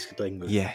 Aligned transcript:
skal 0.00 0.16
drikke 0.18 0.36
en 0.36 0.42
øl. 0.42 0.50
Ja, 0.50 0.72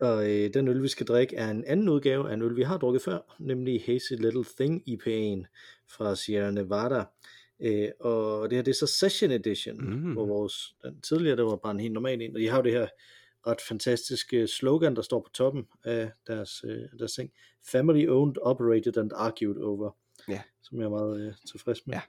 Og 0.00 0.30
øh, 0.30 0.54
den 0.54 0.68
øl, 0.68 0.82
vi 0.82 0.88
skal 0.88 1.06
drikke, 1.06 1.36
er 1.36 1.50
en 1.50 1.64
anden 1.64 1.88
udgave 1.88 2.30
af 2.30 2.34
en 2.34 2.42
øl, 2.42 2.56
vi 2.56 2.62
har 2.62 2.78
drukket 2.78 3.02
før, 3.02 3.36
nemlig 3.38 3.82
Hazy 3.86 4.12
Little 4.12 4.44
Thing 4.60 4.82
IPA'en 4.88 5.46
fra 5.88 6.16
Sierra 6.16 6.50
Nevada. 6.50 7.04
Øh, 7.60 7.88
og 8.00 8.50
det 8.50 8.56
her, 8.58 8.62
det 8.62 8.70
er 8.70 8.74
så 8.74 8.86
Session 8.86 9.30
Edition, 9.30 9.76
Mm. 9.90 10.12
hvor 10.12 10.26
vores, 10.26 10.74
den 10.84 11.00
tidligere, 11.00 11.36
det 11.36 11.44
var 11.44 11.56
bare 11.56 11.72
en 11.72 11.80
helt 11.80 11.92
normal 11.92 12.22
en, 12.22 12.34
og 12.34 12.40
de 12.40 12.48
har 12.48 12.56
jo 12.56 12.62
det 12.62 12.72
her 12.72 12.86
ret 13.46 13.60
fantastiske 13.68 14.46
slogan, 14.46 14.96
der 14.96 15.02
står 15.02 15.20
på 15.20 15.30
toppen 15.34 15.66
af 15.84 16.10
deres, 16.26 16.64
øh, 16.64 16.82
deres 16.98 17.12
ting. 17.12 17.30
Family 17.70 18.08
owned, 18.08 18.34
operated 18.42 18.96
and 18.96 19.10
argued 19.14 19.56
over. 19.62 19.90
Ja. 20.28 20.42
Som 20.62 20.78
jeg 20.78 20.84
er 20.84 20.90
meget 20.90 21.20
øh, 21.26 21.32
tilfreds 21.50 21.86
med. 21.86 21.94
Ja. 21.94 22.00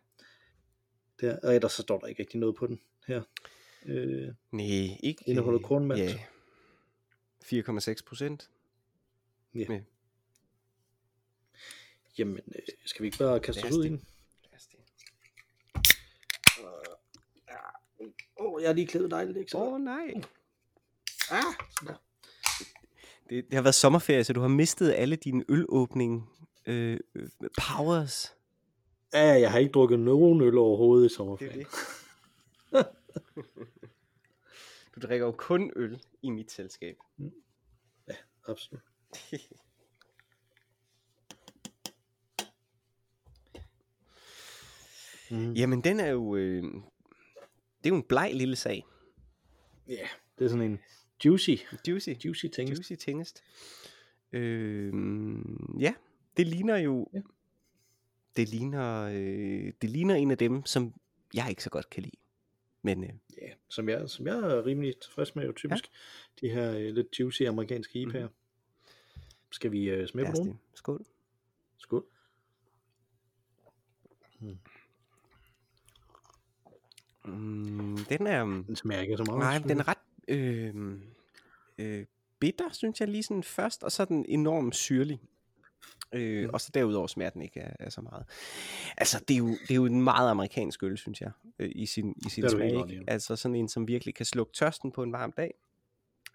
Der, 1.22 1.40
og 1.44 1.56
ellers 1.56 1.72
så 1.72 1.82
står 1.82 2.00
der 2.00 2.08
ikke 2.08 2.22
rigtig 2.22 2.40
noget 2.40 2.56
på 2.56 2.68
den 2.68 2.80
her. 3.08 3.22
Øh, 3.88 4.34
nej, 4.52 4.98
ikke... 5.04 5.24
Indeholder 5.26 5.60
øh, 5.60 5.66
kornmalt. 5.66 6.02
Ja, 6.02 6.20
4,6 7.44 7.96
procent. 8.08 8.50
Ja. 9.56 9.66
Ja. 9.70 9.80
jamen, 12.18 12.40
øh, 12.56 12.62
skal 12.86 13.04
vi 13.04 13.08
ikke 13.08 13.18
bare 13.18 13.40
kaste 13.40 13.66
os 13.66 13.72
ud 13.72 13.86
i 13.86 13.90
det. 13.90 14.00
den? 14.00 14.08
Åh, 18.40 18.54
oh, 18.54 18.62
jeg 18.62 18.70
har 18.70 18.74
lige 18.74 18.88
klædet 18.88 19.12
dejligt, 19.12 19.38
ikke 19.38 19.52
så? 19.52 19.58
Åh 19.58 19.74
oh, 19.74 19.82
nej. 19.82 20.14
ah, 21.32 21.44
sådan 21.80 21.88
der. 21.88 22.02
Det, 23.30 23.46
det 23.46 23.54
har 23.54 23.62
været 23.62 23.76
sommerferie, 23.76 24.24
så 24.24 24.34
du 24.34 24.42
har 24.42 24.48
mistet 24.48 24.94
alle 24.94 25.16
dine 25.16 25.44
ølåbning 25.50 26.30
øh, 26.66 27.00
øh, 27.16 27.30
powers. 27.62 28.36
Ja, 29.14 29.20
jeg 29.20 29.52
har 29.52 29.60
ikke 29.60 29.72
drukket 29.72 30.00
nogen 30.00 30.42
øl 30.42 30.58
overhovedet 30.58 31.12
i 31.12 31.16
sommerferien. 31.16 31.60
det. 31.60 32.88
du 35.02 35.08
drikker 35.08 35.26
jo 35.26 35.32
kun 35.32 35.72
øl 35.76 36.02
i 36.22 36.30
mit 36.30 36.52
selskab. 36.52 36.98
Absolut. 38.48 38.84
Mm. 45.32 45.54
Jamen, 45.54 45.82
den 45.82 46.00
er 46.00 46.08
jo... 46.08 46.36
Øh, 46.36 46.64
det 46.64 47.86
er 47.86 47.90
jo 47.90 47.96
en 47.96 48.04
bleg 48.04 48.32
lille 48.34 48.56
sag. 48.56 48.86
Ja, 49.88 49.94
yeah, 49.94 50.08
det 50.40 50.46
er 50.46 50.50
sådan 50.50 50.72
en 50.72 50.80
juicy, 51.26 51.50
Juicy. 51.88 52.10
juicy 52.26 52.46
ting. 52.46 52.70
Juicy 52.70 52.94
tingest. 52.94 53.44
Øh, 54.32 54.94
ja, 55.80 55.94
det 56.38 56.48
ligner 56.48 56.78
jo... 56.78 57.10
Ja. 57.14 57.22
Det 58.36 58.50
ligner, 58.50 59.04
øh, 59.04 59.74
det 59.82 59.90
ligner 59.90 60.16
en 60.16 60.32
af 60.32 60.38
dem, 60.38 60.66
som 60.66 60.94
jeg 61.34 61.50
ikke 61.50 61.64
så 61.64 61.70
godt 61.70 61.90
kan 61.90 62.04
lide. 62.04 62.18
Men 62.88 63.04
øh, 63.04 63.10
Ja, 63.42 63.50
som 63.70 63.90
jeg, 63.90 64.10
som 64.10 64.28
jeg 64.28 64.38
er 64.38 64.66
rimelig 64.66 65.00
tilfreds 65.00 65.36
med, 65.36 65.46
jo 65.46 65.54
typisk. 65.56 65.84
Ja. 66.42 66.48
De 66.48 66.54
her 66.54 66.72
øh, 66.72 66.96
lidt 66.96 67.20
juicy 67.20 67.42
amerikanske 67.42 68.04
IPA'er. 68.04 68.20
Mhm. 68.20 68.34
Skal 69.52 69.72
vi 69.72 69.90
øh, 69.90 70.08
smage 70.08 70.26
på 70.26 70.32
nogen? 70.38 70.60
Skål. 70.74 71.06
Skål. 71.78 72.06
Mm, 77.26 77.98
den 78.10 78.28
er... 78.28 78.44
Den 78.44 78.76
smager 78.76 79.02
ikke 79.02 79.18
så 79.18 79.24
meget. 79.24 79.40
Nej, 79.40 79.68
den 79.68 79.80
er 79.80 79.88
ret 79.88 79.98
øh, 80.28 81.00
øh, 81.78 82.06
bitter, 82.40 82.70
synes 82.72 83.00
jeg 83.00 83.08
lige 83.08 83.24
sådan 83.24 83.44
først, 83.44 83.84
og 83.84 83.92
så 83.92 84.04
er 84.04 84.06
den 84.06 84.26
enormt 84.28 84.76
syrlig. 84.76 85.22
Øh. 86.14 86.50
Og 86.54 86.62
så 86.62 86.72
derudover 86.74 87.08
smager 87.08 87.30
den 87.30 87.42
ikke 87.42 87.82
af 87.82 87.92
så 87.92 88.02
meget. 88.02 88.26
Altså, 88.98 89.24
det 89.28 89.34
er, 89.34 89.38
jo, 89.38 89.48
det 89.48 89.72
er 89.72 89.76
jo 89.76 89.86
en 89.86 90.02
meget 90.02 90.30
amerikansk 90.32 90.84
øl, 90.84 90.98
synes 90.98 91.22
jeg, 91.22 91.32
øh, 91.60 91.72
i 91.76 91.86
sin, 91.86 92.14
i 92.26 92.30
sin 92.30 92.44
er 92.44 92.50
smag. 92.50 92.70
Ikke? 92.70 92.94
ja. 92.94 93.02
Altså 93.08 93.36
sådan 93.36 93.56
en, 93.56 93.70
som 93.70 93.88
virkelig 93.88 94.16
kan 94.16 94.26
slukke 94.26 94.54
tørsten 94.54 94.92
på 94.92 95.04
en 95.04 95.12
varm 95.12 95.32
dag. 95.32 95.54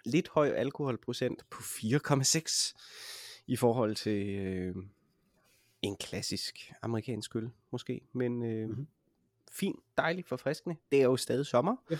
Lidt 0.05 0.29
høj 0.29 0.49
alkoholprocent 0.49 1.43
på 1.51 1.63
4,6 1.63 2.75
i 3.47 3.57
forhold 3.57 3.95
til 3.95 4.29
øh, 4.29 4.75
en 5.83 5.97
klassisk 5.97 6.73
amerikansk 6.83 7.37
øl, 7.37 7.51
måske. 7.71 8.01
Men 8.13 8.43
øh, 8.45 8.61
Mhm. 8.63 8.69
mm-hmm. 8.71 8.87
fint, 9.53 9.81
dejligt, 9.99 10.29
forfriskende. 10.29 10.77
Det 10.93 11.01
er 11.01 11.05
jo 11.05 11.17
stadig 11.17 11.47
sommer. 11.47 11.77
Ja. 11.91 11.97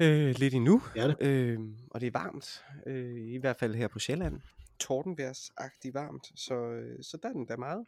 Øh, 0.00 0.34
lidt 0.38 0.54
endnu. 0.54 0.82
Er 0.96 1.06
det. 1.06 1.16
Øh, 1.26 1.60
og 1.90 2.00
det 2.00 2.06
er 2.06 2.10
varmt, 2.10 2.64
øh, 2.86 3.16
i 3.20 3.36
hvert 3.36 3.56
fald 3.56 3.74
her 3.74 3.88
på 3.88 3.98
Sjælland. 3.98 4.40
Tordenværsagtigt 4.78 5.94
varmt, 5.94 6.32
så, 6.34 6.54
øh, 6.54 7.02
så 7.02 7.16
der 7.22 7.28
er 7.28 7.32
den 7.32 7.46
da 7.46 7.56
meget, 7.56 7.86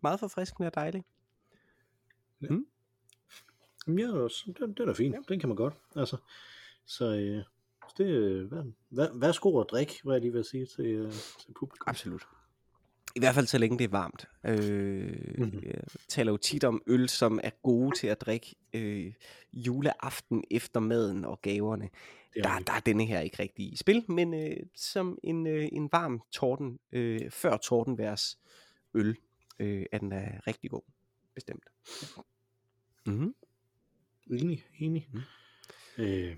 meget 0.00 0.20
forfriskende 0.20 0.66
og 0.66 0.74
dejlig. 0.74 1.04
Jamen, 3.86 3.98
jeg 3.98 4.06
er 4.06 4.12
også, 4.12 4.52
den, 4.58 4.74
den 4.74 4.88
er 4.88 4.94
fin. 4.94 5.12
Ja. 5.12 5.18
Den 5.28 5.40
kan 5.40 5.48
man 5.48 5.56
godt. 5.56 5.74
Altså, 5.96 6.16
så 6.86 7.04
øh, 7.04 7.44
det 7.98 8.06
øh, 8.06 8.52
vær, 8.52 8.64
vær, 8.90 9.18
værsgo 9.18 9.54
og 9.54 9.68
drik, 9.68 10.00
hvad 10.04 10.14
jeg 10.14 10.20
lige 10.20 10.32
vil 10.32 10.44
sige 10.44 10.66
til, 10.66 10.86
øh, 10.86 11.12
til 11.12 11.52
publikum. 11.58 11.88
Absolut. 11.88 12.26
I 13.16 13.18
hvert 13.18 13.34
fald 13.34 13.46
så 13.46 13.58
længe 13.58 13.78
det 13.78 13.84
er 13.84 13.88
varmt. 13.88 14.28
Øh, 14.44 14.56
Mhm. 15.38 15.44
mm-hmm. 15.44 15.62
Jeg 15.64 15.82
taler 16.08 16.32
jo 16.32 16.36
tit 16.36 16.64
om 16.64 16.82
øl, 16.86 17.08
som 17.08 17.40
er 17.44 17.50
gode 17.62 17.96
til 17.98 18.06
at 18.06 18.20
drikke 18.20 18.54
øh, 18.72 19.12
juleaften 19.52 20.44
efter 20.50 20.80
maden 20.80 21.24
og 21.24 21.42
gaverne. 21.42 21.88
Det 22.34 22.44
er 22.46 22.48
Der, 22.52 22.58
der 22.58 22.72
er 22.72 22.80
denne 22.80 23.04
her 23.04 23.20
ikke 23.20 23.36
rigtig 23.42 23.72
i 23.72 23.76
spil, 23.76 24.04
men 24.08 24.34
øh, 24.34 24.56
som 24.74 25.18
en, 25.24 25.46
øh, 25.46 25.68
en 25.72 25.88
varm 25.92 26.22
torden, 26.32 26.78
øh, 26.92 27.30
før 27.30 27.56
tordenværs 27.56 28.38
øl, 28.94 29.16
øh, 29.58 29.86
er 29.92 29.98
den 29.98 30.12
er 30.12 30.46
rigtig 30.46 30.70
god. 30.70 30.82
Bestemt. 31.34 31.64
Mm-hmm. 33.06 33.34
Enig, 34.30 34.64
enig. 34.78 35.08
Mhm. 35.12 35.22
Øh, 35.98 36.36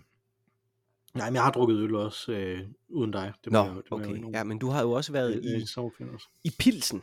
nej, 1.14 1.30
men 1.30 1.34
jeg 1.34 1.42
har 1.42 1.50
drukket 1.52 1.76
øl 1.76 1.94
også 1.94 2.32
øh, 2.32 2.60
uden 2.88 3.10
dig. 3.10 3.32
Det 3.44 3.52
Nå, 3.52 3.58
jeg, 3.58 3.68
det 3.68 3.76
må 3.90 3.98
jeg 3.98 4.06
jo 4.06 4.06
okay. 4.06 4.16
indrømme. 4.16 4.38
Ja, 4.38 4.44
men 4.44 4.58
du 4.58 4.68
har 4.68 4.82
jo 4.82 4.90
også 4.92 5.12
været 5.12 5.36
Øh, 5.36 5.44
i, 5.44 5.62
også. 5.62 6.28
i 6.44 6.50
Pilsen. 6.58 7.02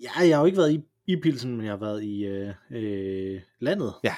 Ja, 0.00 0.10
jeg 0.20 0.36
har 0.36 0.40
jo 0.42 0.46
ikke 0.46 0.58
været 0.58 0.72
i, 0.72 0.80
i 1.06 1.16
Pilsen, 1.16 1.56
men 1.56 1.64
jeg 1.66 1.72
har 1.72 1.78
været 1.78 2.02
i 2.04 2.24
øh, 2.24 2.54
øh, 2.70 3.40
landet. 3.60 3.92
Ja. 4.04 4.14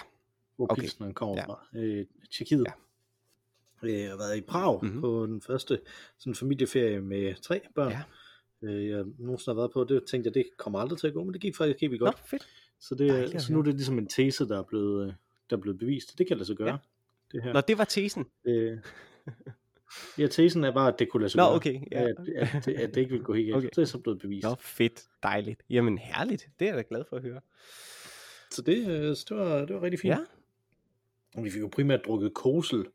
Hvor 0.57 0.67
Okay. 0.73 0.81
Pilsen 0.83 1.15
kommer 1.15 1.37
Ja. 1.37 1.47
fra. 1.47 1.67
Øh, 1.77 2.07
Tjekkiet. 2.37 2.67
Ja. 2.69 2.73
Øh, 3.89 4.01
Jeg 4.01 4.11
har 4.11 4.17
været 4.17 4.37
i 4.37 4.41
Prag 4.41 4.75
Mhm. 4.83 4.87
mm-hmm. 4.87 5.01
på 5.01 5.27
den 5.27 5.41
første 5.41 5.81
sådan 6.19 6.35
familieferie 6.35 7.01
med 7.01 7.35
tre 7.43 7.61
børn. 7.75 7.93
Ja. 7.93 8.03
Øh, 8.63 8.89
jeg 8.89 9.05
nogensinde 9.19 9.55
har 9.55 9.61
været 9.61 9.71
på. 9.73 9.85
Det 9.85 10.05
tænkte 10.11 10.29
jeg, 10.29 10.35
det 10.35 10.45
kommer 10.59 10.79
aldrig 10.79 10.99
til 10.99 11.07
at 11.07 11.15
gå, 11.15 11.25
men 11.25 11.33
det 11.33 11.41
gik 11.41 11.57
faktisk 11.57 11.81
helt 11.81 11.91
vildt 11.91 12.01
godt. 12.01 12.17
Nå, 12.17 12.27
fedt. 12.27 12.47
Så, 12.81 12.95
det, 12.95 13.09
Dejligt 13.09 13.43
så 13.43 13.53
nu 13.53 13.59
er 13.59 13.63
det 13.63 13.75
ligesom 13.75 13.99
en 13.99 14.07
tese, 14.09 14.49
der 14.49 14.59
er 14.59 14.63
blevet, 14.63 15.07
øh, 15.07 15.13
der 15.51 15.57
er 15.57 15.61
blevet 15.61 15.79
bevist. 15.79 16.19
Det 16.19 16.27
kan 16.29 16.37
lade 16.37 16.47
sig 16.47 16.57
gøre. 16.57 16.69
Ja. 16.69 16.77
Det 17.35 17.43
her. 17.43 17.53
Nå, 17.53 17.61
det 17.61 17.79
var 17.79 17.85
tesen. 17.85 18.27
Øh, 18.45 18.79
ja, 20.19 20.27
tesen 20.27 20.65
er 20.65 20.71
bare, 20.75 20.93
at 20.93 20.99
det 20.99 21.09
kunne 21.09 21.21
lade 21.21 21.31
sig 21.31 21.39
Nå, 21.39 21.45
gøre. 21.45 21.55
okay, 21.55 21.81
ja. 21.93 22.03
At, 22.09 22.17
at, 22.37 22.65
det, 22.65 22.75
at 22.75 22.95
det 22.95 23.01
ikke 23.01 23.11
ville 23.11 23.25
gå 23.25 23.33
helt. 23.35 23.55
Okay. 23.55 23.69
Det 23.69 23.79
er 23.79 23.85
så 23.85 23.99
blevet 23.99 24.19
bevist. 24.21 24.45
Nå, 24.45 24.55
fedt. 24.61 25.05
Dejligt. 25.23 25.63
Jamen, 25.71 25.99
herligt. 25.99 26.49
Det 26.59 26.65
er 26.69 26.75
jeg 26.75 26.77
da 26.77 26.85
glad 26.89 27.05
for 27.09 27.17
at 27.17 27.23
høre. 27.23 27.41
Så 28.51 28.63
det, 28.63 28.89
øh, 28.91 29.17
så 29.17 29.25
det, 29.29 29.37
var, 29.37 29.65
det 29.65 29.75
var 29.75 29.83
rigtig 29.83 30.01
fint. 30.01 30.11
Ja. 30.15 30.19
Og 31.37 31.45
vi 31.45 31.51
fik 31.51 31.61
jo 31.61 31.69
primært 31.73 32.01
drukket 32.07 32.35
kosel, 32.35 32.87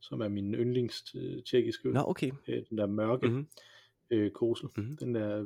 som 0.00 0.20
er 0.20 0.28
min 0.28 0.54
yndlings 0.54 1.14
øh, 1.14 1.42
tjekkiske 1.42 1.88
øl. 1.88 1.94
Nå, 1.94 2.04
okay. 2.06 2.30
Øh, 2.48 2.62
Den 2.70 2.78
der 2.78 2.86
mørke 2.86 3.26
Mhm. 3.26 3.34
mm-hmm. 3.36 4.18
øh, 4.18 4.30
kosel. 4.30 4.68
Mhm. 4.76 4.96
Den, 4.96 5.14
der, 5.14 5.44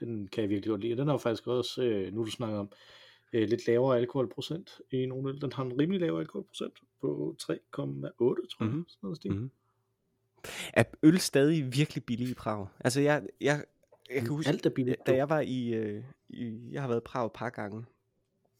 den 0.00 0.28
kan 0.28 0.42
jeg 0.42 0.50
virkelig 0.50 0.70
godt 0.70 0.80
lide. 0.80 0.96
Den 0.96 1.08
har 1.08 1.16
faktisk 1.16 1.46
også, 1.46 1.82
øh, 1.82 2.12
nu 2.14 2.24
du 2.24 2.30
snakker 2.30 2.58
om, 2.58 2.70
øh, 3.32 3.48
lidt 3.48 3.66
lavere 3.66 3.98
alkoholprocent 3.98 4.80
i 4.90 5.06
nogle 5.06 5.28
øl. 5.28 5.40
Den 5.40 5.52
har 5.52 5.64
en 5.64 5.80
rimelig 5.80 6.00
lavere 6.00 6.20
alkoholprocent 6.20 6.74
på 7.00 7.36
3,8, 7.42 7.48
tror 7.48 8.64
jeg. 8.64 8.70
Mhm. 8.70 8.84
Sådan 8.88 8.98
noget. 9.02 9.24
Mhm. 9.24 9.50
Er 10.72 10.84
øl 11.02 11.18
stadig 11.18 11.76
virkelig 11.76 12.04
billig 12.04 12.28
i 12.28 12.34
Prag? 12.34 12.66
Altså, 12.80 13.00
jeg, 13.00 13.26
jeg, 13.40 13.64
jeg 14.10 14.20
kan 14.20 14.28
huske, 14.28 14.48
Alt 14.48 14.66
er 14.66 14.70
billigt. 14.70 15.06
da 15.06 15.16
jeg 15.16 15.28
var 15.28 15.40
i, 15.40 15.74
øh, 15.74 16.04
i, 16.28 16.68
jeg 16.72 16.82
har 16.82 16.88
været 16.88 17.00
i 17.00 17.06
Prag 17.06 17.26
et 17.26 17.32
par 17.32 17.50
gange, 17.50 17.84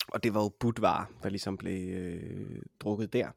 og 0.09 0.23
det 0.23 0.35
var 0.35 0.43
jo 0.43 0.49
Budvar, 0.49 1.11
der 1.23 1.29
ligesom 1.29 1.56
blev 1.56 1.94
øh, 1.94 2.62
drukket 2.81 3.12
der. 3.12 3.31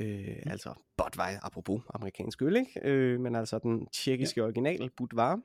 Øh, 0.00 0.42
altså 0.46 0.74
Budvar, 0.96 1.38
apropos 1.42 1.82
amerikansk 1.94 2.42
øl, 2.42 2.56
ikke? 2.56 2.80
Øh, 2.84 3.20
men 3.20 3.36
altså 3.36 3.58
den 3.58 3.86
tjekkiske 3.86 4.40
ja. 4.40 4.44
original, 4.44 4.90
Budvar. 4.96 5.40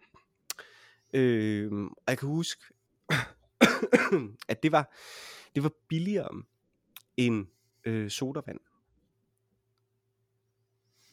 Øh, 1.13 1.71
og 1.73 2.03
jeg 2.07 2.17
kan 2.17 2.27
huske, 2.27 2.61
at 4.49 4.63
det 4.63 4.71
var, 4.71 4.95
det 5.55 5.63
var 5.63 5.71
billigere 5.87 6.43
end 7.17 7.47
øh, 7.85 8.09
sodavand 8.09 8.59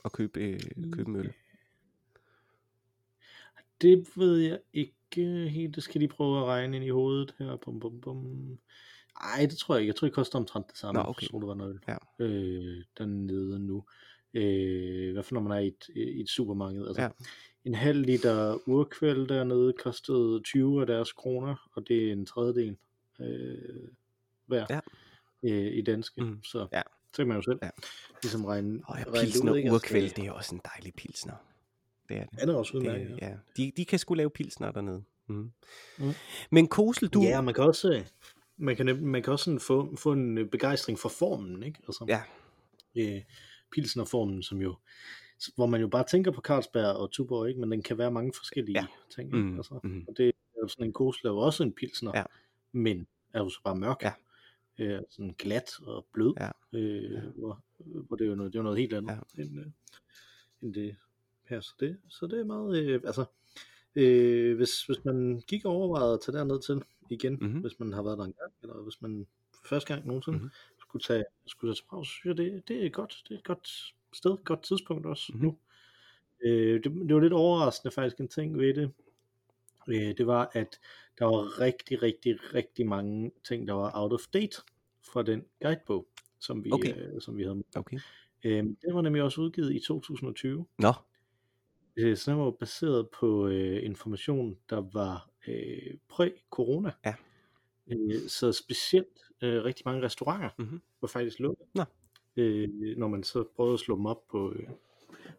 at 0.05 0.13
købe, 0.13 0.41
øh, 0.41 0.61
købe 0.93 1.09
en 1.11 1.17
øl. 1.17 1.33
Det 3.83 4.09
ved 4.17 4.39
jeg 4.39 4.61
ikke 4.73 5.49
helt. 5.49 5.75
Det 5.75 5.83
skal 5.83 6.01
de 6.01 6.09
prøve 6.09 6.39
at 6.41 6.45
regne 6.45 6.77
ind 6.77 6.85
i 6.85 6.89
hovedet 6.89 7.35
her. 7.39 7.57
Bum, 7.57 7.81
bum, 7.81 8.01
bum. 8.01 8.59
Ej, 9.21 9.47
det 9.51 9.59
tror 9.59 9.75
jeg 9.75 9.83
ikke. 9.83 9.89
Jeg 9.89 9.97
tror, 9.97 10.07
det 10.07 10.15
koster 10.15 10.39
omtrent 10.39 10.69
det 10.69 10.77
samme. 10.77 11.03
Nå, 11.03 11.09
okay. 11.09 11.27
Sodavand 11.27 11.63
og 11.63 11.71
øl. 11.71 11.81
Ja. 11.89 11.97
Øh, 12.19 12.85
dernede 12.99 13.59
nu. 13.59 13.85
Øh, 14.35 15.09
I 15.09 15.13
hvert 15.13 15.25
fald 15.25 15.41
når 15.41 15.49
man 15.49 15.59
er 15.59 15.63
i 15.63 15.67
et, 15.67 15.89
i 15.97 16.21
et 16.21 16.29
supermarked. 16.29 16.87
Altså, 16.87 17.03
Ja. 17.03 17.09
En 17.65 17.75
halv 17.75 18.03
liter 18.03 18.59
urkvæl 18.69 19.29
dernede 19.29 19.73
kostede 19.73 20.41
20 20.45 20.81
af 20.81 20.87
deres 20.87 21.13
kroner, 21.13 21.71
og 21.75 21.89
det 21.89 22.09
er 22.09 22.13
en 22.13 22.27
tredjedel 22.27 22.77
øh, 23.21 23.89
hver 24.47 24.67
Ja. 24.71 24.81
øh, 25.43 25.73
i 25.73 25.83
danske. 25.83 26.21
Mhm. 26.25 26.43
Så 26.45 26.67
Ja. 26.73 26.83
Så 27.13 27.17
kan 27.17 27.29
man 27.29 27.37
jo 27.37 27.43
selv 27.43 27.59
Ja. 27.63 27.71
ligesom 28.23 28.45
regne, 28.45 28.81
Og 28.85 28.99
ja, 28.99 29.05
regne 29.05 29.15
det 29.19 29.25
pilsner 29.25 29.53
ud, 29.53 29.57
ikke? 29.57 29.67
Altså, 29.73 29.87
urkvæl, 29.87 30.17
det 30.17 30.27
er 30.27 30.33
også 30.33 30.55
en 30.55 30.61
dejlig 30.75 30.95
pilsner. 30.95 31.35
Det 32.09 32.17
er 32.17 32.25
det. 32.25 32.39
Han 32.39 32.49
er 32.49 32.55
også 32.55 32.71
det 32.73 32.79
udmærket. 32.79 33.19
ja. 33.23 33.35
de, 33.57 33.73
de 33.77 33.85
kan 33.85 33.99
sgu 33.99 34.15
lave 34.15 34.31
pilsner 34.31 34.71
dernede. 34.73 35.03
Mm. 35.27 35.53
Mm. 35.99 36.13
Men 36.51 36.67
Kosel, 36.69 37.09
du... 37.09 37.23
Ja, 37.23 37.41
man 37.41 37.55
kan 37.55 37.65
også, 37.65 37.93
øh, 37.95 38.07
man 38.57 38.77
kan, 38.77 39.05
man 39.07 39.23
kan 39.23 39.33
også 39.33 39.45
sådan 39.45 39.61
få, 39.61 39.97
få 39.97 40.13
en 40.13 40.39
øh, 40.39 40.49
begejstring 40.51 40.99
for 40.99 41.09
formen, 41.09 41.63
ikke? 41.63 41.79
Altså, 41.89 42.05
Ja. 42.09 42.23
øh, 42.97 43.23
pilsnerformen, 43.73 44.43
som 44.43 44.59
jo, 44.61 44.75
hvor 45.57 45.67
man 45.67 45.81
jo 45.81 45.89
bare 45.89 46.05
tænker 46.05 46.31
på 46.31 46.41
Carlsberg 46.41 46.97
og 46.97 47.11
Tuborg, 47.11 47.49
ikke? 47.49 47.61
Men 47.61 47.73
den 47.73 47.83
kan 47.83 47.99
være 47.99 48.11
mange 48.11 48.33
forskellige 48.37 48.79
Ja. 48.81 48.87
ting, 49.15 49.29
ikke? 49.29 49.39
Mm. 49.47 49.57
Altså, 49.57 49.81
Mm. 49.83 50.05
og 50.09 50.17
det 50.17 50.27
er 50.29 50.33
jo 50.63 50.69
sådan 50.69 50.87
en 50.87 50.93
kosel 50.93 51.27
er 51.27 51.31
jo 51.31 51.39
også 51.39 51.63
en 51.63 51.73
pilsner, 51.73 52.13
Ja. 52.15 52.25
men 52.73 53.07
er 53.33 53.41
jo 53.43 53.49
så 53.49 53.61
bare 53.65 53.77
mørk. 53.77 54.03
Ja. 54.03 54.13
Øh, 54.79 55.03
sådan 55.11 55.35
glat 55.39 55.71
og 55.83 56.07
blød, 56.13 56.35
Ja. 56.41 56.51
øh, 56.73 57.13
Ja. 57.13 57.21
Hvor, 57.21 57.61
hvor 57.79 58.17
det 58.17 58.25
er 58.25 58.29
jo 58.29 58.35
noget, 58.35 58.53
det 58.53 58.59
er 58.59 58.61
jo 58.61 58.65
noget 58.65 58.79
helt 58.79 58.95
andet 58.95 59.19
Ja. 59.37 59.43
end, 59.43 59.61
øh, 59.61 59.67
end 60.63 60.75
det 60.75 60.97
her. 61.49 61.61
Så 61.61 61.75
det, 61.81 61.99
så 62.09 62.27
det 62.27 62.41
er 62.41 62.45
meget, 62.45 62.77
øh, 62.85 63.01
altså, 63.05 63.25
øh, 63.95 64.57
hvis, 64.57 64.83
hvis 64.87 65.05
man 65.05 65.43
gik 65.47 65.65
og 65.65 65.73
overvejede 65.73 66.15
at 66.15 66.21
tage 66.21 66.39
derned 66.39 66.61
til 66.61 66.83
igen, 67.11 67.33
Mhm. 67.33 67.43
mm-hmm. 67.45 67.61
hvis 67.61 67.79
man 67.81 67.93
har 67.93 68.03
været 68.03 68.19
der 68.19 68.25
en 68.25 68.33
gang, 68.33 68.53
eller 68.63 68.75
hvis 68.83 69.03
man 69.03 69.27
første 69.65 69.95
gang 69.95 70.07
nogensinde 70.07 70.37
Mhm. 70.39 70.45
mm-hmm. 70.45 70.81
skulle 70.81 71.03
tage, 71.03 71.25
skulle 71.47 71.71
tage 71.71 71.77
til 71.77 71.85
Prag, 71.89 72.07
så 72.07 72.11
synes 72.11 72.39
jeg, 72.39 72.45
det, 72.47 72.69
det 72.69 72.87
er 72.87 72.91
godt, 72.91 73.23
det 73.29 73.35
er 73.35 73.39
et 73.39 73.45
godt 73.45 73.95
sted, 74.17 74.37
godt 74.45 74.63
tidspunkt 74.63 75.07
også 75.07 75.33
Mhm. 75.33 75.43
mm-hmm. 75.45 75.59
nu. 76.45 76.49
Øh, 76.51 76.75
det, 76.85 77.09
det 77.09 77.15
var 77.15 77.21
lidt 77.21 77.33
overraskende 77.33 77.95
faktisk 77.95 78.21
en 78.21 78.29
ting 78.29 78.59
ved 78.59 78.75
det, 78.75 78.91
øh, 79.89 80.17
det 80.19 80.27
var, 80.27 80.51
at 80.53 80.81
der 81.19 81.25
var 81.25 81.61
rigtig, 81.61 82.03
rigtig, 82.03 82.55
rigtig 82.55 82.87
mange 82.87 83.33
ting, 83.49 83.69
der 83.69 83.75
var 83.75 83.91
out 83.95 84.13
of 84.13 84.21
date 84.35 84.57
fra 85.13 85.23
den 85.23 85.45
guidebog, 85.63 86.07
som 86.39 86.65
vi, 86.65 86.71
Okay. 86.73 86.95
øh, 87.15 87.21
som 87.21 87.37
vi 87.37 87.43
havde. 87.43 87.63
Okay. 87.77 87.99
Øh, 88.45 88.57
den 88.65 88.95
var 88.95 89.01
nemlig 89.01 89.23
også 89.23 89.41
udgivet 89.41 89.75
i 89.75 89.79
2020, 89.87 90.67
Nå, 90.79 90.93
øh, 91.97 92.17
så 92.17 92.31
den 92.31 92.41
var 92.41 92.51
baseret 92.51 93.09
på 93.21 93.47
øh, 93.49 93.85
information, 93.85 94.59
der 94.71 94.81
var 94.93 95.31
øh, 95.49 95.95
præ-corona. 96.09 96.93
Ja. 97.07 97.15
Øh, 97.87 98.29
så 98.29 98.53
specielt 98.53 99.19
øh, 99.43 99.65
rigtig 99.65 99.83
mange 99.87 100.03
restauranter 100.03 100.51
Mhm. 100.59 100.83
var 101.01 101.09
faktisk 101.09 101.39
lukket. 101.39 101.67
Nå. 101.75 101.85
Øh, 102.37 102.69
når 102.99 103.09
man 103.09 103.23
så 103.25 103.45
prøvede 103.57 103.75
at 103.75 103.81
slå 103.81 103.97
dem 103.97 104.07
op 104.07 104.29
på, 104.31 104.53
øh, 104.53 104.69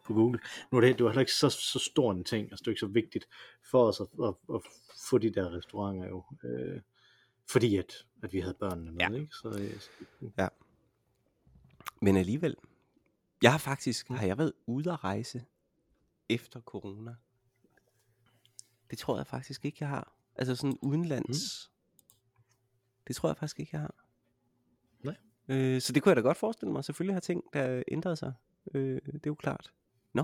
på 0.06 0.14
Google. 0.14 0.40
Nu 0.72 0.78
er 0.78 0.82
det, 0.82 0.98
det 0.98 1.04
var 1.04 1.10
heller 1.10 1.20
ikke 1.22 1.32
så, 1.34 1.50
så 1.50 1.80
stor 1.80 2.12
en 2.12 2.24
ting, 2.24 2.52
altså 2.52 2.62
det 2.64 2.68
er 2.68 2.72
ikke 2.72 2.80
så 2.80 2.88
vigtigt 2.88 3.28
for 3.72 3.88
os 3.88 4.00
at, 4.02 4.08
at, 4.24 4.34
at 4.56 4.62
få 5.10 5.18
de 5.18 5.30
der 5.30 5.58
restauranter 5.58 6.08
jo. 6.08 6.24
Øh, 6.44 6.82
fordi 7.50 7.78
at, 7.78 8.06
at 8.24 8.34
vi 8.34 8.40
havde 8.40 8.54
børnene 8.54 8.92
med, 8.92 9.00
Ja. 9.00 9.14
ikke? 9.22 9.34
Så, 9.36 9.50
øh, 9.50 9.80
så, 9.80 10.50
men 12.02 12.18
alligevel. 12.18 12.56
Jeg 13.42 13.52
har 13.52 13.58
faktisk, 13.60 14.10
Mm. 14.10 14.16
har 14.16 14.26
jeg 14.26 14.38
været 14.38 14.54
ude 14.66 14.92
at 14.92 15.04
rejse 15.04 15.46
efter 16.30 16.62
corona? 16.62 17.16
Det 18.90 18.98
tror 18.98 19.18
jeg 19.18 19.28
faktisk 19.28 19.66
ikke, 19.66 19.78
jeg 19.82 19.90
har. 19.90 20.14
Altså 20.36 20.56
sådan 20.56 20.78
udenlands. 20.82 21.72
Det 23.08 23.16
tror 23.16 23.30
jeg 23.30 23.38
faktisk 23.38 23.60
ikke, 23.60 23.70
jeg 23.74 23.82
har. 23.82 24.03
Øh, 25.50 25.82
så 25.82 25.94
det 25.94 26.04
kunne 26.04 26.10
jeg 26.10 26.16
da 26.16 26.22
godt 26.22 26.38
forestille 26.38 26.72
mig. 26.72 26.86
Selvfølgelig 26.86 27.16
har 27.16 27.20
ting, 27.20 27.44
der 27.54 27.84
ændret 27.88 28.18
sig. 28.18 28.34
Øh, 28.74 28.96
det 28.96 29.16
er 29.16 29.20
jo 29.28 29.36
klart. 29.36 29.72
Nå, 30.14 30.24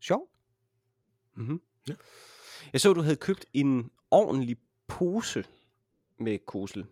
sjovt. 0.00 0.30
Mm-hmm. 1.36 1.60
Ja. 1.88 1.94
Jeg 2.72 2.80
så, 2.80 2.92
du 2.92 3.00
havde 3.02 3.16
købt 3.16 3.46
en 3.52 3.90
ordentlig 4.10 4.56
pose 4.86 5.44
med 6.18 6.38
kosel. 6.46 6.84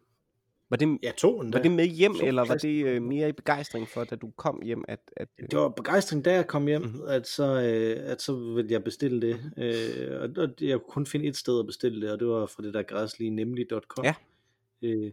Var 0.70 0.76
det, 0.76 0.98
ja, 1.02 1.12
to 1.18 1.40
endda. 1.40 1.58
var 1.58 1.62
det 1.62 1.70
med 1.72 1.86
hjem, 1.86 2.14
Så 2.14 2.24
eller 2.24 2.44
var 2.44 2.54
det 2.56 2.86
øh, 2.86 3.02
mere 3.02 3.28
i 3.28 3.32
begejstring 3.32 3.88
for, 3.88 4.04
da 4.04 4.16
du 4.16 4.30
kom 4.36 4.62
hjem, 4.64 4.84
at... 4.88 5.00
at 5.16 5.28
øh, 5.38 5.48
Det 5.50 5.58
var 5.58 5.68
begejstring, 5.68 6.24
da 6.24 6.32
jeg 6.32 6.46
kom 6.46 6.66
hjem, 6.66 6.82
Mhm. 6.82 6.90
mm-hmm. 6.90 7.08
at, 7.08 7.26
så, 7.26 7.44
øh, 7.60 8.10
at 8.10 8.22
så 8.22 8.34
ville 8.54 8.72
jeg 8.72 8.84
bestille 8.84 9.20
det. 9.20 9.52
Øh, 9.56 10.20
og, 10.20 10.30
og 10.44 10.48
jeg 10.60 10.78
kunne 10.78 10.88
kun 10.92 11.06
finde 11.06 11.26
et 11.26 11.36
sted 11.36 11.60
at 11.60 11.66
bestille 11.66 12.00
det, 12.02 12.12
og 12.12 12.18
det 12.20 12.28
var 12.28 12.46
fra 12.46 12.62
det 12.62 12.74
der 12.74 12.82
græslige 12.82 13.30
nemlig.com. 13.30 14.04
Ja. 14.04 14.14
Øh, 14.82 15.12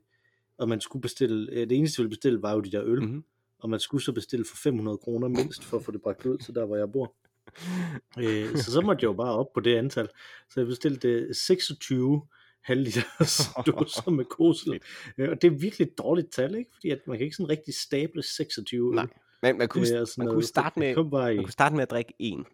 og 0.57 0.69
man 0.69 0.81
skulle 0.81 1.01
bestille, 1.01 1.51
øh, 1.51 1.69
det 1.69 1.77
eneste 1.77 1.99
jeg 1.99 2.03
ville 2.03 2.15
bestille 2.15 2.41
var 2.41 2.53
jo 2.53 2.59
de 2.59 2.71
der 2.71 2.83
øl, 2.83 2.99
mm-hmm. 2.99 3.13
Mhm. 3.15 3.23
og 3.59 3.69
man 3.69 3.79
skulle 3.79 4.03
så 4.03 4.11
bestille 4.11 4.45
for 4.45 4.57
500 4.57 4.97
kroner 4.97 5.27
mindst, 5.27 5.63
for 5.63 5.77
at 5.77 5.83
få 5.83 5.91
det 5.91 6.01
bragt 6.01 6.25
ud 6.25 6.37
til 6.37 6.55
der, 6.55 6.65
hvor 6.65 6.75
jeg 6.75 6.91
bor. 6.91 7.13
Øh, 8.19 8.57
så 8.57 8.71
så 8.71 8.81
måtte 8.81 9.03
jeg 9.03 9.07
jo 9.07 9.13
bare 9.13 9.33
op 9.33 9.53
på 9.53 9.59
det 9.59 9.75
antal. 9.75 10.09
Så 10.49 10.59
jeg 10.59 10.67
bestilte 10.67 11.33
26 11.33 12.21
halvliters 12.61 13.49
dåser 13.67 14.11
med 14.11 14.25
kosel. 14.25 14.79
Øh, 15.17 15.29
og 15.29 15.41
det 15.41 15.47
er 15.47 15.51
virkelig 15.51 15.85
et 15.87 15.97
dårligt 15.97 16.31
tal, 16.31 16.55
ikke? 16.55 16.71
Fordi 16.73 16.89
at 16.89 16.99
man 17.07 17.17
kan 17.17 17.23
ikke 17.23 17.35
sådan 17.35 17.49
rigtig 17.49 17.73
stable 17.73 18.23
26 18.23 18.89
øl. 18.89 18.95
Nej, 18.95 19.07
Men 19.41 19.57
man 19.57 19.67
kunne, 19.67 19.87
er 19.87 20.13
man 20.17 20.27
kunne 20.27 20.43
starte 20.43 20.79
med, 20.79 20.95
man 20.95 21.37
kunne 21.37 21.51
starte 21.51 21.75
med 21.75 21.81
at 21.81 21.91
drikke 21.91 22.13
en. 22.19 22.45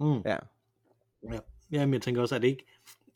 Mm. 0.00 0.22
Ja. 0.24 0.36
Ja. 1.32 1.38
ja, 1.70 1.86
men 1.86 1.94
jeg 1.94 2.02
tænker 2.02 2.22
også, 2.22 2.34
at 2.34 2.42
det 2.42 2.48
ikke 2.48 2.66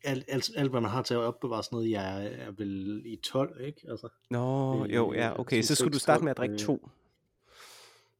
alt, 0.04 0.24
alt, 0.28 0.50
alt, 0.56 0.70
hvad 0.70 0.80
man 0.80 0.90
har 0.90 1.02
til 1.02 1.14
at 1.14 1.20
opbevare 1.20 1.62
sådan 1.62 1.76
noget, 1.76 1.90
jeg 1.90 2.24
er, 2.24 2.28
er 2.28 2.50
vel 2.50 3.02
i 3.06 3.16
12, 3.16 3.60
ikke? 3.60 3.80
Altså, 3.90 4.08
Nå, 4.30 4.84
Øh, 4.84 4.94
jo, 4.94 5.12
ja, 5.12 5.40
okay. 5.40 5.62
Så 5.62 5.74
skulle 5.74 5.92
du 5.92 5.98
starte 5.98 6.24
med 6.24 6.30
at 6.30 6.36
drikke 6.36 6.52
øh, 6.52 6.58
to. 6.58 6.88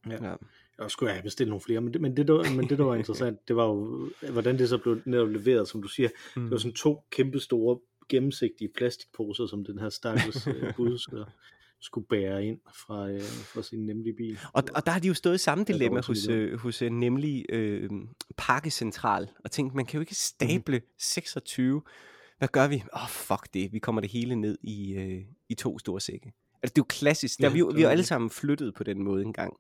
Ja. 0.07 0.29
ja. 0.29 0.35
og 0.79 0.91
skulle 0.91 1.13
jeg 1.13 1.23
bestilt 1.23 1.49
nogle 1.49 1.61
flere, 1.61 1.81
men 1.81 1.93
det, 1.93 2.01
men 2.01 2.17
det, 2.17 2.29
der, 2.29 2.55
men 2.57 2.69
det, 2.69 2.79
der 2.79 2.85
var 2.85 2.95
interessant, 3.03 3.49
det 3.49 3.57
var 3.57 3.65
jo, 3.65 4.11
hvordan 4.33 4.59
det 4.59 4.69
så 4.69 4.79
blev 4.79 5.01
netop 5.05 5.29
leveret, 5.29 5.69
som 5.69 5.83
du 5.83 5.89
siger. 5.89 6.09
Mm. 6.37 6.43
Det 6.43 6.51
var 6.51 6.59
sådan 6.59 6.75
to 6.75 7.05
kæmpe 7.11 7.41
store, 7.41 7.79
gennemsigtige 8.09 8.71
plastikposer, 8.77 9.47
som 9.47 9.65
den 9.65 9.79
her 9.79 9.89
stakkels 9.89 10.47
øh, 10.47 10.75
skulle 11.81 12.07
bære 12.07 12.45
ind 12.45 12.59
fra, 12.87 13.09
øh, 13.09 13.21
fra 13.23 13.63
sin 13.63 13.87
nemlige 13.87 14.15
bil. 14.17 14.39
Og, 14.53 14.65
og 14.75 14.87
der 14.87 14.93
har 14.93 15.01
de 15.01 15.09
jo 15.09 15.15
stået 15.15 15.35
i 15.35 15.39
samme 15.39 15.65
dilemma 15.65 16.01
dårligt 16.01 16.07
hos, 16.07 16.29
øh, 16.29 16.59
hos 16.59 16.83
øh, 16.83 16.91
nemlig 16.91 17.45
øh, 17.49 17.91
Pakkecentral, 18.37 19.31
og 19.45 19.51
tænkte, 19.51 19.77
man 19.77 19.87
kan 19.87 19.99
jo 19.99 20.01
ikke 20.01 20.15
stable 20.15 20.81
26. 20.99 21.83
Hvad 22.39 22.49
gør 22.49 22.69
vi? 22.69 22.85
Åh, 22.95 23.03
oh, 23.03 23.09
fuck 23.09 23.55
det. 23.55 23.73
Vi 23.73 23.79
kommer 23.79 24.01
det 24.01 24.11
hele 24.11 24.37
ned 24.37 24.59
i, 24.63 24.93
øh, 24.95 25.23
i 25.49 25.55
to 25.55 25.79
store 25.79 26.01
sække. 26.01 26.33
Altså, 26.63 26.73
det 26.75 26.79
er 26.79 26.83
jo 26.83 26.85
klassisk. 26.89 27.39
Der, 27.39 27.47
Ja, 27.47 27.53
vi, 27.53 27.63
vi 27.75 27.81
har 27.81 27.89
jo 27.89 27.91
alle 27.91 28.05
sammen 28.05 28.31
flyttet 28.31 28.75
på 28.75 28.85
den 28.85 29.03
måde 29.03 29.23
engang. 29.23 29.57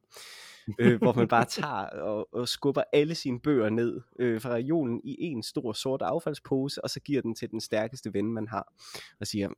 øh, 0.80 0.98
hvor 1.02 1.12
man 1.12 1.28
bare 1.28 1.44
tager 1.44 1.86
og, 1.86 2.34
og 2.34 2.48
skubber 2.48 2.82
alle 2.92 3.14
sine 3.14 3.40
bøger 3.40 3.70
ned 3.70 4.00
øh, 4.18 4.40
fra 4.40 4.50
regionen 4.50 5.00
i 5.04 5.16
en 5.18 5.42
stor 5.42 5.72
sort 5.72 6.02
affaldspose, 6.02 6.84
og 6.84 6.90
så 6.90 7.00
giver 7.00 7.22
den 7.22 7.34
til 7.34 7.50
den 7.50 7.60
stærkeste 7.60 8.14
ven, 8.14 8.32
man 8.32 8.48
har, 8.48 8.74
og 9.20 9.26
siger, 9.26 9.48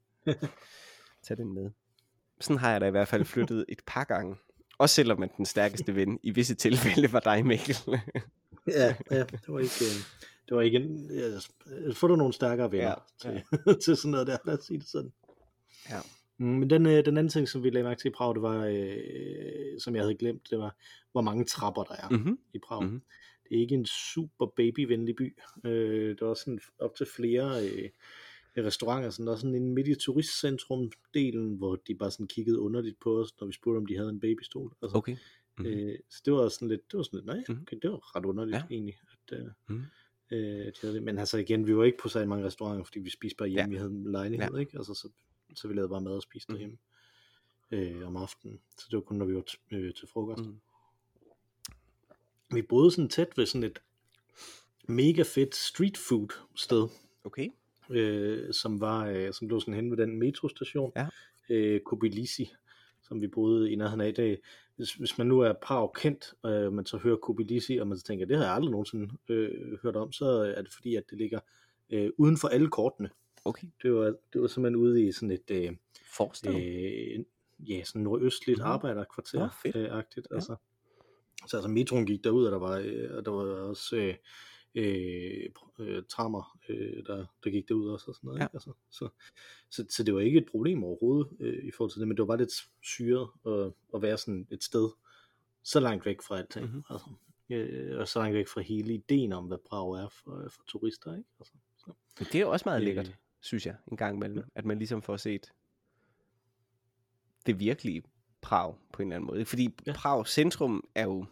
tag 1.23 1.37
den 1.37 1.55
med. 1.55 1.71
Sådan 2.41 2.59
har 2.59 2.73
jeg 2.73 2.81
da 2.81 2.87
i 2.87 2.91
hvert 2.91 3.09
fald 3.09 3.25
flyttet 3.25 3.65
et 3.69 3.81
par 3.87 4.05
gange. 4.05 4.37
Også 4.79 4.95
selvom 4.95 5.23
at 5.23 5.31
den 5.37 5.47
stærkeste 5.47 5.95
ven 5.95 6.19
i 6.23 6.31
visse 6.31 6.55
tilfælde 6.55 7.13
var 7.13 7.21
dig, 7.21 7.47
Mikkel. 7.47 7.77
Ja, 8.67 8.95
ja 9.11 9.19
det 9.19 9.49
var 9.49 9.59
ikke... 9.59 9.75
Øh, 9.81 10.21
det 10.49 10.57
var 10.57 10.63
ikke 10.63 10.77
en, 10.79 11.11
ja, 11.11 11.93
få 11.93 12.07
du 12.07 12.17
nogle 12.17 12.33
stærkere 12.33 12.73
venner 12.73 12.95
Ja, 13.25 13.31
ja, 13.31 13.41
til, 13.67 13.81
til 13.85 13.97
sådan 13.97 14.11
noget 14.11 14.27
der, 14.27 14.37
lad 14.45 14.59
os 14.59 14.65
sige 14.65 14.79
det 14.79 14.89
sådan. 14.89 15.13
Ja. 15.91 16.01
Mm, 16.39 16.47
Men 16.47 16.71
den, 16.71 16.87
øh, 16.87 17.05
den 17.05 17.19
anden 17.19 17.29
ting, 17.29 17.49
som 17.49 17.63
vi 17.63 17.71
lagde 17.71 17.85
mærke 17.85 18.01
til 18.01 18.09
i 18.09 18.13
Prag, 18.13 18.35
det 18.35 18.43
var, 18.43 18.67
øh, 18.67 19.81
som 19.81 19.95
jeg 19.95 20.03
havde 20.03 20.15
glemt, 20.15 20.51
det 20.51 20.59
var, 20.59 20.77
hvor 21.13 21.21
mange 21.21 21.45
trapper 21.45 21.85
der 21.85 21.95
er 21.95 22.09
mm-hmm. 22.09 22.39
i 22.55 22.59
Prag. 22.59 22.85
Mhm. 22.85 23.03
Det 23.49 23.57
er 23.57 23.61
ikke 23.61 23.75
en 23.75 23.87
super 23.87 24.47
babyvenlig 24.57 25.17
by. 25.17 25.37
Øh, 25.65 26.17
der 26.19 26.27
var 26.27 26.35
sådan 26.35 26.61
op 26.81 26.95
til 26.95 27.07
flere 27.17 27.67
øh, 27.67 27.89
restauranter, 28.59 29.11
sådan, 29.11 29.27
der 29.27 29.33
er 29.33 29.37
sådan 29.37 29.55
en 29.55 29.75
midt 29.75 29.89
i 29.89 29.95
turistcentrum-delen, 29.95 31.57
hvor 31.59 31.77
de 31.77 31.95
bare 31.95 32.11
sådan 32.11 32.27
kiggede 32.27 32.59
underligt 32.61 33.01
på 33.01 33.21
os, 33.21 33.41
når 33.41 33.47
vi 33.47 33.53
spurgte, 33.53 33.79
om 33.79 33.87
de 33.87 33.97
havde 33.97 34.09
en 34.11 34.21
babystol. 34.21 34.73
Altså, 34.83 34.97
Okay. 34.97 35.17
Mhm. 35.59 35.67
øh, 35.67 35.99
så 36.09 36.23
det 36.25 36.33
var 36.33 36.49
sådan 36.49 36.69
lidt, 36.69 36.93
det 36.93 36.97
var 36.97 37.03
sådan 37.03 37.17
lidt, 37.17 37.27
nej, 37.27 37.45
Mhm. 37.49 37.63
okay, 37.63 37.77
det 37.83 37.91
var 37.91 38.17
ret 38.17 38.25
underligt 38.25 38.55
Ja. 38.55 38.63
ja. 38.71 38.75
egentlig, 38.75 38.99
at, 39.13 39.39
øh, 39.41 39.47
Mhm. 39.69 39.83
øh, 40.31 40.39
de 40.67 40.73
havde 40.81 40.95
det. 40.95 41.03
Men 41.03 41.19
altså 41.19 41.39
igen, 41.39 41.67
vi 41.67 41.77
var 41.77 41.85
ikke 41.85 41.99
på 41.99 42.09
så 42.09 42.27
mange 42.27 42.45
restauranter, 42.47 42.85
fordi 42.85 42.99
vi 43.01 43.11
spiste 43.11 43.37
bare 43.37 43.49
hjemme, 43.49 43.63
Ja. 43.63 43.69
vi 43.69 43.77
havde 43.77 43.91
en 43.91 44.13
lejlighed, 44.13 44.59
ikke? 44.59 44.77
Altså, 44.79 44.95
så, 44.95 45.09
så 45.55 45.69
vi 45.69 45.75
lavede 45.75 45.89
bare 45.89 46.01
mad 46.01 46.13
og 46.13 46.23
spiste 46.23 46.53
Mhm. 46.53 46.59
derhjemme 46.59 46.79
øh, 48.01 48.07
om 48.07 48.17
aftenen. 48.17 48.61
Så 48.79 48.87
det 48.91 48.97
var 48.97 49.03
kun, 49.03 49.17
når 49.17 49.27
vi 49.27 49.35
var 49.35 49.45
t- 49.51 49.77
øh, 49.77 49.95
til 49.95 50.09
frokost. 50.09 50.43
Mhm. 50.45 50.61
Vi 52.55 52.63
boede 52.63 52.91
sådan 52.91 53.09
tæt 53.09 53.39
ved 53.39 53.47
sådan 53.47 53.63
et 53.65 53.79
mega 54.89 55.23
fedt 55.23 55.55
street 55.55 55.97
food 55.97 56.29
sted, 56.57 56.89
Okay. 57.25 57.49
Øh, 57.91 58.53
som 58.53 58.81
var 58.81 59.07
øh, 59.07 59.33
som 59.33 59.49
lå 59.49 59.61
sådan 59.61 59.75
hen 59.75 59.91
ved 59.91 59.97
den 59.99 60.19
metrostation, 60.19 60.93
Ja. 60.97 61.07
øh, 61.51 61.81
Kobilisi, 61.81 62.53
som 63.03 63.21
vi 63.23 63.27
boede 63.27 63.71
i 63.73 63.77
nærheden 63.77 64.01
af. 64.01 64.15
Det, 64.15 64.41
hvis, 64.77 64.93
hvis 64.95 65.19
man 65.19 65.27
nu 65.27 65.41
er 65.41 65.53
par 65.63 65.87
kendt, 65.87 66.35
øh, 66.47 66.73
man 66.73 66.87
så 66.87 66.97
hører 66.99 67.17
Kobilisi, 67.17 67.77
og 67.77 67.87
man 67.89 67.99
så 67.99 68.05
tænker, 68.05 68.27
det 68.27 68.37
har 68.37 68.45
jeg 68.45 68.53
aldrig 68.55 68.71
nogensinde 68.71 69.09
øh, 69.29 69.79
hørt 69.83 69.97
om, 69.97 70.13
så 70.13 70.25
er 70.57 70.63
det 70.63 70.73
fordi, 70.73 70.97
at 70.97 71.05
det 71.11 71.19
ligger 71.19 71.41
øh, 71.91 72.11
uden 72.19 72.37
for 72.37 72.49
alle 72.49 72.69
kortene. 72.69 73.11
Okay. 73.45 73.67
Det 73.83 73.95
var, 73.95 74.15
det 74.33 74.41
var 74.41 74.47
simpelthen 74.47 74.77
ude 74.77 75.07
i 75.07 75.13
sådan 75.13 75.31
et 75.31 75.51
øh, 75.51 75.73
Forstad. 76.17 76.55
øh, 76.55 77.25
ja, 77.69 77.85
sådan 77.85 78.03
nordøstligt 78.03 78.59
Mhm. 78.59 78.63
mm-hmm. 78.63 78.73
arbejderkvarter 78.73 79.39
Nå, 79.39 79.49
fedt. 79.63 79.77
øh, 79.77 79.89
agtigt. 79.99 80.27
Ja. 80.31 80.35
Altså. 80.35 80.57
Så 81.49 81.57
altså 81.57 81.69
metroen 81.71 82.07
gik 82.07 82.25
derud, 82.25 82.45
og 82.47 82.53
der 82.53 82.59
var, 82.59 82.79
øh, 82.79 83.17
og 83.17 83.25
der 83.25 83.31
var 83.31 83.43
også 83.45 83.97
øh, 83.97 84.15
øh, 84.75 85.51
øh, 85.79 86.03
trammer, 86.09 86.59
øh, 86.69 87.05
der, 87.07 87.27
der 87.45 87.51
gik 87.51 87.69
derud 87.69 87.89
også 87.89 88.07
og 88.09 88.15
sådan 88.15 88.29
noget. 88.29 88.39
Ja. 88.39 88.45
Ikke? 88.45 88.55
Altså, 88.55 88.73
så, 88.91 89.09
så, 89.71 89.87
så 89.89 90.03
det 90.03 90.15
var 90.15 90.21
ikke 90.21 90.39
et 90.39 90.47
problem 90.51 90.85
overhovedet 90.85 91.37
øh, 91.41 91.65
i 91.65 91.71
forhold 91.71 91.91
til 91.91 92.01
det, 92.01 92.09
men 92.09 92.17
det 92.17 92.23
var 92.23 92.27
bare 92.27 92.39
lidt 92.39 92.53
syret 92.83 93.29
at, 93.47 93.73
at 93.95 94.03
være 94.03 94.19
sådan 94.19 94.47
et 94.51 94.65
sted 94.65 94.91
så 95.63 95.81
langt 95.81 96.07
væk 96.07 96.23
fra 96.23 96.39
alting. 96.39 96.67
Mhm. 96.67 96.75
Mm-hmm. 96.75 96.95
Altså, 96.95 97.11
øh, 97.51 98.01
og 98.01 98.09
så 98.09 98.19
langt 98.19 98.35
væk 98.35 98.49
fra 98.49 98.61
hele 98.61 98.95
ideen 98.95 99.33
om, 99.33 99.47
hvad 99.47 99.59
Prag 99.59 99.93
er 100.05 100.09
for, 100.09 100.49
for 100.51 100.63
turister. 100.67 101.17
Ikke? 101.17 101.29
Altså, 101.41 101.53
så. 101.79 101.93
Men 102.19 102.27
det 102.27 102.35
er 102.35 102.41
jo 102.41 102.51
også 102.51 102.63
meget 102.67 102.81
Øh. 102.81 102.85
lækkert, 102.85 103.17
synes 103.41 103.67
jeg, 103.67 103.77
en 103.91 103.97
gang 103.97 104.17
imellem, 104.17 104.45
at 104.55 104.65
man 104.65 104.79
ligesom 104.79 105.03
får 105.03 105.17
set 105.17 105.53
det 107.47 107.61
virkelige 107.61 108.03
Prag 108.41 108.75
på 108.93 109.03
en 109.03 109.09
eller 109.09 109.17
anden 109.17 109.27
måde. 109.27 109.45
Fordi 109.45 109.63
ja. 109.63 109.71
Ja. 109.87 109.93
Prag 109.93 110.27
centrum 110.27 110.85
er 110.95 111.05
jo 111.05 111.27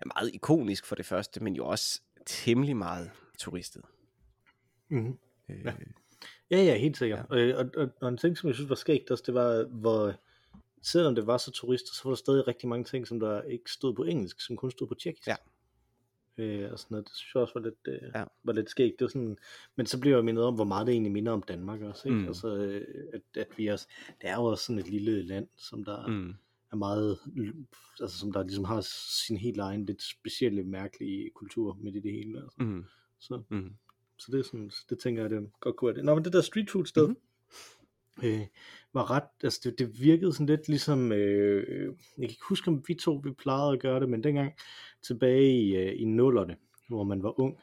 er 0.00 0.06
meget 0.16 0.30
ikonisk 0.34 0.86
for 0.86 0.94
det 0.94 1.06
første, 1.06 1.42
men 1.44 1.56
jo 1.56 1.66
også 1.66 2.00
temmelig 2.26 2.76
meget 2.76 3.10
turistet. 3.38 3.82
Mm-hmm. 4.88 5.18
Øh, 5.50 5.64
Ja. 5.64 5.72
Ja, 6.50 6.62
ja, 6.62 6.76
helt 6.78 6.96
sikkert. 6.96 7.26
Ja. 7.30 7.54
Og, 7.56 7.70
og, 7.76 7.88
og 8.00 8.08
en 8.08 8.16
ting, 8.16 8.38
som 8.38 8.48
jeg 8.48 8.54
synes 8.54 8.68
var 8.68 8.74
skægt 8.74 9.10
også, 9.10 9.24
det 9.26 9.34
var, 9.34 9.64
hvor 9.64 10.14
selvom 10.82 11.14
det 11.14 11.26
var 11.26 11.36
så 11.38 11.50
turister, 11.50 11.94
så 11.94 12.00
var 12.04 12.10
der 12.10 12.16
stadig 12.16 12.48
rigtig 12.48 12.68
mange 12.68 12.84
ting, 12.84 13.06
som 13.06 13.20
der 13.20 13.42
ikke 13.42 13.70
stod 13.72 13.94
på 13.94 14.02
engelsk, 14.02 14.40
som 14.40 14.56
kun 14.56 14.70
stod 14.70 14.86
på 14.88 14.94
tjekkisk. 14.94 15.28
Ja. 15.28 15.36
Øh, 16.38 16.72
og 16.72 16.78
sådan 16.78 16.94
noget. 16.94 17.06
Det 17.08 17.16
synes 17.16 17.34
jeg 17.34 17.42
også 17.42 17.54
var 17.54 17.60
lidt, 17.60 18.02
øh, 18.02 18.10
Ja. 18.14 18.24
var 18.44 18.52
lidt 18.52 18.70
skægt. 18.70 18.98
Det 18.98 19.04
var 19.04 19.08
sådan, 19.08 19.38
men 19.76 19.86
så 19.86 20.00
blev 20.00 20.14
jeg 20.14 20.24
mindet 20.24 20.44
om, 20.44 20.54
hvor 20.54 20.64
meget 20.64 20.86
det 20.86 20.92
egentlig 20.92 21.12
minder 21.12 21.32
om 21.32 21.42
Danmark 21.42 21.82
også. 21.82 22.08
Ikke? 22.08 22.16
Mm. 22.16 22.22
Mm. 22.22 22.28
Altså, 22.28 22.56
øh, 22.56 22.86
at, 23.12 23.20
at 23.40 23.48
vi 23.56 23.66
også, 23.66 23.86
det 24.20 24.30
er 24.30 24.34
jo 24.34 24.44
også 24.44 24.64
sådan 24.64 24.78
et 24.78 24.88
lille 24.88 25.22
land, 25.22 25.48
som 25.56 25.84
der 25.84 26.06
mm. 26.06 26.34
Mm, 26.72 26.76
er 26.76 26.76
meget, 26.76 27.18
altså 28.00 28.18
som 28.18 28.32
der 28.32 28.42
ligesom 28.42 28.64
har 28.64 28.80
sin 29.26 29.36
helt 29.36 29.58
egen, 29.58 29.86
lidt 29.86 30.02
specielle, 30.02 30.64
mærkelige 30.64 31.30
kultur 31.34 31.78
midt 31.80 31.96
i 31.96 32.00
det 32.00 32.12
hele. 32.12 32.38
Altså. 32.38 32.56
mm, 32.58 32.84
Så, 33.18 33.42
mm. 33.50 33.74
så 34.18 34.32
det, 34.32 34.38
er 34.38 34.44
sådan, 34.44 34.70
det 34.90 34.98
tænker 34.98 35.22
jeg, 35.22 35.30
det 35.30 35.50
godt 35.60 35.76
kunne 35.76 35.88
være 35.88 35.96
det. 35.96 36.04
Nå, 36.04 36.14
men 36.14 36.24
det 36.24 36.32
der 36.32 36.40
street 36.40 36.70
food 36.70 36.86
sted, 36.86 37.08
mm-hmm. 37.08 38.28
øh, 38.28 38.46
var 38.92 39.10
ret, 39.10 39.28
altså 39.42 39.60
det, 39.64 39.78
det 39.78 40.00
virkede 40.00 40.32
sådan 40.32 40.46
lidt 40.46 40.68
ligesom, 40.68 41.12
øh, 41.12 41.84
jeg 41.84 41.94
kan 42.18 42.30
ikke 42.30 42.48
huske, 42.48 42.68
om 42.68 42.84
vi 42.88 42.94
to 42.94 43.20
vi 43.24 43.30
plejede 43.30 43.72
at 43.72 43.80
gøre 43.80 44.00
det, 44.00 44.08
men 44.08 44.24
dengang 44.24 44.52
tilbage 45.02 45.62
i, 45.62 45.76
øh, 45.76 46.00
i 46.00 46.04
nullerne, 46.04 46.56
hvor 46.88 47.04
man 47.04 47.22
var 47.22 47.40
ung, 47.40 47.58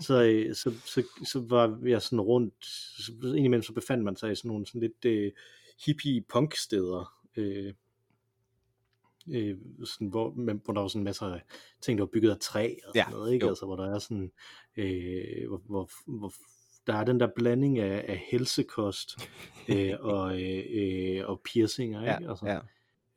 så, 0.00 0.22
øh, 0.22 0.54
så, 0.54 0.72
så, 0.84 1.02
så 1.26 1.40
var 1.48 1.78
jeg 1.82 2.02
sådan 2.02 2.20
rundt, 2.20 2.64
så 2.64 3.12
indimellem 3.22 3.62
så 3.62 3.72
befandt 3.72 4.04
man 4.04 4.16
sig 4.16 4.32
i 4.32 4.34
sådan 4.34 4.48
nogle 4.48 4.66
sådan 4.66 4.80
lidt 4.80 5.04
øh, 5.04 5.32
hippie 5.86 6.22
punk 6.28 6.54
steder, 6.56 7.14
øh, 7.36 7.72
øh, 9.28 9.56
sådan, 9.84 10.08
hvor, 10.08 10.30
men, 10.34 10.60
hvor 10.64 10.74
der 10.74 10.80
var 10.80 10.88
sådan 10.88 11.00
en 11.00 11.04
masse 11.04 11.24
af 11.24 11.42
ting, 11.80 11.98
der 11.98 12.04
var 12.04 12.10
bygget 12.12 12.30
af 12.30 12.38
træ 12.40 12.74
og 12.86 12.92
sådan 12.94 13.10
Ja, 13.12 13.16
noget, 13.16 13.32
ikke? 13.32 13.44
jo. 13.46 13.50
Altså, 13.50 13.66
hvor 13.66 13.76
der 13.76 13.94
er 13.94 13.98
sådan, 13.98 14.32
øh, 14.76 15.48
hvor, 15.48 15.62
hvor, 15.66 15.90
hvor 16.18 16.32
der 16.86 16.94
er 16.94 17.04
den 17.04 17.20
der 17.20 17.28
blanding 17.36 17.78
af, 17.78 18.04
af 18.08 18.22
helsekost 18.30 19.10
øh, 19.68 19.92
og, 20.00 20.42
øh, 20.42 21.28
og 21.28 21.40
piercinger, 21.44 22.02
Ja, 22.02 22.18
ikke? 22.18 22.30
Altså, 22.30 22.46
ja, 22.46 22.58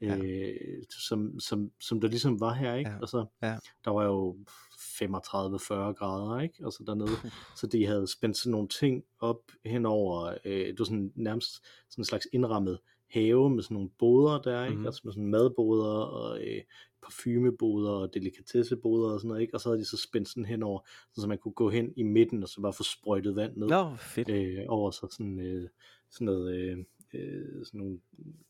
ja. 0.02 0.18
øh, 0.18 0.84
som, 1.08 1.40
som, 1.40 1.72
som 1.82 2.02
der 2.02 2.08
ligesom 2.08 2.40
var 2.40 2.54
her, 2.54 2.76
ikke? 2.76 2.90
Ja, 2.90 2.98
Altså, 3.00 3.26
ja. 3.42 3.58
der 3.86 3.92
var 3.92 4.04
jo 4.06 4.38
35-40 4.78 5.94
grader, 5.94 6.40
ikke? 6.42 6.56
Altså 6.66 6.84
dernede, 6.88 7.10
så 7.60 7.68
de 7.68 7.86
havde 7.86 8.08
spændt 8.08 8.38
sådan 8.38 8.52
nogle 8.52 8.68
ting 8.68 9.04
op 9.20 9.42
henover, 9.66 10.34
øh, 10.46 10.68
det 10.68 10.80
var 10.80 10.86
sådan 10.86 11.12
nærmest 11.16 11.54
sådan 11.90 12.02
en 12.02 12.06
slags 12.06 12.28
indrammet 12.34 12.80
have 13.10 13.50
med 13.50 13.64
sådan 13.64 13.76
nogle 13.76 13.90
boder 14.00 14.42
der, 14.42 14.64
ikke? 14.66 14.78
Mhm. 14.78 14.86
Altså 14.86 15.02
med 15.04 15.14
sådan 15.14 15.28
madboder 15.28 15.94
og 15.94 16.42
øh, 16.48 16.62
parfumeboder 17.04 17.92
og 17.92 18.14
delikatesseboder 18.14 19.14
og 19.14 19.20
sådan 19.20 19.28
noget, 19.28 19.42
ikke? 19.42 19.56
Og 19.56 19.62
så 19.62 19.70
havde 19.70 19.80
de 19.80 19.86
så 19.86 19.98
spændt 19.98 20.30
sådan 20.30 20.46
henover, 20.46 20.80
så 21.14 21.28
man 21.28 21.38
kunne 21.38 21.54
gå 21.54 21.70
hen 21.70 21.94
i 21.96 22.04
midten 22.04 22.44
og 22.44 22.50
så 22.50 22.62
bare 22.62 22.74
få 22.74 22.84
sprøjtet 22.84 23.36
vand 23.36 23.58
ned 23.58 23.68
Nå, 23.68 23.96
fedt. 23.96 24.30
øh, 24.30 24.66
over 24.68 24.92
så 24.92 25.08
sådan, 25.12 25.40
øh, 25.40 25.70
sådan 26.10 26.26
noget, 26.26 26.56
øh, 26.56 26.78
øh, 27.14 27.66
sådan 27.66 27.80
nogle 27.80 28.00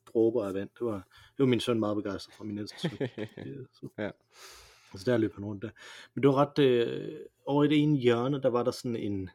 dråber 0.06 0.46
af 0.46 0.54
vand. 0.54 0.70
Det 0.80 0.86
var, 0.86 1.08
det 1.08 1.40
var 1.40 1.46
min 1.46 1.60
søn 1.60 1.80
meget 1.80 1.96
begejstret 1.96 2.36
for, 2.36 2.44
min 2.44 2.58
ældste 2.58 2.80
søn. 2.80 2.92
Så. 3.80 3.88
Ja. 3.98 4.10
Altså 4.94 5.12
der 5.12 5.18
løb 5.18 5.36
han 5.36 5.46
rundt 5.46 5.62
der. 5.62 5.70
Men 6.14 6.24
det 6.24 6.28
var 6.30 6.36
ret, 6.36 6.60
øh, 6.60 7.20
over 7.46 7.64
i 7.64 7.68
det 7.68 7.78
ene 7.84 7.98
hjørne, 7.98 8.42
der 8.42 8.50
var 8.50 8.64
der 8.64 8.72
sådan 8.72 8.96
en, 8.96 9.30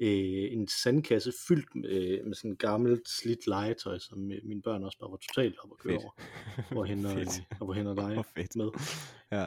øh, 0.00 0.52
en 0.52 0.68
sandkasse 0.68 1.32
fyldt 1.48 1.74
med, 1.74 1.90
øh, 1.90 2.26
med 2.26 2.34
sådan 2.34 2.56
gammelt 2.56 3.08
slidt 3.08 3.46
legetøj, 3.46 3.98
som 3.98 4.32
øh, 4.32 4.38
mine 4.44 4.62
børn 4.62 4.84
også 4.84 4.98
bare 4.98 5.10
var 5.10 5.16
totalt 5.16 5.56
op 5.64 5.70
at 5.72 5.78
køre 5.78 5.92
Fedt. 5.92 6.02
over. 6.04 6.72
Hvorhen 6.72 7.04
og, 7.06 7.12
Fedt. 7.12 7.42
og 7.60 7.64
hvorhen 7.64 7.86
og 7.86 7.94
lege 8.02 8.14
Hvor 8.14 8.26
fedt. 8.36 8.56
med. 8.56 8.70
Ja. 9.32 9.46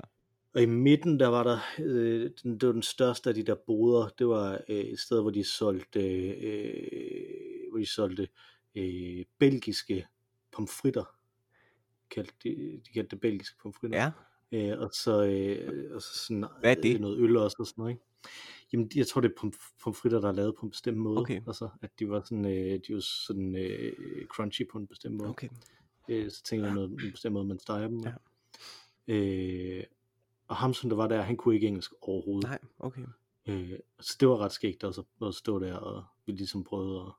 Og 0.56 0.62
i 0.62 0.66
midten, 0.66 1.20
der 1.20 1.28
var 1.28 1.44
der, 1.44 1.60
øh, 1.80 2.32
den, 2.44 2.60
det 2.60 2.68
var 2.68 2.74
den 2.74 2.82
største 2.84 3.30
af 3.30 3.36
de 3.36 3.44
der 3.44 3.56
boder, 3.68 4.08
det 4.20 4.28
var 4.28 4.62
øh, 4.70 4.76
et 4.80 5.00
sted, 5.00 5.22
hvor 5.22 5.32
de 5.32 5.44
solgte, 5.44 6.30
øh, 6.30 7.70
hvor 7.72 7.80
de 7.80 7.86
solgte 7.86 8.28
øh, 8.76 9.26
belgiske 9.40 10.06
pomfritter. 10.52 11.04
Kaldte 12.10 12.34
de, 12.44 12.50
de 12.86 12.94
kaldte 12.94 13.10
det 13.12 13.20
belgiske 13.22 13.56
pomfritter. 13.62 13.98
Ja, 14.04 14.12
Øh, 14.52 14.80
og 14.80 14.90
så, 14.94 15.24
øh, 15.24 15.96
og 15.96 16.02
så 16.02 16.08
sådan, 16.28 16.46
Hvad 16.60 16.78
er 16.78 16.82
det? 16.82 16.94
øh, 16.96 17.00
noget 17.02 17.20
øl 17.20 17.38
også 17.38 17.58
og 17.60 17.68
sådan 17.68 17.82
noget, 17.82 17.92
ikke? 17.92 18.04
Jamen, 18.74 18.92
jeg 18.96 19.08
tror, 19.08 19.22
det 19.22 19.32
er 19.32 19.42
pomf- 19.44 19.74
pomfritter, 19.84 20.22
der 20.22 20.28
er 20.28 20.34
lavet 20.34 20.56
på 20.56 20.66
en 20.66 20.70
bestemt 20.70 20.98
måde. 20.98 21.18
Okay. 21.18 21.42
Altså, 21.48 21.70
at 21.82 22.00
de 22.00 22.10
var 22.10 22.22
sådan, 22.22 22.46
øh, 22.46 22.80
de 22.88 22.94
var 22.94 23.00
sådan 23.00 23.56
øh, 23.56 24.26
crunchy 24.26 24.70
på 24.72 24.78
en 24.78 24.88
bestemt 24.88 25.16
måde. 25.16 25.30
okay. 25.30 25.50
Øh, 26.10 26.32
så 26.32 26.44
tænker 26.44 26.66
jeg 26.66 26.76
noget, 26.76 26.90
en 26.90 27.12
bestemt 27.12 27.34
måde, 27.34 27.46
man 27.46 27.60
steger 27.60 27.88
dem. 27.88 28.04
Ja. 28.06 28.14
Øh, 29.08 29.84
og 30.48 30.56
ham, 30.56 30.74
som 30.74 30.90
der 30.90 30.98
var 30.98 31.08
der, 31.08 31.22
han 31.22 31.38
kunne 31.38 31.56
ikke 31.56 31.68
engelsk 31.68 31.92
overhovedet. 32.02 32.50
Nej, 32.50 32.60
okay. 32.80 33.06
Øh, 33.46 33.80
så 34.00 34.18
det 34.20 34.28
var 34.28 34.38
ret 34.38 34.52
skægt 34.52 34.84
også 34.84 35.04
at, 35.22 35.28
at 35.28 35.36
stå 35.36 35.60
der, 35.60 35.76
og 35.76 36.04
vi 36.26 36.32
ligesom 36.32 36.64
prøvede 36.64 37.14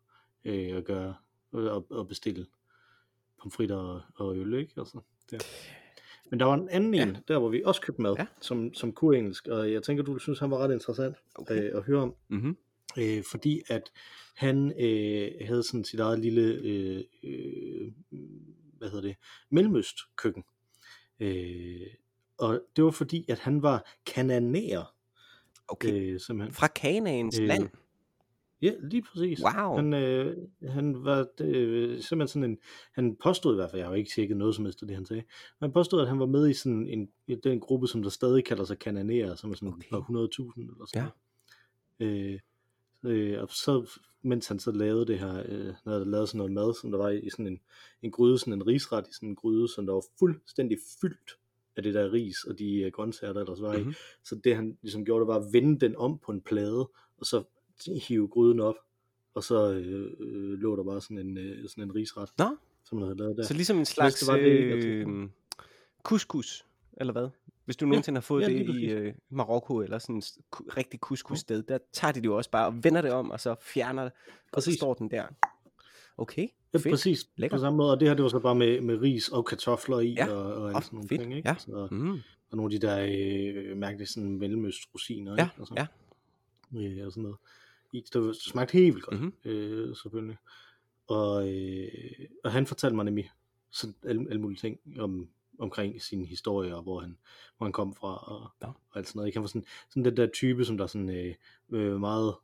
at, 0.44 0.52
øh, 0.52 0.76
at 0.76 0.84
gøre, 0.84 1.14
og, 1.52 1.86
og 1.90 2.08
bestille 2.08 2.46
pomfritter 3.42 3.76
og, 3.76 4.02
og 4.14 4.36
øl, 4.36 4.54
ikke? 4.54 4.72
Altså, 4.76 5.00
der. 5.30 5.38
Men 6.30 6.40
der 6.40 6.46
var 6.46 6.54
en 6.54 6.68
anden 6.68 6.94
Ja. 6.94 7.02
en, 7.02 7.16
der 7.28 7.38
hvor 7.38 7.48
vi 7.48 7.62
også 7.64 7.80
købte 7.80 8.02
mad, 8.02 8.14
Ja. 8.18 8.26
som, 8.40 8.74
som 8.74 8.92
kunne 8.92 9.18
engelsk, 9.18 9.46
og 9.46 9.72
jeg 9.72 9.82
tænker, 9.82 10.04
du 10.04 10.18
synes, 10.18 10.38
han 10.38 10.50
var 10.50 10.58
ret 10.58 10.72
interessant 10.72 11.16
okay. 11.34 11.62
øh, 11.62 11.76
at 11.78 11.82
høre 11.82 12.00
om, 12.02 12.14
Mm-hmm. 12.28 12.56
øh, 12.98 13.22
fordi 13.30 13.62
at 13.68 13.82
han 14.34 14.72
øh, 14.80 15.30
havde 15.46 15.62
sådan 15.62 15.84
sit 15.84 16.00
eget 16.00 16.18
lille, 16.18 16.42
øh, 16.42 17.02
øh, 17.24 17.92
hvad 18.78 18.88
hedder 18.90 19.08
det, 19.08 19.16
mellemøstkøkken. 19.50 20.44
Øh, 21.20 21.80
og 22.38 22.60
det 22.76 22.84
var 22.84 22.90
fordi, 22.90 23.24
at 23.28 23.38
han 23.38 23.62
var 23.62 23.90
kananæer, 24.06 24.94
Okay. 25.68 25.92
øh, 26.14 26.20
simpelthen. 26.20 26.54
Fra 26.54 26.66
Kanaans 26.66 27.38
øh, 27.38 27.46
land. 27.46 27.68
Ja, 28.62 28.72
lige 28.82 29.02
præcis. 29.02 29.40
Wow. 29.42 29.76
Han, 29.76 29.94
øh, 29.94 30.36
han 30.68 31.04
var 31.04 31.26
øh, 31.40 32.00
simpelthen 32.00 32.28
sådan 32.28 32.50
en, 32.50 32.58
han 32.92 33.16
påstod 33.22 33.54
i 33.54 33.56
hvert 33.56 33.70
fald, 33.70 33.80
jeg 33.80 33.86
har 33.86 33.92
jo 33.92 33.98
ikke 33.98 34.10
tjekket 34.14 34.36
noget 34.36 34.54
som 34.54 34.64
helst 34.64 34.82
af 34.82 34.88
det, 34.88 34.96
han 34.96 35.06
sagde, 35.06 35.22
men 35.60 35.66
han 35.66 35.72
påstod, 35.72 36.02
at 36.02 36.08
han 36.08 36.20
var 36.20 36.26
med 36.26 36.48
i 36.48 36.52
sådan 36.52 36.88
en, 36.88 37.08
i 37.26 37.34
den 37.34 37.60
gruppe, 37.60 37.86
som 37.86 38.02
der 38.02 38.10
stadig 38.10 38.44
kalder 38.44 38.64
sig 38.64 38.78
kananæer, 38.78 39.34
som 39.34 39.50
er 39.50 39.54
sådan 39.54 39.68
Okay. 39.68 39.86
okay. 39.92 40.14
100.000 40.14 40.60
eller 40.60 40.86
sådan 40.86 41.10
Ja. 42.00 42.06
Øh, 42.06 42.38
øh, 43.04 43.42
og 43.42 43.48
så, 43.50 43.98
mens 44.22 44.48
han 44.48 44.58
så 44.58 44.70
lavede 44.72 45.06
det 45.06 45.18
her, 45.18 45.42
øh, 45.48 45.64
han 45.66 45.74
havde 45.86 46.10
lavet 46.10 46.28
sådan 46.28 46.38
noget 46.38 46.52
mad, 46.52 46.74
som 46.80 46.90
der 46.90 46.98
var 46.98 47.10
i 47.10 47.30
sådan 47.30 47.46
en, 47.46 47.60
en 48.02 48.10
gryde, 48.10 48.38
sådan 48.38 48.52
en 48.52 48.66
risret 48.66 49.08
i 49.08 49.12
sådan 49.12 49.28
en 49.28 49.36
gryde, 49.36 49.68
som 49.68 49.86
der 49.86 49.92
var 49.92 50.04
fuldstændig 50.18 50.78
fyldt 51.00 51.38
af 51.76 51.82
det 51.82 51.94
der 51.94 52.12
ris 52.12 52.44
og 52.44 52.58
de 52.58 52.80
øh, 52.80 52.92
grøntsager, 52.92 53.32
der 53.32 53.40
ellers 53.40 53.62
var 53.62 53.74
i. 53.74 53.82
Mhm. 53.82 53.94
Så 54.24 54.40
det 54.44 54.56
han 54.56 54.78
ligesom 54.82 55.04
gjorde, 55.04 55.20
det 55.20 55.28
var 55.28 55.38
at 55.38 55.52
vende 55.52 55.80
den 55.80 55.96
om 55.96 56.18
på 56.18 56.32
en 56.32 56.40
plade, 56.40 56.88
og 57.18 57.26
så 57.26 57.42
hive 58.08 58.28
gryden 58.28 58.60
op, 58.60 58.74
og 59.34 59.44
så 59.44 59.72
øh, 59.72 60.10
øh, 60.20 60.58
lå 60.58 60.76
der 60.76 60.84
bare 60.84 61.00
sådan 61.00 61.18
en, 61.18 61.38
øh, 61.38 61.68
sådan 61.68 61.84
en 61.84 61.94
risret, 61.94 62.30
Nå, 62.38 62.56
som 62.84 62.98
han 62.98 63.06
havde 63.06 63.18
lavet 63.18 63.36
der. 63.36 63.42
så 63.42 63.54
ligesom 63.54 63.78
en 63.78 63.84
slags 63.84 64.18
det 64.20 64.28
var 64.32 64.36
det, 64.36 64.44
øh, 64.84 65.28
couscous, 66.02 66.66
eller 66.96 67.12
hvad? 67.12 67.28
Hvis 67.64 67.76
du 67.76 67.86
nogensinde 67.86 68.16
har 68.16 68.22
fået 68.22 68.42
ja, 68.42 68.46
det 68.48 68.70
lige 68.70 68.80
i 68.86 68.90
øh, 68.90 69.14
Marokko, 69.30 69.76
eller 69.80 69.98
sådan 69.98 70.16
et 70.18 70.32
rigtig 70.76 71.00
couscous 71.00 71.38
sted, 71.38 71.62
der 71.62 71.78
tager 71.92 72.12
de 72.12 72.20
det 72.20 72.26
jo 72.26 72.36
også 72.36 72.50
bare 72.50 72.66
og 72.66 72.84
vender 72.84 73.02
det 73.02 73.12
om, 73.12 73.30
og 73.30 73.40
så 73.40 73.54
fjerner 73.60 74.02
det, 74.02 74.12
og 74.52 74.62
så 74.62 74.72
står 74.72 74.94
den 74.94 75.10
der. 75.10 75.26
Okay, 76.18 76.48
Ja, 76.74 76.78
fedt. 76.78 76.90
præcis. 76.92 77.28
Lækkert. 77.36 77.58
På 77.58 77.60
samme 77.60 77.76
måde, 77.76 77.92
og 77.92 78.00
det 78.00 78.08
her, 78.08 78.14
det 78.14 78.22
var 78.22 78.28
så 78.28 78.38
bare 78.38 78.54
med, 78.54 78.80
med 78.80 79.00
ris 79.00 79.28
og 79.28 79.44
kartofler 79.44 80.00
i, 80.00 80.12
Ja. 80.12 80.28
og, 80.32 80.54
og 80.62 80.74
alt 80.74 80.84
sådan 80.84 80.96
nogle 80.96 81.08
fedt. 81.08 81.20
ting, 81.20 81.36
ikke? 81.36 81.48
Ja. 81.48 81.54
Så, 81.58 81.88
Mm. 81.90 82.10
og 82.50 82.56
nogle 82.56 82.74
af 82.74 82.80
de 82.80 82.86
der 82.86 82.98
øh, 83.70 83.76
mærkelige 83.76 84.06
sådan 84.08 84.38
mellemøstrosiner, 84.38 85.32
Ja, 85.38 85.44
ikke? 85.44 85.54
Altså, 85.58 85.74
ja. 85.76 85.86
Øh, 86.98 87.06
og 87.06 87.12
sådan 87.12 87.22
noget. 87.22 87.36
I, 87.94 88.04
det, 88.12 88.36
smagte 88.36 88.72
helt 88.72 88.94
vildt 88.94 89.06
godt, 89.06 89.20
Mhm. 89.20 89.32
øh, 89.44 89.96
selvfølgelig. 89.96 90.36
Og, 91.06 91.48
øh, 91.54 91.88
og 92.44 92.52
han 92.52 92.66
fortalte 92.66 92.96
mig 92.96 93.04
nemlig 93.04 93.30
sådan 93.70 93.94
alle, 94.06 94.26
alle 94.28 94.40
mulige 94.40 94.58
ting 94.58 94.78
om, 95.00 95.28
omkring 95.58 96.02
sin 96.02 96.24
historie, 96.24 96.76
og 96.76 96.82
hvor 96.82 97.00
han, 97.00 97.18
hvor 97.56 97.66
han 97.66 97.72
kom 97.72 97.94
fra, 97.94 98.16
og, 98.34 98.50
Nå. 98.60 98.66
og 98.90 98.96
alt 98.96 99.08
sådan 99.08 99.18
noget. 99.18 99.26
Ikke? 99.28 99.36
Han 99.36 99.42
var 99.42 99.48
sådan, 99.48 99.64
sådan 99.90 100.04
den 100.04 100.16
der 100.16 100.26
type, 100.26 100.64
som 100.64 100.78
der 100.78 100.86
sådan 100.86 101.08
øh, 101.10 101.34
øh, 101.72 102.00
meget, 102.00 102.34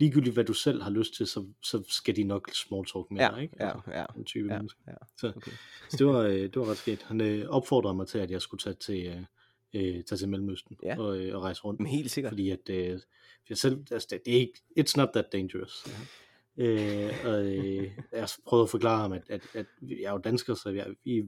ligegyldigt 0.00 0.34
hvad 0.34 0.44
du 0.44 0.52
selv 0.52 0.82
har 0.82 0.90
lyst 0.90 1.14
til, 1.14 1.26
så, 1.26 1.46
så 1.62 1.82
skal 1.88 2.16
de 2.16 2.24
nok 2.24 2.50
small 2.54 2.84
talk 2.86 3.10
med 3.10 3.20
Ja, 3.20 3.30
dig, 3.34 3.42
ikke? 3.42 3.56
ja, 3.60 3.70
Altså, 3.74 3.90
ja, 3.90 4.04
den 4.14 4.24
type 4.24 4.48
ja, 4.48 4.56
menneske. 4.56 4.80
ja. 4.86 4.94
Så, 5.16 5.32
Okay. 5.36 5.52
så 5.90 5.96
det 5.98 6.06
var, 6.06 6.18
øh, 6.20 6.32
det 6.40 6.56
var 6.56 6.70
ret 6.70 6.76
sket. 6.76 7.02
Han 7.02 7.20
øh, 7.20 7.48
opfordrede 7.48 7.94
mig 7.94 8.06
til, 8.06 8.18
at 8.18 8.30
jeg 8.30 8.42
skulle 8.42 8.58
tage 8.60 8.74
til, 8.74 9.06
øh, 9.06 9.24
øh, 9.74 10.04
tage 10.04 10.16
til 10.16 10.28
Mellemøsten 10.28 10.76
Ja. 10.82 10.98
og, 11.00 11.18
øh, 11.18 11.36
og 11.36 11.42
rejse 11.42 11.62
rundt. 11.62 11.80
Men 11.80 11.86
helt 11.86 12.10
sikkert. 12.10 12.30
Fordi 12.30 12.50
at, 12.50 12.70
øh, 12.70 13.00
for 13.46 13.54
selv, 13.54 13.84
altså, 13.90 14.08
det, 14.10 14.22
det 14.26 14.36
er 14.36 14.40
ikke, 14.40 14.60
it's 14.80 14.92
not 14.96 15.08
that 15.14 15.32
dangerous. 15.32 15.86
Øh, 16.56 17.10
og 17.24 17.44
øh, 17.44 17.90
jeg 18.12 18.28
prøvede 18.46 18.62
at 18.64 18.70
forklare 18.70 19.00
ham, 19.00 19.12
at, 19.12 19.22
at, 19.30 19.40
at 19.54 19.66
jeg 19.82 19.96
er 20.04 20.12
jo 20.12 20.18
dansker, 20.18 20.54
så 20.54 20.70
jeg, 20.70 20.86
vi, 21.04 21.22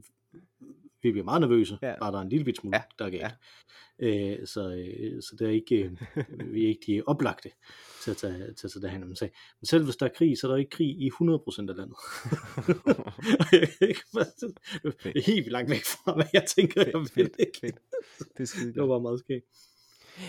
vi 1.08 1.12
bliver 1.12 1.24
meget 1.24 1.40
nervøse, 1.40 1.78
Ja. 1.82 1.94
bare 2.00 2.12
der 2.12 2.18
er 2.18 2.22
en 2.22 2.28
lille 2.28 2.44
bit 2.44 2.56
smule, 2.56 2.76
Ja, 2.76 2.82
der 2.98 3.04
er 3.04 3.10
galt. 3.10 3.22
ja. 3.22 3.30
Øh, 3.98 4.46
så, 4.46 4.68
øh, 4.70 5.22
så 5.22 5.36
det 5.38 5.46
er 5.46 5.50
ikke, 5.52 5.76
øh, 5.84 5.92
vi 6.54 6.64
er 6.64 6.68
ikke 6.68 6.80
de 6.86 7.02
oplagte 7.06 7.50
til 8.04 8.10
at 8.10 8.16
tage, 8.16 8.52
til 8.52 8.66
at 8.66 8.70
tage 8.72 8.82
derhen. 8.82 9.00
Men, 9.06 9.16
sagde, 9.16 9.34
men 9.60 9.66
selv 9.66 9.84
hvis 9.84 9.96
der 9.96 10.06
er 10.06 10.10
krig, 10.16 10.38
så 10.38 10.46
er 10.46 10.50
der 10.50 10.58
ikke 10.58 10.70
krig 10.70 10.88
i 10.88 11.10
100% 11.10 11.70
af 11.70 11.76
landet. 11.76 11.96
det 15.04 15.16
er 15.16 15.22
helt 15.32 15.46
langt 15.52 15.70
væk 15.70 15.84
fra, 15.84 16.14
hvad 16.14 16.26
jeg 16.32 16.44
tænker, 16.56 16.80
jeg 16.84 17.00
vil 17.14 17.30
ikke. 17.38 17.72
Det 18.38 18.54
Det 18.74 18.76
var 18.76 18.86
bare 18.86 19.00
meget 19.00 19.18
skægt. 19.18 19.44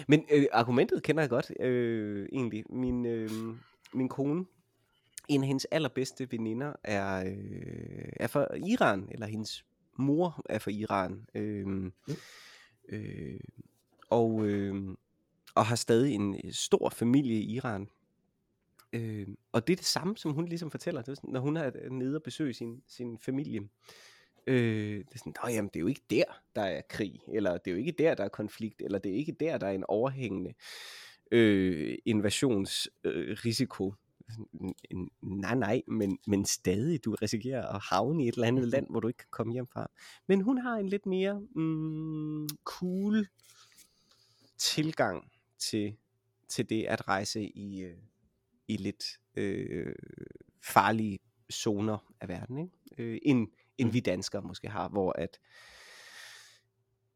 Men 0.07 0.25
øh, 0.31 0.45
argumentet 0.51 1.03
kender 1.03 1.21
jeg 1.23 1.29
godt, 1.29 1.51
øh, 1.59 2.27
egentlig. 2.31 2.63
Min, 2.69 3.05
øh, 3.05 3.29
min 3.93 4.09
kone, 4.09 4.45
en 5.29 5.41
af 5.41 5.47
hendes 5.47 5.65
allerbedste 5.71 6.27
veninder, 6.31 6.73
er, 6.83 7.25
øh, 7.25 8.09
er 8.17 8.27
fra 8.27 8.47
Iran, 8.55 9.07
eller 9.11 9.25
hendes 9.27 9.65
mor 9.95 10.41
er 10.49 10.59
fra 10.59 10.71
Iran. 10.71 11.25
Øh, 11.35 11.91
øh, 12.89 13.39
og, 14.09 14.45
øh, 14.45 14.95
og 15.55 15.65
har 15.65 15.75
stadig 15.75 16.13
en 16.13 16.35
øh, 16.43 16.53
stor 16.53 16.89
familie 16.89 17.35
i 17.35 17.55
Iran. 17.55 17.87
Øh, 18.93 19.27
og 19.51 19.67
det 19.67 19.73
er 19.73 19.77
det 19.77 19.85
samme, 19.85 20.17
som 20.17 20.31
hun 20.31 20.45
ligesom 20.45 20.71
fortæller, 20.71 21.01
det 21.01 21.11
er 21.11 21.15
sådan, 21.15 21.29
når 21.29 21.39
hun 21.39 21.57
er 21.57 21.89
nede 21.89 22.15
og 22.15 22.23
besøger 22.23 22.53
sin, 22.53 22.81
sin 22.87 23.17
familie. 23.19 23.69
Øh, 24.47 24.97
det 24.97 25.13
er 25.13 25.17
sådan, 25.17 25.33
Nå, 25.43 25.49
jamen, 25.49 25.69
det 25.73 25.75
er 25.75 25.81
jo 25.81 25.87
ikke 25.87 26.05
der, 26.09 26.23
der 26.55 26.61
er 26.61 26.81
krig, 26.89 27.21
eller 27.27 27.57
det 27.57 27.67
er 27.67 27.71
jo 27.71 27.77
ikke 27.77 27.91
der, 27.91 28.13
der 28.15 28.23
er 28.23 28.29
konflikt, 28.29 28.81
eller 28.81 28.99
det 28.99 29.11
er 29.11 29.15
ikke 29.15 29.31
der, 29.31 29.57
der 29.57 29.67
er 29.67 29.71
en 29.71 29.83
overhængende 29.87 30.53
øh, 31.31 31.97
invasionsrisiko. 32.05 33.87
Øh, 33.87 33.93
nej, 35.21 35.55
nej, 35.55 35.81
men, 35.87 36.17
men 36.27 36.45
stadig, 36.45 37.05
du 37.05 37.15
risikerer 37.21 37.67
at 37.67 37.81
havne 37.81 38.25
i 38.25 38.27
et 38.27 38.33
eller 38.33 38.47
andet 38.47 38.67
land, 38.67 38.87
hvor 38.89 38.99
du 38.99 39.07
ikke 39.07 39.17
kan 39.17 39.27
komme 39.31 39.53
hjem 39.53 39.67
fra. 39.67 39.91
Men 40.27 40.41
hun 40.41 40.57
har 40.57 40.75
en 40.75 40.89
lidt 40.89 41.05
mere 41.05 41.39
mm, 41.55 42.47
cool 42.63 43.27
tilgang 44.57 45.31
til, 45.59 45.97
til 46.49 46.69
det 46.69 46.83
at 46.83 47.07
rejse 47.07 47.43
i, 47.43 47.83
øh, 47.83 47.97
i 48.67 48.77
lidt 48.77 49.05
øh, 49.35 49.95
farlige 50.63 51.19
zoner 51.51 52.13
af 52.21 52.27
verden, 52.27 52.57
ikke? 52.57 52.73
Øh, 52.97 53.19
end, 53.23 53.47
end 53.77 53.91
vi 53.91 53.99
danskere 53.99 54.41
måske 54.41 54.69
har, 54.69 54.89
hvor 54.89 55.11
at 55.17 55.39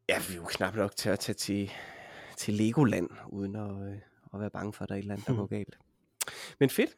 ja, 0.10 0.20
vi 0.28 0.34
er 0.34 0.38
jo 0.38 0.46
knap 0.46 0.76
nok 0.76 0.96
til 0.96 1.10
at 1.10 1.20
tage 1.20 1.34
til, 1.34 1.72
til 2.38 2.54
Legoland, 2.54 3.10
uden 3.28 3.56
at, 3.56 3.92
øh, 3.92 3.98
at 4.34 4.40
være 4.40 4.50
bange 4.50 4.74
for, 4.74 4.84
at 4.84 4.90
der 4.90 4.96
er 4.96 5.00
et 5.00 5.02
eller 5.02 5.14
andet, 5.14 5.28
der 5.28 5.36
går 5.36 5.48
galt. 5.58 5.78
Men 6.60 6.70
fedt. 6.70 6.98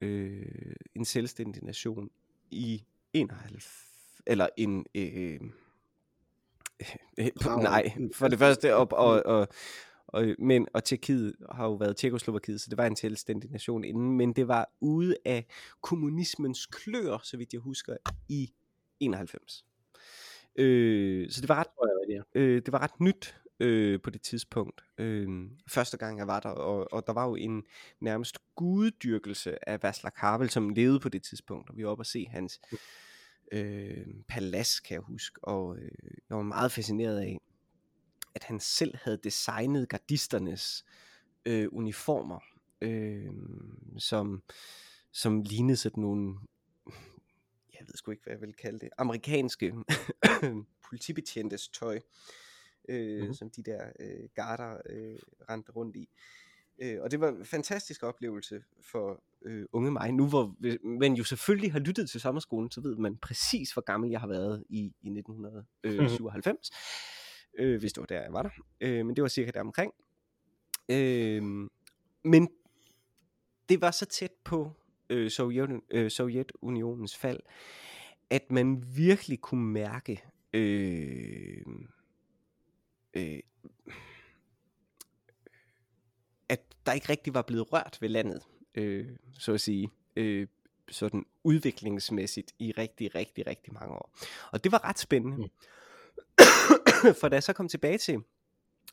øh, 0.00 0.74
en 0.94 1.04
selvstændig 1.04 1.62
nation 1.64 2.10
i 2.50 2.84
91, 3.12 3.86
eller 4.26 4.48
en... 4.56 4.86
Øh, 4.94 5.40
øh, 7.18 7.18
Prag- 7.42 7.62
nej, 7.62 7.92
for 8.14 8.28
det 8.28 8.38
første, 8.38 8.76
og, 8.76 8.88
og, 8.92 9.22
og, 9.26 9.48
og, 10.12 10.34
men, 10.38 10.68
og 10.74 10.84
Tjekkiet 10.84 11.34
har 11.52 11.64
jo 11.64 11.72
været 11.72 11.96
Tjekkoslovakiet, 11.96 12.60
så 12.60 12.70
det 12.70 12.78
var 12.78 12.86
en 12.86 12.96
selvstændig 12.96 13.50
nation 13.50 13.84
inden, 13.84 14.16
men 14.16 14.32
det 14.32 14.48
var 14.48 14.72
ude 14.80 15.16
af 15.24 15.46
kommunismens 15.80 16.66
klør, 16.66 17.18
så 17.22 17.36
vidt 17.36 17.52
jeg 17.52 17.60
husker, 17.60 17.96
i 18.28 18.52
91. 19.00 19.64
Øh, 20.56 21.30
så 21.30 21.40
det 21.40 21.48
var 21.48 21.58
ret 21.58 22.26
øh, 22.34 22.62
det 22.62 22.72
var 22.72 22.82
ret 22.82 23.00
nyt 23.00 23.36
øh, 23.60 24.00
på 24.00 24.10
det 24.10 24.22
tidspunkt. 24.22 24.84
Øh, 24.98 25.28
første 25.68 25.96
gang 25.96 26.18
jeg 26.18 26.26
var 26.26 26.40
der, 26.40 26.48
og, 26.48 26.92
og 26.92 27.06
der 27.06 27.12
var 27.12 27.28
jo 27.28 27.34
en 27.34 27.62
nærmest 28.00 28.38
guddyrkelse 28.56 29.68
af 29.68 29.84
Václav 29.84 30.10
Havel, 30.14 30.50
som 30.50 30.68
levede 30.68 31.00
på 31.00 31.08
det 31.08 31.22
tidspunkt, 31.22 31.70
og 31.70 31.76
vi 31.76 31.84
var 31.84 31.90
oppe 31.90 32.02
og 32.02 32.06
se 32.06 32.26
hans 32.30 32.60
øh, 33.52 34.06
palads, 34.28 34.80
kan 34.80 34.94
jeg 34.94 35.02
huske, 35.02 35.44
og 35.44 35.76
øh, 35.76 35.90
jeg 36.28 36.36
var 36.36 36.42
meget 36.42 36.72
fascineret 36.72 37.20
af, 37.20 37.40
at 38.34 38.44
han 38.44 38.60
selv 38.60 38.94
havde 39.04 39.16
designet 39.24 39.88
gardisternes 39.88 40.84
øh, 41.44 41.68
uniformer, 41.72 42.40
øh, 42.80 43.26
som, 43.98 44.42
som 45.12 45.40
lignede 45.42 45.76
sådan 45.76 46.00
nogle, 46.00 46.34
jeg 47.72 47.80
ved 47.86 47.94
sgu 47.94 48.10
ikke, 48.10 48.22
hvad 48.24 48.32
jeg 48.32 48.40
vil 48.40 48.54
kalde 48.54 48.78
det, 48.78 48.88
amerikanske 48.98 49.74
politibetjentes 50.88 51.68
tøj, 51.68 52.00
øh, 52.88 53.10
Mhm. 53.10 53.18
mm-hmm. 53.20 53.34
som 53.34 53.50
de 53.50 53.62
der 53.62 53.90
øh, 54.00 54.28
garter 54.34 54.76
øh, 54.90 55.18
rendte 55.50 55.72
rundt 55.72 55.96
i. 55.96 56.08
Øh, 56.82 57.02
og 57.02 57.10
det 57.10 57.20
var 57.20 57.28
en 57.28 57.44
fantastisk 57.44 58.02
oplevelse 58.02 58.62
for 58.80 59.22
øh, 59.42 59.66
unge 59.72 59.90
mig. 59.90 60.12
Nu 60.12 60.28
hvor 60.28 60.54
man 60.98 61.14
jo 61.14 61.24
selvfølgelig 61.24 61.72
har 61.72 61.78
lyttet 61.78 62.10
til 62.10 62.20
sommerskolen, 62.20 62.70
så 62.70 62.80
ved 62.80 62.96
man 62.96 63.16
præcis, 63.16 63.72
hvor 63.72 63.82
gammel 63.82 64.10
jeg 64.10 64.20
har 64.20 64.26
været 64.28 64.64
i, 64.68 64.78
i 64.78 65.08
1997 65.08 66.70
øh, 67.60 67.80
hvis 67.80 67.92
det 67.92 68.00
var 68.00 68.06
der, 68.06 68.22
jeg 68.22 68.32
var 68.32 68.42
der. 68.42 68.50
Øh, 68.80 69.06
men 69.06 69.16
det 69.16 69.22
var 69.22 69.28
cirka 69.28 69.50
der 69.50 69.60
omkring. 69.60 69.92
Øh, 70.88 71.42
men 72.24 72.48
det 73.68 73.80
var 73.80 73.90
så 73.90 74.06
tæt 74.06 74.32
på 74.44 74.72
øh, 75.10 75.30
Sovjet, 75.30 75.80
øh, 75.90 76.10
Sovjetunionens 76.10 77.16
fald, 77.16 77.40
at 78.30 78.50
man 78.50 78.84
virkelig 78.96 79.40
kunne 79.40 79.64
mærke 79.64 80.24
øh, 80.52 81.64
øh, 83.14 83.40
at 86.48 86.60
der 86.86 86.92
ikke 86.92 87.08
rigtig 87.08 87.34
var 87.34 87.42
blevet 87.42 87.72
rørt 87.72 87.98
ved 88.00 88.08
landet, 88.08 88.42
øh, 88.74 89.06
så 89.38 89.52
at 89.52 89.60
sige, 89.60 89.90
øh, 90.16 90.46
sådan 90.88 91.26
udviklingsmæssigt 91.44 92.54
i 92.58 92.72
rigtig, 92.72 93.14
rigtig, 93.14 93.46
rigtig 93.46 93.72
mange 93.72 93.94
år. 93.94 94.14
Og 94.52 94.64
det 94.64 94.72
var 94.72 94.84
ret 94.84 94.98
spændende. 94.98 95.36
Mm. 95.36 95.50
For 97.20 97.28
da 97.28 97.36
jeg 97.36 97.42
så 97.42 97.52
kom 97.52 97.68
tilbage 97.68 97.98
til, 97.98 98.18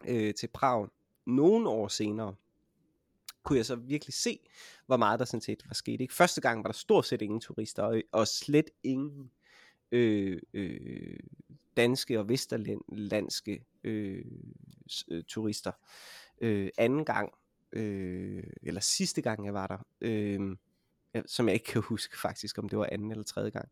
øh, 0.08 0.34
til 0.34 0.48
Prag 0.48 0.88
nogle 1.26 1.70
år 1.70 1.88
senere, 1.88 2.36
kunne 3.44 3.58
jeg 3.58 3.66
så 3.66 3.76
virkelig 3.76 4.14
se, 4.14 4.40
hvor 4.86 4.98
meget 4.98 5.20
der 5.20 5.26
sådan 5.26 5.42
set 5.42 5.64
var 5.68 5.74
sket. 5.74 6.02
Ikke? 6.02 6.14
Første 6.14 6.42
gang 6.42 6.64
var 6.64 6.68
der 6.68 6.78
stort 6.78 7.06
set 7.06 7.22
ingen 7.22 7.42
turister, 7.42 7.84
og, 7.84 8.02
og 8.12 8.28
slet 8.28 8.70
ingen 8.84 9.32
øh, 9.92 10.42
øh, 10.54 11.20
danske 11.78 12.20
og 12.20 12.30
vesterlandske 12.30 13.66
øh, 13.84 14.26
øh, 15.08 15.24
turister. 15.24 15.72
Øh, 16.42 16.70
anden 16.78 17.06
gang, 17.06 17.34
øh, 17.72 18.44
eller 18.64 18.82
sidste 18.82 19.22
gang 19.22 19.46
jeg 19.46 19.54
var 19.54 19.68
der, 19.68 19.78
øh, 20.02 20.56
Øh, 21.18 21.24
som 21.28 21.48
jeg 21.48 21.54
ikke 21.54 21.66
kan 21.66 21.82
huske 21.82 22.20
faktisk, 22.20 22.58
om 22.58 22.70
det 22.70 22.80
var 22.80 22.90
anden 22.92 23.12
eller 23.12 23.24
tredje 23.24 23.50
gang. 23.50 23.70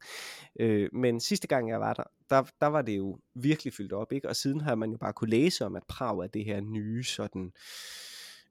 Øh, 0.59 0.89
men 0.93 1.19
sidste 1.19 1.47
gang 1.47 1.69
jeg 1.69 1.79
var 1.79 1.93
der, 1.93 2.03
der, 2.29 2.43
der 2.61 2.67
var 2.67 2.81
det 2.81 2.97
jo 2.97 3.19
virkelig 3.33 3.73
fyldt 3.73 3.93
op, 3.93 4.11
ikke? 4.11 4.29
Og 4.29 4.35
siden 4.35 4.61
har 4.61 4.75
man 4.75 4.91
jo 4.91 4.97
bare 4.97 5.13
kunne 5.13 5.29
læse 5.29 5.65
om, 5.65 5.75
at 5.75 5.83
Prag 5.87 6.17
er 6.19 6.27
det 6.27 6.45
her 6.45 6.61
nye 6.61 7.03
sådan 7.03 7.51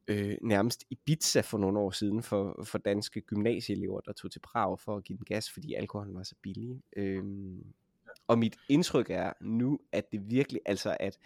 øh, 0.08 0.36
nærmest 0.42 0.84
Ibiza 0.90 1.40
for 1.40 1.58
nogle 1.58 1.78
år 1.78 1.90
siden 1.90 2.22
for, 2.22 2.64
for 2.64 2.78
danske 2.78 3.20
gymnasieelever, 3.20 4.00
der 4.00 4.12
tog 4.12 4.30
til 4.30 4.40
Prag 4.40 4.80
for 4.80 4.96
at 4.96 5.04
give 5.04 5.16
den 5.16 5.24
gas, 5.24 5.50
fordi 5.50 5.74
alkoholen 5.74 6.14
var 6.14 6.22
så 6.22 6.34
billig. 6.42 6.82
Øhm, 6.96 7.64
og 8.26 8.38
mit 8.38 8.56
indtryk 8.68 9.10
er 9.10 9.32
nu, 9.40 9.78
at 9.92 10.12
det 10.12 10.30
virkelig, 10.30 10.60
altså 10.66 10.96
at 11.00 11.18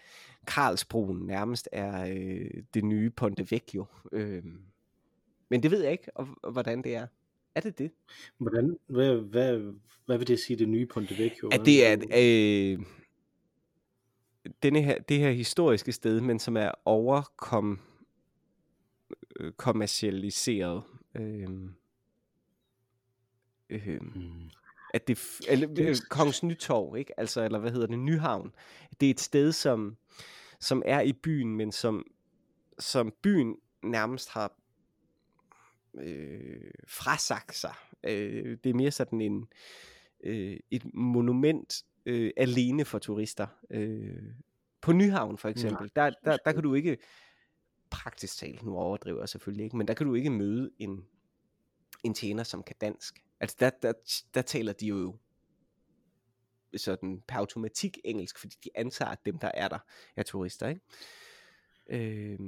Karlsbroen 0.46 1.26
nærmest 1.26 1.68
er 1.72 2.04
øh, 2.04 2.62
det 2.74 2.84
nye 2.84 3.10
Ponte 3.10 3.50
Vecchio. 3.50 3.86
Øhm, 4.12 4.60
men 5.48 5.62
det 5.62 5.70
ved 5.70 5.82
jeg 5.82 5.92
ikke, 5.92 6.10
og, 6.16 6.28
og 6.42 6.52
hvordan 6.52 6.82
det 6.82 6.94
er. 6.94 7.06
Er 7.58 7.62
det 7.62 7.78
det? 7.78 7.90
Hvordan, 8.38 8.78
hvad, 8.86 9.14
hvad, 9.16 9.72
hvad 10.06 10.18
vil 10.18 10.26
det 10.26 10.40
sige, 10.40 10.56
det 10.56 10.68
nye 10.68 10.86
Ponte 10.86 11.18
Vecchio? 11.18 11.48
At 11.48 11.60
det 11.64 11.86
er, 11.86 11.96
øh, 12.16 12.86
denne 14.62 14.82
her, 14.82 14.98
det 14.98 15.18
her 15.18 15.30
historiske 15.30 15.92
sted, 15.92 16.20
men 16.20 16.38
som 16.38 16.56
er 16.56 16.70
overkom 16.84 17.80
øh, 19.40 19.52
kommercialiseret. 19.52 20.82
Øh, 21.14 21.48
øh, 23.70 24.00
Mm. 24.00 24.50
at 24.94 25.08
det, 25.08 25.40
eller, 25.48 25.66
Det 25.66 25.84
er 25.84 25.90
øh, 25.90 25.96
Kongens 26.10 26.42
Nytorv, 26.42 26.96
ikke? 26.96 27.20
Altså, 27.20 27.42
eller 27.44 27.58
hvad 27.58 27.70
hedder 27.70 27.86
det, 27.86 27.98
Nyhavn. 27.98 28.52
Det 29.00 29.06
er 29.06 29.10
et 29.10 29.20
sted, 29.20 29.52
som, 29.52 29.96
som 30.60 30.82
er 30.86 31.00
i 31.00 31.12
byen, 31.12 31.56
men 31.56 31.72
som, 31.72 32.06
som 32.78 33.12
byen 33.22 33.56
nærmest 33.82 34.30
har 34.30 34.52
øh, 36.00 36.70
frasagt 36.88 37.54
sig. 37.54 37.74
Øh, 38.04 38.58
det 38.64 38.70
er 38.70 38.74
mere 38.74 38.90
sådan 38.90 39.20
en, 39.20 39.48
øh, 40.24 40.60
et 40.70 40.94
monument 40.94 41.84
øh, 42.06 42.30
alene 42.36 42.84
for 42.84 42.98
turister. 42.98 43.46
Øh, 43.70 44.22
på 44.80 44.92
Nyhavn 44.92 45.38
for 45.38 45.48
eksempel, 45.48 45.90
der, 45.96 46.10
der, 46.24 46.36
der 46.44 46.52
kan 46.52 46.62
du 46.62 46.74
ikke, 46.74 46.98
praktisk 47.90 48.38
talt, 48.38 48.62
nu 48.62 48.76
overdriver 48.76 49.20
jeg 49.20 49.28
selvfølgelig 49.28 49.64
ikke, 49.64 49.76
men 49.76 49.88
der 49.88 49.94
kan 49.94 50.06
du 50.06 50.14
ikke 50.14 50.30
møde 50.30 50.70
en, 50.78 51.04
en 52.04 52.14
tjener, 52.14 52.42
som 52.42 52.62
kan 52.62 52.76
dansk. 52.80 53.24
Altså 53.40 53.56
der, 53.60 53.70
der, 53.82 53.92
der 54.34 54.42
taler 54.42 54.72
de 54.72 54.86
jo 54.86 55.16
sådan 56.76 57.22
per 57.28 57.38
automatik 57.38 57.98
engelsk, 58.04 58.38
fordi 58.38 58.56
de 58.64 58.70
antager, 58.74 59.10
at 59.10 59.26
dem, 59.26 59.38
der 59.38 59.50
er 59.54 59.68
der, 59.68 59.78
er 60.16 60.22
turister, 60.22 60.68
ikke? 60.68 60.80
Øh, 61.88 62.38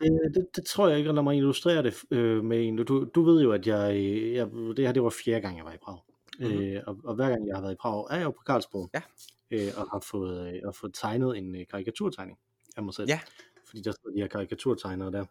Det, 0.00 0.34
det, 0.34 0.46
det 0.56 0.64
tror 0.64 0.88
jeg 0.88 0.98
ikke, 0.98 1.10
og 1.10 1.14
lad 1.14 1.22
mig 1.22 1.36
illustrere 1.36 1.82
det 1.82 1.94
øh, 2.10 2.44
med 2.44 2.66
en. 2.66 2.76
Du, 2.76 3.04
du 3.14 3.22
ved 3.22 3.42
jo, 3.42 3.52
at 3.52 3.66
jeg, 3.66 3.94
jeg, 4.34 4.46
det 4.50 4.86
her 4.86 4.92
det 4.92 5.02
var 5.02 5.10
fjerde 5.24 5.40
gang, 5.40 5.56
jeg 5.56 5.64
var 5.64 5.72
i 5.72 5.78
Prag. 5.82 5.98
Mhm. 6.38 6.48
Mm-hmm. 6.48 6.64
Øh, 6.64 6.82
og, 6.86 6.96
og 7.04 7.14
hver 7.14 7.28
gang 7.28 7.46
jeg 7.46 7.56
har 7.56 7.62
været 7.62 7.72
i 7.72 7.76
Prag, 7.80 8.06
er 8.10 8.16
jeg 8.16 8.24
jo 8.24 8.30
på 8.30 8.42
Karlsbro. 8.46 8.88
Ja. 8.94 9.02
Øh, 9.50 9.68
og 9.76 9.90
har 9.90 10.00
fået, 10.10 10.54
øh, 10.54 10.60
har 10.64 10.72
fået 10.72 10.94
tegnet 10.94 11.38
en 11.38 11.54
øh, 11.54 11.66
karikaturtegning 11.70 12.38
af 12.76 12.82
mig 12.82 12.94
selv. 12.94 13.08
Ja. 13.08 13.20
Fordi 13.66 13.82
der 13.82 13.92
står 13.92 14.10
de 14.10 14.20
her 14.20 14.26
karikaturtegnere 14.26 15.12
der 15.12 15.24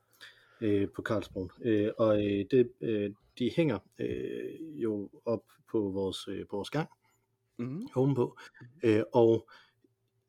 øh, 0.62 0.88
på 0.95 1.01
Karlsbro. 1.01 1.49
Øh, 1.62 1.91
og 1.97 2.25
øh, 2.25 2.45
det, 2.51 2.71
øh, 2.82 3.12
de 3.39 3.51
hænger 3.56 3.80
øh, 3.99 4.84
jo 4.84 5.10
op 5.25 5.43
på 5.71 5.80
vores, 5.80 6.27
øh, 6.27 6.45
på 6.49 6.56
vores 6.56 6.69
gang 6.69 6.89
mm, 7.58 7.88
ovenpå. 7.95 8.38
Øh, 8.84 9.03
og 9.13 9.49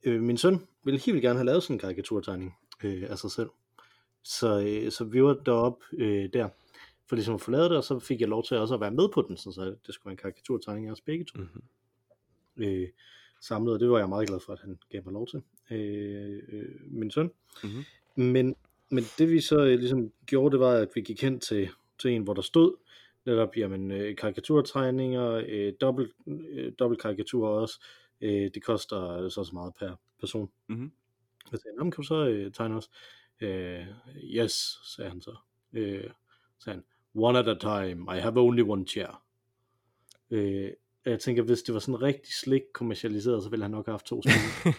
øh, 0.04 0.22
min 0.22 0.36
søn 0.36 0.66
ville 0.84 1.00
helt 1.00 1.14
vildt 1.14 1.22
gerne 1.22 1.38
have 1.38 1.46
lavet 1.46 1.62
sådan 1.62 1.74
en 1.74 1.80
karikaturtegning 1.80 2.54
øh, 2.84 3.10
af 3.10 3.18
sig 3.18 3.30
selv. 3.30 3.48
Så, 4.22 4.60
øh, 4.60 4.92
så 4.92 5.04
vi 5.04 5.22
var 5.22 5.34
deroppe 5.34 5.84
øh, 5.92 6.28
der, 6.32 6.48
for 7.06 7.16
ligesom 7.16 7.34
at 7.34 7.40
få 7.40 7.50
lavet 7.50 7.70
det, 7.70 7.78
og 7.78 7.84
så 7.84 7.98
fik 7.98 8.20
jeg 8.20 8.28
lov 8.28 8.44
til 8.44 8.56
også 8.56 8.74
at 8.74 8.80
være 8.80 8.90
med 8.90 9.08
på 9.14 9.22
den, 9.22 9.36
sådan 9.36 9.52
så 9.52 9.64
det 9.86 9.94
skulle 9.94 10.04
være 10.06 10.12
en 10.12 10.16
karikaturtegning 10.16 10.86
af 10.86 10.92
os 10.92 11.00
begge 11.00 11.24
to. 11.24 11.38
mm, 11.38 11.62
Øh, 12.56 12.88
samlet, 13.40 13.74
og 13.74 13.80
det 13.80 13.90
var 13.90 13.98
jeg 13.98 14.08
meget 14.08 14.28
glad 14.28 14.40
for, 14.40 14.52
at 14.52 14.60
han 14.60 14.78
gav 14.90 15.02
mig 15.04 15.12
lov 15.12 15.26
til, 15.26 15.42
øh, 15.70 16.42
øh, 16.48 16.64
min 16.86 17.10
søn. 17.10 17.30
Mhm. 17.64 17.84
Men, 18.14 18.56
men 18.90 19.04
det 19.18 19.30
vi 19.30 19.40
så 19.40 19.58
øh, 19.64 19.78
ligesom 19.78 20.12
gjorde, 20.26 20.52
det 20.52 20.60
var, 20.60 20.72
at 20.72 20.88
vi 20.94 21.00
gik 21.00 21.22
hen 21.22 21.40
til, 21.40 21.68
til 21.98 22.10
en, 22.10 22.22
hvor 22.22 22.34
der 22.34 22.42
stod, 22.42 22.76
netop, 23.26 23.56
jamen, 23.56 23.90
øh, 23.90 24.16
karikaturtegninger, 24.16 25.42
øh, 25.48 25.72
dobbelt, 25.80 26.12
øh, 26.26 26.72
dobbelt 26.78 27.02
karikatur 27.02 27.48
også, 27.48 27.80
øh, 28.20 28.50
det 28.54 28.62
koster 28.62 29.28
så 29.28 29.44
så 29.44 29.50
meget 29.52 29.74
per 29.78 29.94
person. 30.20 30.50
Mhm. 30.66 30.92
Jeg 31.52 31.60
sagde, 31.60 31.76
"Nå, 31.76 31.84
men 31.84 31.90
kan 31.90 32.02
du 32.02 32.06
så 32.06 32.26
øh, 32.26 32.52
tegne 32.52 32.76
os? 32.76 32.90
Øh, 33.40 33.86
yes, 34.24 34.78
sagde 34.96 35.10
han 35.10 35.20
så. 35.20 35.36
Øh, 35.72 36.10
sagde 36.58 36.76
han, 36.76 36.84
one 37.14 37.38
at 37.38 37.48
a 37.48 37.54
time, 37.58 38.16
I 38.16 38.20
have 38.20 38.40
only 38.40 38.62
one 38.62 38.86
chair. 38.86 39.22
Øh, 40.30 40.70
jeg 41.04 41.20
tænker, 41.20 41.42
hvis 41.42 41.62
det 41.62 41.74
var 41.74 41.80
sådan 41.80 42.02
rigtig 42.02 42.32
slik 42.34 42.62
kommercialiseret, 42.74 43.42
så 43.42 43.50
ville 43.50 43.64
han 43.64 43.70
nok 43.70 43.86
have 43.86 43.92
haft 43.92 44.06
to 44.06 44.22
stole. 44.22 44.74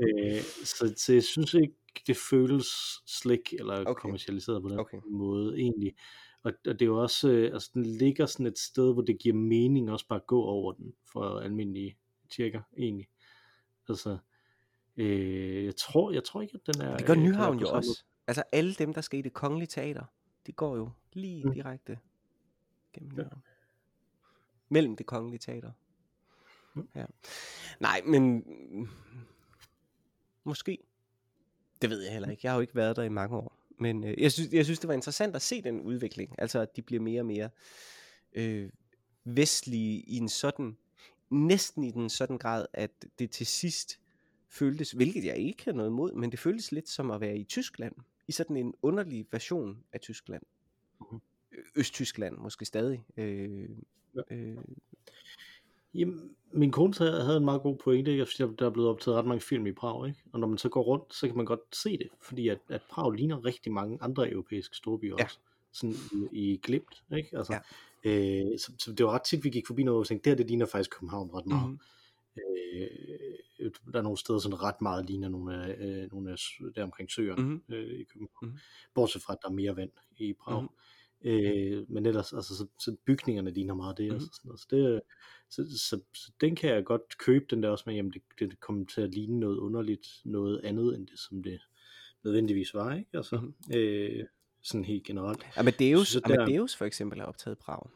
øh, 0.02 0.40
så, 0.64 0.94
så 0.96 1.12
jeg 1.12 1.24
synes 1.24 1.54
ikke, 1.54 1.74
det 2.06 2.16
føles 2.16 2.66
slik 3.06 3.54
eller 3.58 3.80
Okay. 3.80 4.00
kommercialiseret 4.00 4.62
på 4.62 4.68
den 4.68 4.78
okay. 4.78 4.98
måde 5.10 5.58
egentlig. 5.58 5.94
Og, 6.42 6.52
og 6.66 6.72
det 6.72 6.82
er 6.82 6.86
jo 6.86 7.02
også, 7.02 7.28
øh, 7.30 7.52
altså 7.52 7.70
den 7.74 7.86
ligger 7.86 8.26
sådan 8.26 8.46
et 8.46 8.58
sted, 8.58 8.92
hvor 8.92 9.02
det 9.02 9.18
giver 9.18 9.34
mening 9.34 9.90
også 9.90 10.06
bare 10.08 10.20
at 10.20 10.26
gå 10.26 10.42
over 10.42 10.72
den 10.72 10.92
for 11.12 11.40
almindelige 11.40 11.96
tjekker 12.30 12.60
egentlig. 12.78 13.08
Altså, 13.88 14.18
øh, 15.04 15.64
jeg 15.64 15.76
tror, 15.76 16.10
jeg 16.10 16.24
tror 16.24 16.42
ikke, 16.42 16.58
at 16.66 16.74
den 16.74 16.82
er... 16.82 16.96
det 16.96 17.06
gør 17.06 17.14
øh, 17.14 17.20
Nyhavn 17.20 17.58
jo 17.58 17.68
også. 17.70 18.04
Altså 18.26 18.42
alle 18.52 18.74
dem, 18.74 18.94
der 18.94 19.00
skal 19.00 19.18
i 19.18 19.22
det 19.22 19.32
kongelige 19.32 19.66
teater, 19.68 20.04
de 20.46 20.52
går 20.52 20.76
jo 20.76 20.90
lige 21.12 21.44
Mm. 21.44 21.52
direkte 21.52 21.98
gennem 22.92 23.10
Ja. 23.16 23.22
Nyhavn. 23.22 23.42
Mellem 24.68 24.96
det 24.96 25.06
kongelige 25.06 25.38
teater. 25.38 25.72
Mm. 26.74 26.88
Ja. 26.94 27.04
Nej, 27.80 28.02
men 28.06 28.44
mm, 28.70 28.88
måske. 30.44 30.78
Det 31.82 31.90
ved 31.90 32.02
jeg 32.02 32.12
heller 32.12 32.30
ikke. 32.30 32.40
Jeg 32.42 32.52
har 32.52 32.56
jo 32.56 32.60
ikke 32.60 32.74
været 32.74 32.96
der 32.96 33.02
i 33.02 33.08
mange 33.08 33.36
år. 33.36 33.56
Men 33.78 34.04
øh, 34.04 34.20
jeg, 34.22 34.32
synes, 34.32 34.52
jeg 34.52 34.64
synes, 34.64 34.78
det 34.78 34.88
var 34.88 34.94
interessant 34.94 35.36
at 35.36 35.42
se 35.42 35.62
den 35.62 35.80
udvikling. 35.80 36.34
Altså, 36.38 36.58
at 36.60 36.76
de 36.76 36.82
bliver 36.82 37.02
mere 37.02 37.20
og 37.20 37.26
mere 37.26 37.50
øh, 38.32 38.70
vestlige 39.24 40.00
i 40.00 40.16
en 40.16 40.28
sådan, 40.28 40.76
næsten 41.30 41.84
i 41.84 41.90
den 41.90 42.10
sådan 42.10 42.38
grad, 42.38 42.66
at 42.72 42.90
det 43.18 43.30
til 43.30 43.46
sidst 43.46 43.99
føltes, 44.50 44.92
hvilket 44.92 45.24
jeg 45.24 45.36
ikke 45.38 45.64
har 45.64 45.72
noget 45.72 45.88
imod, 45.90 46.12
men 46.12 46.30
det 46.30 46.38
føltes 46.38 46.72
lidt 46.72 46.88
som 46.88 47.10
at 47.10 47.20
være 47.20 47.38
i 47.38 47.44
Tyskland. 47.44 47.94
I 48.28 48.32
sådan 48.32 48.56
en 48.56 48.74
underlig 48.82 49.26
version 49.30 49.84
af 49.92 50.00
Tyskland. 50.00 50.42
Mhm. 51.00 51.20
Østtyskland 51.76 52.36
måske 52.36 52.64
stadig. 52.64 53.04
Øh, 53.16 53.68
Ja. 54.30 54.36
øh, 54.36 54.56
Jamen, 55.94 56.30
min 56.52 56.70
kone 56.72 56.94
havde 56.98 57.36
en 57.36 57.44
meget 57.44 57.62
god 57.62 57.76
pointe, 57.76 58.10
ikke? 58.12 58.26
fordi 58.26 58.54
der 58.58 58.66
er 58.66 58.70
blevet 58.70 58.88
optaget 58.90 59.18
ret 59.18 59.26
mange 59.26 59.40
film 59.40 59.66
i 59.66 59.72
Prag, 59.72 60.08
ikke? 60.08 60.20
og 60.32 60.40
når 60.40 60.46
man 60.46 60.58
så 60.58 60.68
går 60.68 60.82
rundt, 60.82 61.14
så 61.14 61.26
kan 61.26 61.36
man 61.36 61.46
godt 61.46 61.60
se 61.76 61.98
det, 61.98 62.08
fordi 62.22 62.48
at, 62.48 62.58
at 62.68 62.82
Prag 62.90 63.12
ligner 63.12 63.44
rigtig 63.44 63.72
mange 63.72 63.98
andre 64.00 64.30
europæiske 64.30 64.76
storbyer 64.76 65.14
Ja. 65.18 65.24
også, 65.24 65.38
sådan 65.72 65.94
i, 66.32 66.52
i 66.52 66.56
glimt, 66.62 67.02
ikke? 67.16 67.38
Altså, 67.38 67.60
Ja. 68.04 68.10
øh, 68.10 68.58
så, 68.58 68.72
så, 68.78 68.92
det 68.92 69.06
var 69.06 69.12
ret 69.12 69.22
tit, 69.22 69.44
vi 69.44 69.50
gik 69.50 69.66
forbi 69.66 69.82
noget, 69.82 70.00
og 70.00 70.06
tænkte, 70.06 70.24
det 70.24 70.30
her, 70.30 70.36
det 70.36 70.46
ligner 70.46 70.66
faktisk 70.66 70.90
København 70.90 71.30
ret 71.34 71.46
meget. 71.46 71.68
mhm. 71.70 71.78
Øh, 72.36 72.86
der 73.92 73.98
er 73.98 74.02
nogle 74.02 74.18
steder, 74.18 74.38
sådan 74.38 74.62
ret 74.62 74.80
meget 74.82 75.06
ligner 75.06 75.28
nogle 75.28 75.64
af, 75.64 75.76
øh, 76.02 76.10
nogle 76.12 76.30
af 76.32 76.36
der 76.74 76.82
omkring 76.82 77.10
søerne 77.10 77.42
Mhm. 77.42 77.62
øh, 77.68 78.00
i 78.00 78.04
København. 78.04 78.48
Mhm. 78.48 78.58
Bortset 78.94 79.22
fra, 79.22 79.32
at 79.32 79.38
der 79.42 79.48
er 79.48 79.52
mere 79.52 79.76
vand 79.76 79.90
i 80.16 80.32
Prag. 80.32 80.62
Mhm. 80.62 80.70
Øh, 81.24 81.90
men 81.90 82.06
ellers, 82.06 82.32
altså, 82.32 82.56
så, 82.56 82.66
så 82.78 82.96
bygningerne 83.06 83.50
ligner 83.50 83.74
meget 83.74 83.98
det 83.98 84.06
Mhm. 84.06 84.14
også. 84.16 84.26
og 84.26 84.34
Sådan 84.34 84.48
noget. 84.48 84.60
Så, 84.60 84.66
det, 84.70 85.00
så, 85.50 85.78
så, 85.88 86.00
så, 86.14 86.32
den 86.40 86.56
kan 86.56 86.70
jeg 86.70 86.84
godt 86.84 87.18
købe, 87.18 87.44
den 87.50 87.62
der 87.62 87.68
også 87.68 87.84
med, 87.86 87.94
jamen 87.94 88.12
det, 88.12 88.22
det 88.38 88.60
kommer 88.60 88.84
til 88.86 89.00
at 89.00 89.14
ligne 89.14 89.40
noget 89.40 89.56
underligt, 89.58 90.06
noget 90.24 90.60
andet 90.64 90.96
end 90.96 91.06
det, 91.06 91.18
som 91.18 91.42
det 91.42 91.60
nødvendigvis 92.24 92.74
var, 92.74 92.94
ikke? 92.94 93.10
Altså, 93.14 93.36
Mhm. 93.40 93.54
øh, 93.78 94.24
sådan 94.62 94.84
helt 94.84 95.04
generelt. 95.04 95.46
Amadeus, 95.56 96.08
Så 96.08 96.20
der- 96.20 96.42
Amadeus 96.42 96.76
for 96.76 96.84
eksempel 96.84 97.20
er 97.20 97.24
optaget 97.24 97.58
Prag. 97.58 97.90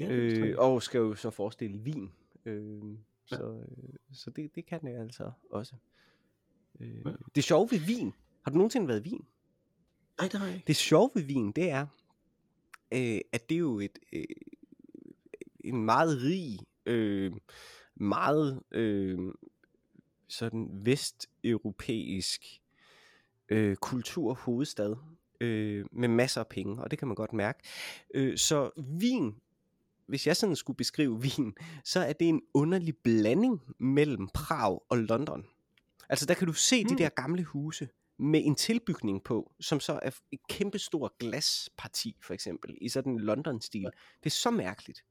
Ja, 0.00 0.10
Øh, 0.12 0.54
og 0.58 0.82
skal 0.82 0.98
jo 0.98 1.14
så 1.14 1.30
forestille 1.30 1.78
Wien. 1.78 2.12
Øh, 2.46 2.82
Ja. 3.30 3.36
så 3.36 3.64
øh, 3.70 3.94
så 4.12 4.30
det, 4.30 4.54
det 4.54 4.66
kan 4.66 4.80
det 4.80 5.00
altså 5.00 5.32
også. 5.50 5.74
Øh, 6.80 7.06
Ja. 7.06 7.10
Det 7.34 7.44
sjove 7.44 7.68
ved 7.70 7.80
Wien, 7.80 8.14
har 8.42 8.50
du 8.50 8.56
nogensinde 8.56 8.88
været 8.88 9.02
Wien? 9.02 9.26
Nej, 10.18 10.28
det 10.28 10.38
har 10.40 10.46
jeg 10.46 10.54
ikke. 10.54 10.66
Det 10.66 10.76
sjove 10.76 11.10
ved 11.14 11.24
Wien, 11.24 11.52
det 11.52 11.70
er, 11.70 11.86
øh, 12.92 13.20
at 13.32 13.48
det 13.48 13.54
er 13.54 13.58
jo 13.58 13.80
et, 13.80 13.98
øh, 14.12 14.24
en 15.60 15.84
meget 15.84 16.22
rig, 16.22 16.58
øh, 16.86 17.32
meget 17.94 18.62
øh, 18.70 19.18
sådan 20.28 20.68
vesteuropæisk 20.72 22.60
øh, 23.48 23.76
kulturhovedstad 23.76 24.96
øh, 25.40 25.86
med 25.92 26.08
masser 26.08 26.40
af 26.40 26.46
penge, 26.46 26.82
og 26.82 26.90
det 26.90 26.98
kan 26.98 27.08
man 27.08 27.14
godt 27.14 27.32
mærke. 27.32 27.58
Øh, 28.14 28.38
så 28.38 28.70
Wien, 29.00 29.40
hvis 30.10 30.26
jeg 30.26 30.36
sådan 30.36 30.56
skulle 30.56 30.76
beskrive 30.76 31.12
Wien, 31.22 31.54
så 31.84 32.00
er 32.00 32.12
det 32.12 32.28
en 32.28 32.42
underlig 32.54 32.94
blanding 33.04 33.60
mellem 33.78 34.28
Prag 34.34 34.80
og 34.88 34.98
London. 34.98 35.46
Altså 36.08 36.26
der 36.26 36.34
kan 36.34 36.46
du 36.46 36.52
se 36.52 36.84
de 36.84 36.88
Hmm. 36.88 36.96
der 36.96 37.08
gamle 37.08 37.44
huse 37.44 37.88
med 38.18 38.40
en 38.44 38.54
tilbygning 38.54 39.22
på, 39.24 39.52
som 39.60 39.80
så 39.80 39.98
er 40.02 40.10
et 40.32 40.40
kæmpestort 40.48 41.12
glasparti 41.18 42.16
for 42.22 42.34
eksempel, 42.34 42.78
i 42.80 42.88
sådan 42.88 43.12
en 43.12 43.20
London-stil. 43.20 43.88
Det 44.20 44.26
er 44.26 44.30
så 44.30 44.50
mærkeligt. 44.50 45.04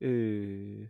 Øh, 0.00 0.88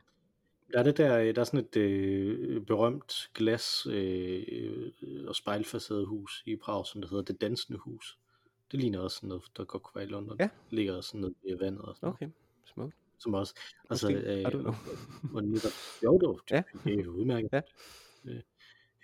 Der 0.72 0.78
er 0.78 0.82
det 0.82 0.96
der, 0.96 1.32
der 1.32 1.40
er 1.40 1.44
sådan 1.44 1.60
et 1.60 1.76
øh, 1.76 2.62
berømt 2.66 3.30
glas 3.34 3.86
øh, 3.90 4.90
og 5.28 5.34
spejlfacadehus 5.36 6.42
i 6.46 6.56
Prag, 6.56 6.86
som 6.86 7.00
det 7.00 7.10
hedder 7.10 7.24
Det 7.24 7.40
Dansende 7.40 7.78
Hus. 7.78 8.18
Det 8.72 8.80
ligner 8.80 9.00
også 9.00 9.16
sådan 9.16 9.28
noget, 9.28 9.42
der 9.56 9.64
godt 9.64 9.82
kunne 9.82 9.94
være 10.00 10.04
i 10.04 10.08
London. 10.12 10.36
Ja. 10.40 10.44
Det 10.44 10.72
ligger 10.72 10.96
også 10.96 11.08
sådan 11.08 11.20
noget 11.20 11.36
ved 11.48 11.58
vandet 11.58 11.82
og 11.82 11.96
sådan 11.96 12.08
okay, 12.08 12.28
smukt. 12.64 12.94
Som 13.24 13.34
også, 13.34 13.54
altså, 13.90 14.10
Måske. 14.10 14.40
I 14.40 14.44
don't 14.44 14.50
know. 14.50 14.74
hvor 15.22 15.40
netop, 15.40 15.70
jo, 16.04 16.18
det 16.18 16.28
var, 16.28 16.38
Ja. 16.56 16.62
det 16.84 17.00
er 17.00 17.04
jo 17.04 17.10
udmærket. 17.10 17.48
Ja. 17.52 17.60
Øh, 18.24 18.40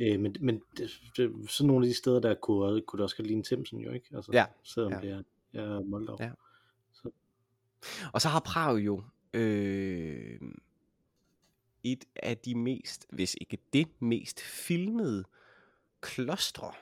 øh, 0.00 0.20
men 0.20 0.36
men 0.40 0.62
det, 0.76 1.00
det, 1.16 1.50
sådan 1.50 1.66
nogle 1.66 1.86
af 1.86 1.88
de 1.88 1.94
steder, 1.94 2.20
der 2.20 2.34
kunne, 2.34 2.80
kunne 2.82 2.98
det 2.98 3.04
også 3.04 3.16
godt 3.16 3.26
ligne 3.26 3.42
Thamesen 3.44 3.78
jo, 3.80 3.92
ikke? 3.92 4.06
Altså, 4.16 4.32
Ja. 4.32 4.46
Selvom 4.62 4.92
Ja. 4.92 5.00
det 5.00 5.24
er, 5.52 5.60
er 5.62 5.80
Moldau. 5.84 6.16
Ja. 6.20 6.30
Så, 6.92 7.10
Og 8.12 8.20
så 8.20 8.28
har 8.28 8.40
Prag 8.40 8.76
jo 8.78 9.02
øh, 9.32 10.40
et 11.84 12.04
af 12.16 12.38
de 12.38 12.54
mest, 12.54 13.06
hvis 13.10 13.36
ikke 13.40 13.58
det 13.72 13.88
mest 14.02 14.40
filmede 14.40 15.24
klostre, 16.00 16.72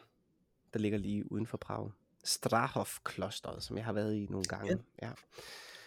der 0.72 0.78
ligger 0.78 0.98
lige 0.98 1.32
uden 1.32 1.46
for 1.46 1.56
Prag. 1.58 1.90
Strahov-klosteret, 2.24 3.62
som 3.62 3.76
jeg 3.76 3.84
har 3.84 3.92
været 3.92 4.14
i 4.14 4.26
nogle 4.30 4.44
gange. 4.44 4.78
Ja. 5.02 5.06
ja. 5.06 5.12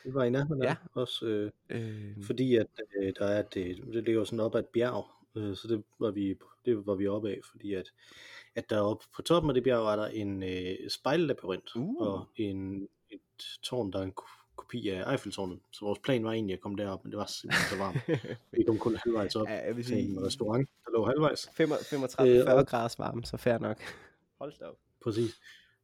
Det 0.04 0.14
var 0.14 0.24
i 0.24 0.30
nærheden 0.30 0.64
Ja. 0.64 0.76
også, 0.94 1.26
øh, 1.26 1.52
Øh, 1.70 2.24
fordi 2.24 2.56
at 2.56 2.68
øh, 3.02 3.14
der 3.20 3.26
er 3.26 3.42
det, 3.42 3.78
det 3.94 4.04
ligger 4.04 4.24
sådan 4.24 4.40
op 4.40 4.56
ad 4.56 4.60
et 4.60 4.66
bjerg, 4.66 5.06
øh, 5.36 5.56
så 5.56 5.68
det 5.68 5.84
var 6.00 6.12
vi 6.12 6.38
det 6.66 6.86
var 6.86 6.96
vi 6.96 7.08
oppe 7.08 7.30
af, 7.30 7.40
fordi 7.52 7.74
at 7.74 7.92
at 8.56 8.70
deroppe 8.70 9.06
på 9.16 9.22
toppen 9.22 9.50
af 9.50 9.54
det 9.54 9.64
bjerg 9.64 9.86
er 9.92 9.96
der 9.96 10.06
en 10.08 10.44
øh, 10.44 10.90
spejllabyrint 10.90 11.76
Uh. 11.76 12.02
og 12.08 12.26
en 12.36 12.88
et 13.10 13.60
tårn 13.64 13.92
der 13.94 14.00
er 14.00 14.04
en 14.04 14.12
ko- 14.12 14.28
kopi 14.56 14.90
af 14.90 15.12
Eiffeltårnet. 15.12 15.60
Så 15.72 15.86
vores 15.86 16.00
plan 16.00 16.24
var 16.24 16.32
egentlig 16.32 16.54
at 16.54 16.60
komme 16.62 16.78
derop, 16.78 17.04
men 17.04 17.12
det 17.12 17.18
var 17.18 17.26
simpelthen 17.26 17.70
så 17.78 17.84
varmt. 17.84 18.22
vi 18.52 18.64
kom 18.64 18.78
kun 18.78 18.96
halvvejs 18.96 19.36
op 19.36 19.48
ja, 19.50 19.66
jeg 19.68 19.76
vil 19.76 19.86
til 19.86 19.98
en 19.98 20.08
sige, 20.16 20.26
restaurant, 20.26 20.70
der 20.86 20.92
lå 20.92 21.06
halvvejs. 21.06 21.48
35-40 21.48 22.26
Øh, 22.28 22.56
og- 22.58 22.68
graders 22.68 23.00
varme, 23.00 23.24
så 23.26 23.38
fair 23.38 23.58
nok. 23.58 23.78
Hold 24.40 24.54
da 24.60 24.66
op. 24.66 24.78
Præcis. 25.04 25.40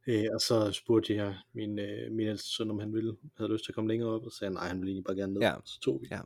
Øh, 0.08 0.24
og 0.34 0.40
så 0.40 0.72
spurgte 0.72 1.14
jeg 1.14 1.38
min, 1.52 1.78
øh, 1.78 2.12
min 2.12 2.26
ældste 2.26 2.48
søn, 2.48 2.70
om 2.70 2.78
han 2.78 2.92
ville, 2.92 3.16
havde 3.36 3.52
lyst 3.52 3.64
til 3.64 3.70
at 3.70 3.74
komme 3.74 3.88
længere 3.88 4.08
op, 4.08 4.24
og 4.26 4.32
sagde 4.32 4.54
nej, 4.54 4.68
han 4.68 4.78
ville 4.80 4.90
egentlig 4.90 5.04
bare 5.04 5.16
gerne 5.16 5.32
ned. 5.34 5.42
Ja. 5.42 5.54
Så 5.64 5.80
tog 5.80 6.00
vi, 6.02 6.06
Ja. 6.10 6.20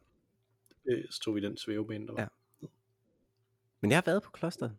øh, 0.86 1.04
så 1.10 1.20
tog 1.20 1.34
vi 1.34 1.40
den 1.40 1.56
svævebane, 1.56 2.06
der 2.06 2.12
var. 2.12 2.20
Ja. 2.20 2.28
Men 3.80 3.90
jeg 3.90 3.96
har 3.96 4.02
været 4.06 4.22
på 4.22 4.30
klosteret. 4.30 4.76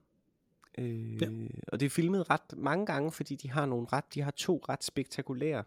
Øh, 0.77 1.21
Ja. 1.21 1.27
Og 1.67 1.79
det 1.79 1.85
er 1.85 1.89
filmet 1.89 2.29
ret 2.29 2.57
mange 2.57 2.85
gange, 2.85 3.11
fordi 3.11 3.35
de 3.35 3.49
har 3.51 3.65
nogle 3.65 3.87
ret, 3.93 4.05
de 4.13 4.21
har 4.21 4.31
to 4.31 4.63
ret 4.69 4.83
spektakulære 4.83 5.63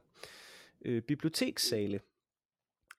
øh, 0.84 1.02
bibliotekssale. 1.02 2.00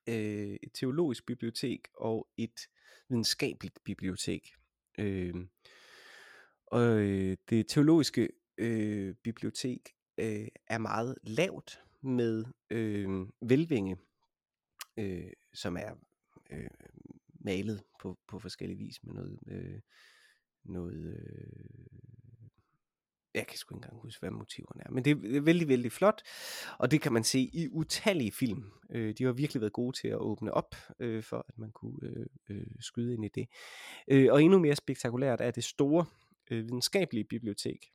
Øh, 0.08 0.56
et 0.62 0.70
teologisk 0.74 1.26
bibliotek 1.26 1.88
og 1.94 2.28
et 2.36 2.68
videnskabeligt 3.08 3.84
bibliotek. 3.84 4.54
Øh, 4.98 5.34
og 6.66 6.82
øh, 6.82 7.36
det 7.50 7.68
teologiske 7.68 8.28
øh, 8.58 9.14
bibliotek 9.14 9.94
øh, 10.18 10.48
er 10.66 10.78
meget 10.78 11.14
lavt 11.22 11.80
med 12.02 12.44
øh, 12.70 13.26
velvinge, 13.40 13.96
øh, 14.96 15.32
som 15.52 15.76
er 15.76 15.94
øh, 16.50 16.70
malet 17.40 17.82
på, 18.00 18.18
på 18.28 18.38
forskellige 18.38 18.78
vis 18.78 19.04
med 19.04 19.14
noget, 19.14 19.38
øh, 19.46 19.80
noget 20.64 21.16
øh, 21.16 21.98
jeg 23.34 23.46
kan 23.46 23.58
sgu 23.58 23.74
ikke 23.74 23.78
engang 23.78 24.02
huske, 24.02 24.20
hvad 24.20 24.30
motiverne 24.30 24.82
er, 24.86 24.90
men 24.90 25.04
det 25.04 25.10
er 25.10 25.14
det 25.14 25.36
er 25.36 25.40
vældig, 25.40 25.68
vældig 25.68 25.92
flot, 25.92 26.22
og 26.78 26.90
det 26.90 27.00
kan 27.00 27.12
man 27.12 27.24
se 27.24 27.38
i 27.38 27.68
utallige 27.70 28.32
film. 28.32 28.64
Øh, 28.90 29.14
de 29.18 29.24
har 29.24 29.32
virkelig 29.32 29.60
været 29.60 29.72
gode 29.72 29.96
til 29.96 30.08
at 30.08 30.16
åbne 30.16 30.54
op, 30.54 30.74
øh, 30.98 31.22
for 31.22 31.46
at 31.48 31.58
man 31.58 31.70
kunne 31.70 31.98
øh, 32.02 32.26
øh, 32.50 32.66
skyde 32.80 33.14
ind 33.14 33.24
i 33.24 33.28
det. 33.28 33.48
Øh, 34.08 34.32
og 34.32 34.42
endnu 34.42 34.58
mere 34.58 34.76
spektakulært 34.76 35.40
er 35.40 35.50
det 35.50 35.64
store 35.64 36.06
øh, 36.50 36.64
videnskabelige 36.64 37.24
bibliotek, 37.24 37.90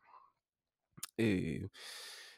øh, 1.18 1.70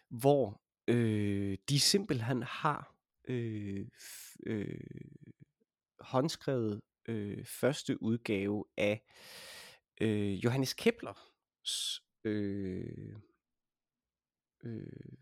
hvor 0.10 0.62
øh, 0.88 1.58
de 1.70 1.80
simpelthen 1.80 2.44
har 2.44 2.96
øh, 3.28 3.88
f- 3.98 4.36
øh, 4.46 4.80
håndskrevet 6.00 6.82
øh, 7.08 7.46
første 7.46 8.02
udgave 8.02 8.66
af 8.78 9.02
øh, 10.02 10.44
Johannes 10.44 10.74
Keplers 10.74 12.02
øh, 12.24 13.16
øh, 14.64 15.14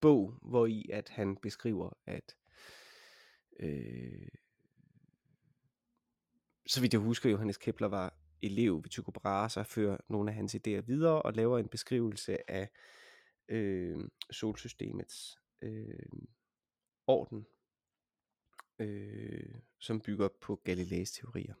bog, 0.00 0.38
hvor 0.42 0.66
i 0.66 0.86
at 0.92 1.08
han 1.08 1.36
beskriver, 1.36 1.90
at 2.06 2.36
øh, 3.60 4.28
så 6.66 6.80
vidt 6.80 6.92
jeg 6.92 7.00
husker, 7.00 7.30
Johannes 7.30 7.56
Kepler 7.56 7.88
var 7.88 8.14
elev 8.42 8.76
ved 8.76 8.90
Tycho 8.90 9.10
Brahe, 9.10 9.50
så 9.50 9.62
fører 9.62 9.96
nogle 10.08 10.30
af 10.30 10.34
hans 10.34 10.54
idéer 10.54 10.80
videre 10.80 11.22
og 11.22 11.32
laver 11.32 11.58
en 11.58 11.68
beskrivelse 11.68 12.50
af 12.50 12.68
øh, 13.48 13.98
solsystemets 14.30 15.38
øh, 15.62 15.98
orden, 17.06 17.46
øh, 18.78 19.54
som 19.78 20.00
bygger 20.00 20.28
på 20.40 20.60
Galileis 20.64 21.12
teorier, 21.12 21.54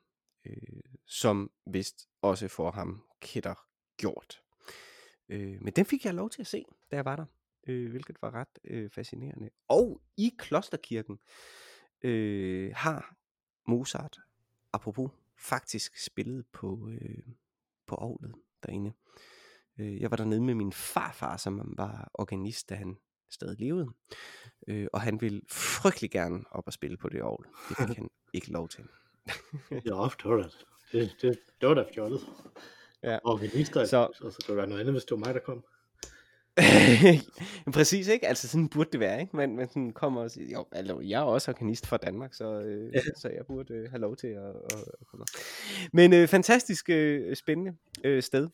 øh, 0.44 0.80
som 1.06 1.50
vist 1.66 2.08
også 2.22 2.48
får 2.48 2.70
ham 2.70 3.04
kætter 3.20 3.68
gjort. 3.96 4.42
Øh, 5.28 5.62
men 5.62 5.72
den 5.72 5.84
fik 5.84 6.04
jeg 6.04 6.14
lov 6.14 6.30
til 6.30 6.40
at 6.40 6.46
se, 6.46 6.64
da 6.90 6.96
jeg 6.96 7.04
var 7.04 7.16
der, 7.16 7.24
øh, 7.66 7.90
hvilket 7.90 8.22
var 8.22 8.34
ret 8.34 8.58
øh, 8.64 8.90
fascinerende. 8.90 9.50
Og 9.68 10.02
i 10.16 10.34
klosterkirken 10.38 11.18
øh, 12.02 12.72
har 12.76 13.16
Mozart, 13.66 14.18
apropos, 14.72 15.10
faktisk 15.42 16.04
spillet 16.04 16.44
på, 16.52 16.88
øh, 16.90 17.24
på 17.86 17.94
ovlet 17.94 18.34
derinde. 18.66 18.92
Øh, 19.80 20.00
jeg 20.00 20.10
var 20.10 20.16
dernede 20.16 20.40
med 20.40 20.54
min 20.54 20.72
farfar, 20.72 21.36
som 21.36 21.74
var 21.76 22.10
organist, 22.14 22.68
da 22.68 22.74
han 22.74 22.96
stadig 23.30 23.58
levede. 23.60 23.88
Øh, 24.68 24.86
og 24.92 25.00
han 25.00 25.20
ville 25.20 25.40
frygtelig 25.50 26.10
gerne 26.10 26.44
op 26.50 26.66
og 26.66 26.72
spille 26.72 26.96
på 26.96 27.08
det 27.08 27.22
ovl. 27.22 27.46
Det 27.68 27.76
fik 27.76 27.96
han 27.96 28.08
ikke 28.34 28.50
lov 28.50 28.68
til. 28.68 28.84
Ja, 29.70 29.76
det 29.78 29.94
var 30.24 30.36
da, 30.36 30.48
det, 30.92 31.16
det, 31.22 31.38
det 31.60 31.68
var 31.68 31.74
da 31.74 31.84
fjollet. 31.94 32.20
Ja. 33.02 33.18
Og 33.24 33.40
minister, 33.40 33.84
Så- 33.84 34.08
så, 34.14 34.30
så 34.30 34.36
det 34.38 34.46
kunne 34.46 34.56
være 34.56 34.66
noget 34.66 34.80
andet, 34.80 34.94
hvis 34.94 35.04
det 35.04 35.10
var 35.10 35.16
mig, 35.26 35.34
der 35.34 35.40
kom. 35.40 35.64
Præcis, 37.74 38.08
ikke? 38.08 38.28
Altså 38.28 38.48
sådan 38.48 38.68
burde 38.68 38.90
det 38.92 39.00
være, 39.00 39.20
ikke? 39.20 39.36
Men, 39.36 39.56
men 39.56 39.68
sådan 39.68 39.90
kommer 39.92 40.22
og 40.22 40.30
siger, 40.30 40.50
jo, 40.52 40.66
altså, 40.72 41.00
jeg 41.00 41.20
er 41.20 41.24
også 41.24 41.50
organist 41.50 41.86
fra 41.86 41.96
Danmark, 41.96 42.34
så, 42.34 42.60
øh, 42.60 42.92
Ja. 42.94 43.00
så 43.16 43.28
jeg 43.28 43.46
burde 43.46 43.74
øh, 43.74 43.90
have 43.90 44.00
lov 44.00 44.16
til 44.16 44.26
at, 44.26 44.46
at, 44.48 44.84
at 45.00 45.06
komme. 45.06 45.24
Men 45.92 46.12
øh, 46.12 46.28
fantastisk 46.28 46.90
øh, 46.90 47.36
spændende 47.36 47.76
øh, 48.04 48.22
sted. 48.22 48.48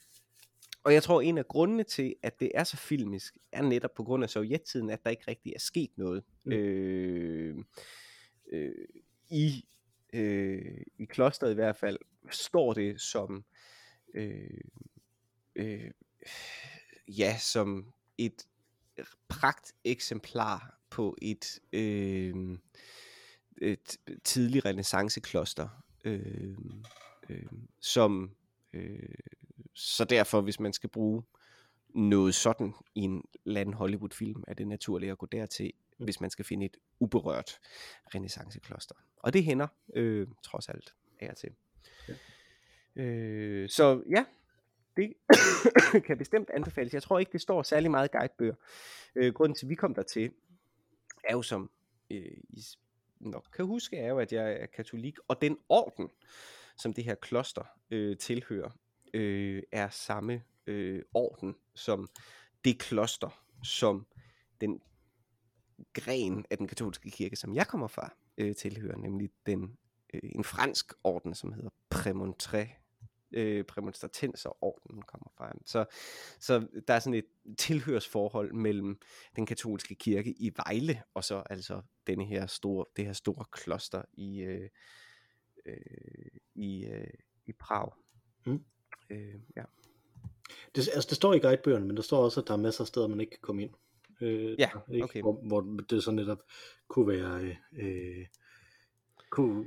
Og 0.85 0.95
jeg 0.95 1.03
tror, 1.03 1.21
en 1.21 1.39
af 1.39 1.49
grundene 1.49 1.83
til, 1.83 2.15
at 2.23 2.41
det 2.41 2.51
er 2.55 2.65
så 2.65 2.77
filmisk, 2.77 3.37
er 3.53 3.63
netop 3.63 3.91
på 3.97 4.05
grund 4.05 4.25
af 4.25 4.31
sovjettiden, 4.31 4.91
at 4.91 5.05
der 5.05 5.11
ikke 5.11 5.25
rigtig 5.29 5.53
er 5.53 5.59
sket 5.61 5.91
noget 5.97 6.25
Mm. 6.45 6.53
øh, 6.53 7.57
øh, 8.53 8.73
i, 9.31 9.65
øh, 10.13 10.81
i 10.99 11.05
klosteret 11.05 11.51
i 11.51 11.55
hvert 11.55 11.77
fald, 11.77 11.99
står 12.31 12.73
det 12.73 13.01
som 13.01 13.45
øh, 14.15 14.61
øh, 15.57 15.91
ja, 17.09 17.38
som 17.38 17.92
et 18.18 18.47
pragt 19.29 19.73
eksemplar 19.85 20.79
på 20.90 21.16
et, 21.23 21.59
øh, 21.73 22.59
et 23.62 23.97
tidlig 24.25 24.64
renaissancekloster, 24.64 25.68
øh, 26.05 26.57
øh, 27.29 27.47
som 27.81 28.31
øh, 28.73 29.14
så 29.75 30.05
derfor, 30.05 30.40
hvis 30.40 30.61
man 30.61 30.73
skal 30.73 30.90
bruge 30.90 31.23
noget 31.94 32.35
sådan 32.35 32.75
i 32.94 33.01
en 33.01 33.25
anden 33.47 33.75
Hollywood-film, 33.75 34.44
er 34.49 34.55
det 34.55 34.68
naturligt 34.68 35.12
at 35.12 35.18
gå 35.18 35.27
dertil, 35.27 35.73
Mm. 35.99 36.05
hvis 36.05 36.21
man 36.21 36.31
skal 36.31 36.44
finde 36.44 36.66
et 36.66 36.77
uberørt 37.01 37.59
renaissancekloster. 38.14 38.94
Og 39.16 39.33
det 39.33 39.44
hænder 39.44 39.66
øh, 39.94 40.27
trods 40.42 40.68
alt 40.68 40.94
af 41.21 41.31
og 41.31 41.37
til. 41.37 41.51
Ja. 42.09 42.14
Øh, 43.03 43.68
så 43.68 44.03
ja, 44.11 44.25
det 44.99 45.15
kan 46.07 46.19
bestemt 46.19 46.51
anbefales. 46.51 46.95
Jeg 46.95 47.03
tror 47.03 47.19
ikke, 47.19 47.33
det 47.33 47.41
står 47.41 47.63
særlig 47.63 47.91
meget 47.91 48.09
i 48.09 48.17
guidebøger. 48.17 48.55
Øh, 49.15 49.35
grunden 49.35 49.55
til, 49.57 49.67
at 49.67 49.71
vi 49.71 49.75
kom 49.75 49.95
dertil, 49.95 50.33
er 51.25 51.33
jo 51.33 51.43
som 51.43 51.71
øh, 52.11 52.37
I 52.51 52.63
nok 53.21 53.47
kan 53.53 53.65
huske, 53.65 53.97
er 53.97 54.09
jo, 54.09 54.19
at 54.19 54.33
jeg 54.33 54.53
er 54.53 54.67
katolik, 54.67 55.17
og 55.29 55.41
den 55.43 55.59
orden, 55.69 56.09
som 56.77 56.95
det 56.95 57.05
her 57.05 57.15
kloster 57.15 57.63
øh, 57.91 58.17
tilhører, 58.17 58.71
øh, 59.15 59.63
er 59.73 59.89
samme 59.89 60.43
øh, 60.67 61.03
orden 61.15 61.57
som 61.75 62.09
det 62.65 62.79
kloster, 62.79 63.45
som 63.65 64.07
den 64.61 64.81
gren 65.93 66.45
af 66.51 66.59
den 66.59 66.69
katolske 66.69 67.11
kirke, 67.11 67.37
som 67.37 67.55
jeg 67.55 67.67
kommer 67.67 67.87
fra, 67.87 68.15
øh, 68.39 68.55
tilhører, 68.55 68.97
nemlig 68.97 69.31
den 69.47 69.79
øh, 70.15 70.31
en 70.35 70.45
fransk 70.45 70.93
orden, 71.05 71.35
som 71.35 71.53
hedder 71.53 71.71
Prémontré 71.95 72.88
øh, 73.33 73.64
Premonstratenserordenen 73.64 75.03
kommer 75.03 75.31
fra. 75.37 75.53
Så, 75.67 75.85
så 76.41 76.67
der 76.88 76.95
er 76.95 76.99
sådan 76.99 77.14
et 77.14 77.57
tilhørsforhold 77.59 78.53
mellem 78.53 78.99
den 79.37 79.47
katolske 79.47 79.95
kirke 79.95 80.31
i 80.31 80.53
Vejle, 80.57 81.03
og 81.14 81.25
så 81.25 81.43
altså 81.51 81.83
denne 82.07 82.25
her 82.25 82.47
store, 82.47 82.85
det 82.97 83.05
her 83.05 83.12
store 83.12 83.45
kloster 83.53 84.03
i, 84.12 84.41
øh, 84.41 84.69
øh, 85.67 85.77
i, 86.55 86.85
øh, 86.87 87.11
i 87.47 87.53
Prag. 87.53 87.93
Mm. 88.47 88.64
Øh, 89.11 89.35
ja. 89.57 89.64
Det, 90.75 90.88
altså, 90.95 91.07
det 91.09 91.17
står 91.17 91.35
i 91.35 91.38
guidebøgerne, 91.38 91.87
men 91.87 91.97
der 91.97 92.03
står 92.03 92.25
også, 92.25 92.41
at 92.41 92.49
der 92.49 92.53
er 92.55 92.59
masser 92.59 92.81
af 92.81 92.88
steder, 92.88 93.07
man 93.07 93.21
ikke 93.21 93.31
kan 93.31 93.41
komme 93.43 93.62
ind. 93.62 93.71
Øh, 94.21 94.61
Ja, 94.61 94.71
der, 94.75 94.93
ikke? 94.93 95.05
okay. 95.05 95.21
Hvor, 95.21 95.33
hvor 95.33 95.61
det 95.91 96.05
så 96.05 96.11
netop 96.11 96.43
kunne 96.88 97.09
være... 97.09 97.45
Øh, 97.45 97.57
øh, 97.73 98.27
kunne, 99.31 99.67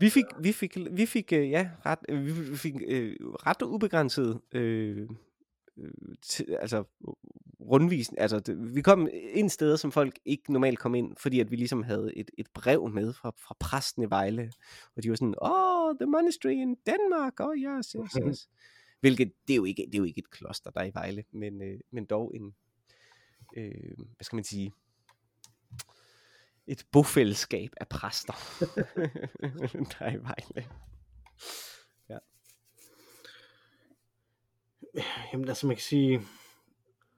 Vi 0.00 0.10
fik, 0.10 0.24
vi 0.40 0.52
fik, 0.52 0.76
vi 0.90 1.06
fik, 1.06 1.32
øh, 1.32 1.50
ja, 1.50 1.70
ret, 1.86 1.98
øh, 2.08 2.50
vi 2.50 2.56
fik 2.56 2.74
øh, 2.86 3.16
ret 3.20 3.62
ubegrænset, 3.62 4.40
øh, 4.52 5.08
øh, 5.76 5.90
til, 6.22 6.56
altså 6.60 6.84
rundvis, 7.60 8.10
altså 8.18 8.40
det, 8.40 8.74
vi 8.74 8.82
kom 8.82 9.08
ind 9.12 9.50
steder, 9.50 9.76
som 9.76 9.92
folk 9.92 10.18
ikke 10.24 10.52
normalt 10.52 10.78
kom 10.78 10.94
ind, 10.94 11.16
fordi 11.16 11.40
at 11.40 11.50
vi 11.50 11.56
ligesom 11.56 11.82
havde 11.82 12.16
et, 12.16 12.30
et 12.38 12.46
brev 12.54 12.88
med 12.88 13.12
fra, 13.12 13.32
fra 13.36 13.56
præsten 13.60 14.02
i 14.02 14.10
Vejle, 14.10 14.52
og 14.96 15.02
de 15.02 15.10
var 15.10 15.16
sådan, 15.16 15.34
oh, 15.38 15.94
the 16.00 16.06
monastery 16.06 16.52
in 16.52 16.76
Denmark, 16.86 17.40
oh 17.40 17.56
yes, 17.56 17.92
yes, 17.92 18.12
yes. 18.28 18.48
Hvilket, 19.00 19.32
det 19.48 19.54
er 19.54 19.56
jo 19.56 19.64
ikke, 19.64 19.82
det 19.86 19.94
er 19.94 19.98
jo 19.98 20.04
ikke 20.04 20.18
et 20.18 20.30
kloster, 20.30 20.70
der 20.70 20.80
er 20.80 20.84
i 20.84 20.94
Vejle, 20.94 21.24
men, 21.32 21.62
øh, 21.62 21.80
men 21.90 22.04
dog 22.04 22.32
en, 22.34 22.54
øh, 23.56 23.96
hvad 23.96 24.24
skal 24.24 24.36
man 24.36 24.44
sige, 24.44 24.72
et 26.68 26.86
bofællesskab 26.92 27.70
af 27.76 27.88
præster, 27.88 28.32
der 29.98 30.04
er 30.06 30.12
i 30.12 30.22
Vejle. 30.22 30.68
Jamen 35.32 35.48
altså 35.48 35.66
man 35.66 35.76
kan 35.76 35.82
sige, 35.82 36.20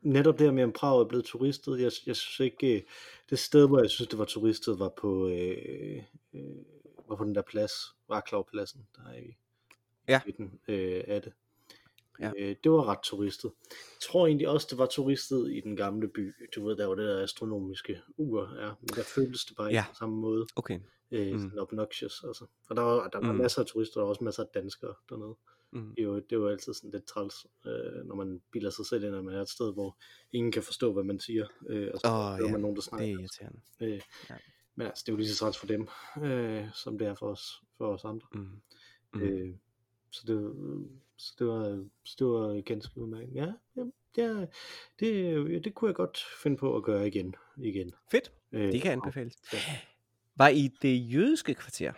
netop 0.03 0.39
det 0.39 0.47
her 0.47 0.53
med, 0.53 0.65
om 0.65 0.73
Prag 0.73 1.01
er 1.01 1.05
blevet 1.09 1.25
turistet, 1.25 1.81
jeg, 1.81 1.93
jeg 2.07 2.17
synes 2.17 2.41
ikke, 2.41 2.87
det 3.31 3.39
sted, 3.39 3.69
hvor 3.69 3.81
jeg 3.81 3.91
synes, 3.91 4.09
det 4.09 4.19
var 4.19 4.25
turistet, 4.25 4.79
var 4.79 4.89
på, 4.89 5.29
øh, 5.29 6.03
øh, 6.35 6.57
var 7.09 7.17
på 7.17 7.25
den 7.25 7.35
der 7.35 7.43
plads, 7.43 7.73
Varklavpladsen, 8.09 8.87
der 8.97 9.03
er 9.11 9.17
i 9.17 9.37
Ja. 10.09 10.21
midten 10.27 10.61
øh, 10.69 11.05
af 11.07 11.23
det. 11.23 11.33
Ja. 12.21 12.33
Øh, 12.39 12.57
det 12.65 12.73
var 12.73 12.89
ret 12.89 12.99
turistet. 13.03 13.53
Jeg 13.71 14.01
tror 14.03 14.27
egentlig 14.27 14.49
også, 14.49 14.67
det 14.71 14.79
var 14.79 14.87
turistet 14.87 15.53
i 15.53 15.61
den 15.61 15.77
gamle 15.77 16.09
by. 16.09 16.33
Du 16.55 16.67
ved, 16.67 16.77
der 16.77 16.87
var 16.87 16.95
det 16.95 17.07
der 17.09 17.23
astronomiske 17.23 18.01
ur, 18.17 18.55
ja. 18.61 18.67
men 18.81 18.89
der 18.97 19.03
føltes 19.03 19.45
det 19.45 19.57
bare 19.57 19.67
Ja. 19.67 19.73
ikke 19.83 19.89
på 19.91 19.95
samme 19.95 20.17
måde. 20.17 20.47
Okay. 20.57 20.81
Øh, 21.11 21.33
Mm. 21.41 21.51
obnoxious, 21.59 22.25
altså. 22.25 22.47
Og 22.71 22.77
der 22.77 22.83
var, 22.83 23.09
der 23.09 23.21
var 23.21 23.33
Mm. 23.33 23.39
masser 23.39 23.61
af 23.61 23.67
turister, 23.67 24.01
og 24.01 24.09
også 24.09 24.25
masser 24.25 24.43
af 24.43 24.49
danskere 24.55 24.95
dernede. 25.09 25.37
Mm. 25.73 25.89
Det 25.95 25.99
er 25.99 26.03
jo, 26.07 26.15
det 26.17 26.33
er 26.33 26.37
jo 26.37 26.49
altid 26.49 26.75
sådan 26.75 26.91
lidt 26.91 27.05
træls, 27.05 27.35
øh, 27.67 28.05
når 28.07 28.15
man 28.15 28.41
bilder 28.53 28.71
sig 28.71 28.87
selv 28.87 29.05
ind, 29.05 29.17
at 29.17 29.25
man 29.25 29.35
er 29.35 29.43
et 29.43 29.49
sted, 29.49 29.73
hvor 29.73 29.99
ingen 30.33 30.53
kan 30.53 30.63
forstå, 30.63 30.93
hvad 30.93 31.05
man 31.05 31.21
siger, 31.21 31.47
øh, 31.69 31.91
og 31.95 32.01
så 32.01 32.09
hører 32.09 32.47
ja, 32.47 32.53
man 32.53 32.61
nogen, 32.61 32.77
der 32.77 32.81
Det 32.81 32.85
snakker. 32.85 33.07
er 33.07 33.11
irriterende. 33.11 33.61
Øh, 33.81 34.01
Ja. 34.31 34.37
Men 34.75 34.87
altså, 34.87 35.03
det 35.07 35.13
er 35.13 35.17
jo 35.17 35.17
lige 35.17 35.29
så 35.29 35.39
træls 35.39 35.59
for 35.59 35.67
dem, 35.67 35.89
øh, 36.23 36.65
som 36.75 36.99
det 36.99 37.07
er 37.07 37.15
for 37.15 37.27
os, 37.27 37.63
for 37.79 37.93
os 37.95 38.05
andre. 38.05 38.27
Mm. 38.35 38.49
Mm. 39.15 39.21
Øh, 39.23 39.55
så, 40.11 40.23
det, 40.27 40.55
så 41.21 41.35
det 41.39 41.47
var, 41.47 41.85
så 42.05 42.17
det 42.19 42.27
var 42.27 42.61
ganske 42.61 42.99
udmærket. 42.99 43.35
Ja, 43.35 43.53
ja, 43.77 43.83
det, 44.17 44.49
det, 45.01 45.65
det 45.65 45.75
kunne 45.75 45.89
jeg 45.89 45.95
godt 45.95 46.19
finde 46.43 46.57
på 46.57 46.77
at 46.77 46.83
gøre 46.83 47.07
igen. 47.09 47.35
igen. 47.57 47.93
Fedt. 48.11 48.33
Øh, 48.53 48.73
Det 48.73 48.83
kan 48.83 48.93
anbefales. 48.93 49.37
Ja. 49.53 49.59
Var 50.37 50.49
I 50.49 50.69
det 50.83 51.13
jødiske 51.15 51.55
kvarter? 51.55 51.93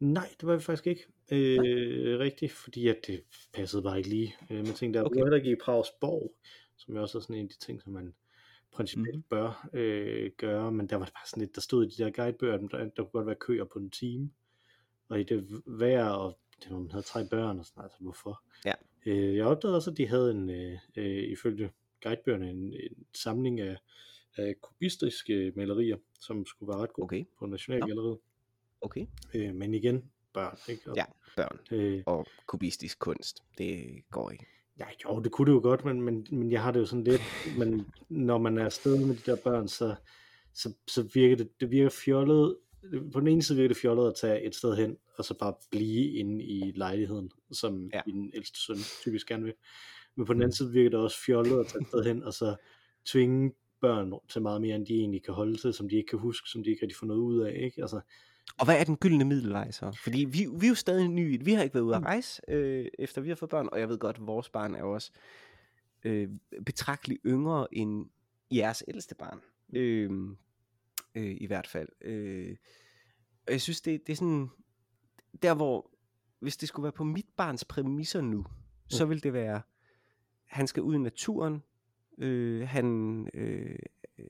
Nej, 0.00 0.28
det 0.40 0.46
var 0.48 0.56
vi 0.56 0.62
faktisk 0.62 0.86
ikke 0.86 1.06
øh, 1.32 2.18
rigtigt, 2.18 2.52
fordi 2.52 2.88
at 2.88 2.98
det 3.06 3.22
passede 3.52 3.82
bare 3.82 3.98
ikke 3.98 4.08
lige. 4.10 4.34
Øh, 4.50 4.56
man 4.56 4.66
tænkte, 4.66 4.98
der 4.98 5.04
Okay. 5.04 5.16
okay. 5.20 5.30
var 5.30 5.36
heller 5.36 5.52
i 5.52 5.56
Prags 5.64 5.88
Borg, 6.00 6.34
som 6.76 6.94
jo 6.94 7.00
også 7.02 7.18
er 7.18 7.22
sådan 7.22 7.36
en 7.36 7.42
af 7.44 7.48
de 7.48 7.58
ting, 7.58 7.82
som 7.82 7.92
man 7.92 8.14
principielt 8.72 9.16
Mhm. 9.16 9.22
bør 9.30 9.68
øh, 9.72 10.30
gøre, 10.36 10.72
men 10.72 10.86
der 10.86 10.96
var 10.96 11.04
det 11.04 11.14
bare 11.14 11.26
sådan 11.28 11.40
lidt, 11.40 11.54
der 11.54 11.60
stod 11.60 11.86
i 11.86 11.88
de 11.88 12.04
der 12.04 12.10
guidebøger, 12.10 12.56
der, 12.56 12.78
der 12.78 12.88
kunne 12.96 13.06
godt 13.06 13.26
være 13.26 13.34
køer 13.34 13.64
på 13.64 13.78
en 13.78 13.90
time, 13.90 14.30
og 15.08 15.20
i 15.20 15.22
det 15.22 15.62
vejr, 15.66 16.08
og 16.08 16.38
det, 16.64 16.70
var, 16.72 16.78
man 16.78 16.90
havde 16.90 17.04
tre 17.04 17.28
børn, 17.30 17.58
og 17.58 17.66
sådan, 17.66 17.82
altså 17.82 17.98
hvorfor? 18.00 18.42
Ja. 18.64 18.72
Øh, 19.06 19.36
jeg 19.36 19.46
opdagede 19.46 19.76
også, 19.76 19.90
at 19.90 19.96
de 19.96 20.06
havde 20.06 20.30
en, 20.30 20.50
øh, 20.50 20.78
øh, 20.96 21.32
ifølge 21.32 21.70
guidebøgerne, 22.02 22.50
en, 22.50 22.56
en 22.72 23.06
samling 23.14 23.60
af, 23.60 23.76
af 24.36 24.54
kubistiske 24.62 25.52
malerier, 25.56 25.96
som 26.20 26.46
skulle 26.46 26.68
være 26.68 26.82
ret 26.82 26.92
gode 26.92 27.04
Okay. 27.04 27.24
på 27.38 27.46
Nationalgalleriet. 27.46 28.18
Okay. 28.80 29.06
Øh, 29.34 29.54
men 29.54 29.74
igen, 29.74 30.10
børn, 30.34 30.56
ikke? 30.68 30.90
Og, 30.90 30.96
Ja, 30.96 31.04
børn 31.36 31.58
Øh, 31.70 32.02
og 32.06 32.26
kubistisk 32.46 32.98
kunst. 32.98 33.42
Det 33.58 34.02
går 34.10 34.30
ikke. 34.30 34.46
ja, 34.78 34.84
jo, 35.04 35.20
det 35.20 35.32
kunne 35.32 35.46
det 35.46 35.52
jo 35.56 35.60
godt, 35.62 35.84
men, 35.84 36.02
men, 36.02 36.26
men 36.32 36.52
jeg 36.52 36.62
har 36.62 36.70
det 36.70 36.80
jo 36.80 36.86
sådan 36.86 37.04
lidt, 37.04 37.22
men 37.58 37.86
når 38.08 38.38
man 38.38 38.58
er 38.58 38.64
afsted 38.64 39.06
med 39.06 39.16
de 39.16 39.30
der 39.30 39.36
børn, 39.44 39.68
så, 39.68 39.94
så, 40.54 40.74
så 40.88 41.10
virker 41.14 41.36
det, 41.36 41.60
det 41.60 41.70
virker 41.70 41.90
fjollet, 41.90 42.56
på 43.12 43.20
den 43.20 43.28
ene 43.28 43.42
side 43.42 43.56
virker 43.58 43.68
det 43.68 43.76
fjollet 43.76 44.08
at 44.08 44.14
tage 44.20 44.42
et 44.42 44.54
sted 44.54 44.76
hen, 44.76 44.96
og 45.18 45.24
så 45.24 45.34
bare 45.38 45.54
blive 45.70 46.12
inde 46.12 46.44
i 46.44 46.72
lejligheden, 46.76 47.30
som 47.52 47.90
Ja. 47.94 48.00
min 48.06 48.30
ældste 48.34 48.60
søn 48.60 48.76
typisk 49.02 49.28
gerne 49.28 49.44
vil. 49.44 49.54
Men 50.16 50.26
på 50.26 50.32
den 50.32 50.42
anden 50.42 50.56
side 50.56 50.72
virker 50.72 50.90
det 50.90 50.98
også 50.98 51.18
fjollet 51.26 51.60
at 51.60 51.66
tage 51.66 51.82
et 51.82 51.88
sted 51.88 52.04
hen, 52.04 52.22
og 52.22 52.34
så 52.34 52.56
tvinge 53.04 53.52
børn 53.80 54.12
til 54.28 54.42
meget 54.42 54.60
mere, 54.60 54.76
end 54.76 54.86
de 54.86 54.94
egentlig 54.94 55.22
kan 55.24 55.34
holde 55.34 55.56
til, 55.56 55.72
som 55.72 55.88
de 55.88 55.96
ikke 55.96 56.08
kan 56.08 56.18
huske, 56.18 56.48
som 56.50 56.64
de 56.64 56.70
ikke 56.70 56.82
rigtig 56.82 56.96
får 56.96 57.06
noget 57.06 57.20
ud 57.20 57.40
af, 57.40 57.60
ikke? 57.64 57.80
Altså, 57.82 58.00
Og 58.58 58.64
hvad 58.64 58.80
er 58.80 58.84
den 58.84 58.96
gyldne 58.96 59.24
middelvej 59.24 59.70
så? 59.70 59.98
Fordi 60.04 60.24
vi, 60.24 60.46
vi 60.60 60.66
er 60.66 60.68
jo 60.68 60.74
stadig 60.74 61.08
nye. 61.08 61.38
Vi 61.44 61.52
har 61.52 61.62
ikke 61.62 61.74
været 61.74 61.84
ude 61.84 61.96
at 61.96 62.02
rejse, 62.02 62.42
øh, 62.48 62.86
efter 62.98 63.20
vi 63.20 63.28
har 63.28 63.36
fået 63.36 63.50
børn. 63.50 63.68
Og 63.72 63.80
jeg 63.80 63.88
ved 63.88 63.98
godt, 63.98 64.16
at 64.16 64.26
vores 64.26 64.48
barn 64.48 64.74
er 64.74 64.78
jo 64.78 64.92
også 64.92 65.10
øh, 66.04 66.28
betragteligt 66.66 67.20
yngre 67.26 67.66
end 67.74 68.06
jeres 68.52 68.84
ældste 68.88 69.14
barn. 69.14 69.40
Øh, 69.76 70.10
øh, 71.14 71.36
I 71.40 71.46
hvert 71.46 71.66
fald. 71.66 71.88
Øh, 72.00 72.56
og 73.46 73.52
jeg 73.52 73.60
synes, 73.60 73.80
det, 73.80 74.06
det 74.06 74.12
er 74.12 74.16
sådan... 74.16 74.48
Der 75.42 75.54
hvor... 75.54 75.90
Hvis 76.40 76.56
det 76.56 76.68
skulle 76.68 76.84
være 76.84 76.92
på 76.92 77.04
mit 77.04 77.26
barns 77.36 77.64
præmisser 77.64 78.20
nu, 78.20 78.46
så 78.88 79.04
vil 79.04 79.22
det 79.22 79.32
være... 79.32 79.62
Han 80.46 80.66
skal 80.66 80.82
ud 80.82 80.94
i 80.94 80.98
naturen. 80.98 81.62
Øh, 82.18 82.68
han... 82.68 83.28
Øh, 83.34 83.78
øh, 84.18 84.26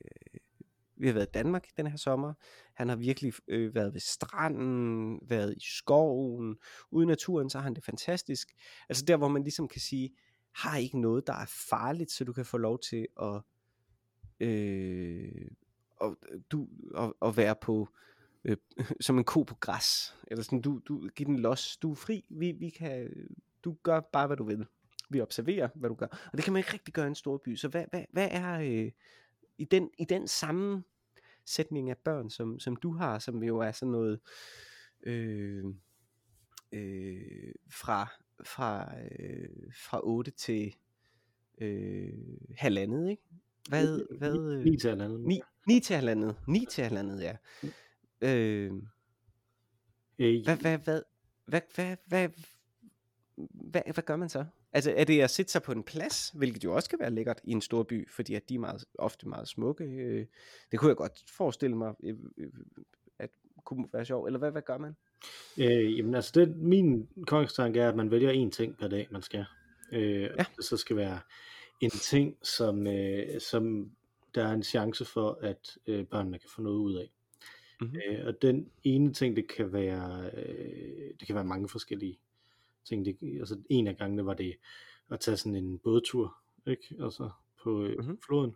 vi 0.95 1.07
har 1.07 1.13
været 1.13 1.27
i 1.27 1.31
Danmark 1.33 1.67
den 1.77 1.87
her 1.87 1.97
sommer. 1.97 2.33
Han 2.73 2.89
har 2.89 2.95
virkelig 2.95 3.33
øh, 3.47 3.75
været 3.75 3.93
ved 3.93 4.01
stranden, 4.01 5.19
været 5.29 5.53
i 5.57 5.77
skoven, 5.77 6.57
ude 6.91 7.03
i 7.03 7.07
naturen, 7.07 7.49
så 7.49 7.57
har 7.57 7.63
han 7.63 7.73
det 7.73 7.83
fantastisk. 7.83 8.47
Altså 8.89 9.05
der, 9.05 9.17
hvor 9.17 9.27
man 9.27 9.43
ligesom 9.43 9.67
kan 9.67 9.81
sige, 9.81 10.15
har 10.55 10.77
ikke 10.77 11.01
noget, 11.01 11.27
der 11.27 11.33
er 11.33 11.45
farligt, 11.69 12.11
så 12.11 12.23
du 12.23 12.33
kan 12.33 12.45
få 12.45 12.57
lov 12.57 12.79
til 12.79 13.07
at, 13.21 13.41
øh, 14.39 15.47
og, 16.03 16.17
du, 16.51 16.67
og, 16.93 17.17
og 17.19 17.37
være 17.37 17.55
på, 17.55 17.89
øh, 18.45 18.57
som 19.05 19.17
en 19.17 19.23
ko 19.23 19.43
på 19.43 19.55
græs. 19.55 20.15
Eller 20.27 20.43
sådan, 20.43 20.61
du, 20.61 20.81
du 20.87 21.07
giver 21.07 21.27
den 21.27 21.39
los, 21.39 21.77
du 21.77 21.91
er 21.91 21.95
fri, 21.95 22.25
vi, 22.29 22.51
vi 22.51 22.69
kan, 22.69 23.09
du 23.63 23.77
gør 23.83 23.99
bare, 23.99 24.27
hvad 24.27 24.37
du 24.37 24.43
vil. 24.43 24.65
Vi 25.09 25.21
observerer, 25.21 25.69
hvad 25.75 25.89
du 25.89 25.95
gør. 25.95 26.07
Og 26.07 26.37
det 26.37 26.43
kan 26.43 26.53
man 26.53 26.59
ikke 26.59 26.73
rigtig 26.73 26.93
gøre 26.93 27.05
i 27.05 27.07
en 27.07 27.15
stor 27.15 27.37
by. 27.37 27.55
Så 27.55 27.67
hvad, 27.67 27.85
hvad, 27.89 28.05
hvad 28.11 28.27
er 28.31 28.59
øh, 28.59 28.91
i, 29.57 29.65
den, 29.65 29.89
i 29.99 30.05
den 30.05 30.27
samme 30.27 30.83
sætning 31.45 31.89
af 31.89 31.97
børn, 31.97 32.29
som, 32.29 32.59
som 32.59 32.75
du 32.75 32.93
har, 32.93 33.19
som 33.19 33.43
jo 33.43 33.59
er 33.59 33.71
sådan 33.71 33.91
noget 33.91 34.19
øh, 35.03 35.65
øh, 36.71 37.53
fra, 37.71 38.07
fra, 38.45 38.95
øh, 39.19 39.49
fra 39.75 39.99
8 40.03 40.31
til 40.31 40.75
øh, 41.61 42.13
halvandet, 42.55 43.09
ikke? 43.09 43.23
Hvad, 43.69 44.17
hvad, 44.17 44.37
øh, 44.37 44.63
Ni 44.63 44.77
til 44.77 44.89
halvandet. 44.89 45.19
9, 45.19 45.41
9 45.67 45.79
til 45.79 45.95
halvandet, 45.95 46.35
9 46.47 46.65
til 46.69 46.83
halvandet, 46.83 47.21
ja. 47.21 47.35
Øh, 48.21 48.71
Øh, 50.19 50.43
hvad, 50.43 50.57
hvad, 50.57 50.77
hvad, 50.77 51.01
hvad, 51.45 51.61
hvad, 51.75 51.97
hvad, 52.05 52.29
hvad, 53.71 53.81
hvad 53.93 54.03
gør 54.03 54.15
man 54.15 54.29
så? 54.29 54.45
Altså 54.73 54.93
er 54.97 55.03
det 55.03 55.21
at 55.21 55.29
sætte 55.29 55.51
sig 55.51 55.63
på 55.63 55.71
en 55.71 55.83
plads, 55.83 56.29
hvilket 56.29 56.63
jo 56.63 56.75
også 56.75 56.89
kan 56.89 56.99
være 56.99 57.11
lækkert 57.11 57.41
i 57.43 57.51
en 57.51 57.61
stor 57.61 57.83
by, 57.83 58.09
fordi 58.11 58.33
at 58.33 58.49
de 58.49 58.55
er 58.55 58.59
meget, 58.59 58.85
ofte 58.99 59.27
meget 59.27 59.47
smukke. 59.47 59.83
Øh, 59.83 60.25
det 60.71 60.79
kunne 60.79 60.89
jeg 60.89 60.97
godt 60.97 61.23
forestille 61.27 61.77
mig, 61.77 61.93
øh, 62.03 62.15
øh, 62.37 62.49
at 63.19 63.29
kunne 63.65 63.87
være 63.93 64.05
sjov. 64.05 64.25
Eller 64.25 64.39
hvad, 64.39 64.51
hvad 64.51 64.61
gør 64.61 64.77
man? 64.77 64.95
Øh, 65.57 65.97
jamen 65.97 66.15
altså, 66.15 66.31
det, 66.35 66.57
min 66.57 67.07
kongstanke 67.27 67.79
er, 67.79 67.89
at 67.89 67.95
man 67.95 68.11
vælger 68.11 68.45
én 68.45 68.49
ting 68.49 68.77
per 68.77 68.87
dag, 68.87 69.07
man 69.11 69.21
skal. 69.21 69.45
Øh, 69.91 70.21
ja. 70.21 70.45
Det 70.57 70.65
så 70.65 70.77
skal 70.77 70.95
være 70.95 71.19
en 71.81 71.89
ting, 71.89 72.37
som, 72.43 72.87
øh, 72.87 73.41
som 73.41 73.91
der 74.35 74.43
er 74.47 74.53
en 74.53 74.63
chance 74.63 75.05
for, 75.05 75.39
at 75.41 75.77
øh, 75.87 76.05
børnene 76.05 76.39
kan 76.39 76.49
få 76.49 76.61
noget 76.61 76.77
ud 76.77 76.95
af. 76.95 77.11
Mhm. 77.81 77.95
Øh, 77.95 78.25
og 78.27 78.41
den 78.41 78.69
ene 78.83 79.13
ting, 79.13 79.35
det 79.35 79.47
kan 79.47 79.73
være, 79.73 80.29
øh, 80.33 81.13
det 81.19 81.27
kan 81.27 81.35
være 81.35 81.43
mange 81.43 81.69
forskellige 81.69 82.19
ting. 82.85 83.05
Det, 83.05 83.17
altså 83.39 83.57
en 83.69 83.87
af 83.87 83.97
gangene 83.97 84.25
var 84.25 84.33
det 84.33 84.55
at 85.09 85.19
tage 85.19 85.37
sådan 85.37 85.55
en 85.55 85.79
bådtur, 85.79 86.35
ikke? 86.67 86.95
Altså 86.99 87.29
på 87.63 87.83
øh, 87.83 87.89
Mhm. 87.89 87.99
mm-hmm. 87.99 88.21
floden. 88.21 88.55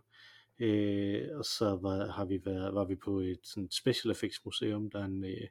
Øh, 0.58 1.28
og 1.38 1.44
så 1.44 1.78
var, 1.82 2.06
har 2.10 2.24
vi 2.24 2.44
været, 2.44 2.74
var 2.74 2.84
vi 2.84 2.94
på 2.94 3.20
et 3.20 3.40
sådan 3.42 3.70
special 3.70 4.10
effects 4.12 4.44
museum, 4.44 4.90
der 4.90 5.00
er 5.00 5.04
en, 5.04 5.24
øh, 5.24 5.48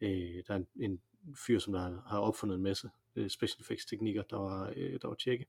øh, 0.00 0.42
der 0.46 0.54
er 0.54 0.56
en, 0.56 0.66
en 0.76 1.00
fyr, 1.46 1.58
som 1.58 1.72
der 1.72 1.80
har, 1.80 2.02
har 2.06 2.18
opfundet 2.18 2.56
en 2.56 2.62
masse 2.62 2.90
øh, 3.16 3.30
special 3.30 3.60
effects 3.60 3.86
teknikker, 3.86 4.22
der 4.22 4.36
var, 4.36 4.72
øh, 4.76 4.98
der 5.02 5.08
var 5.08 5.14
tjekke. 5.14 5.46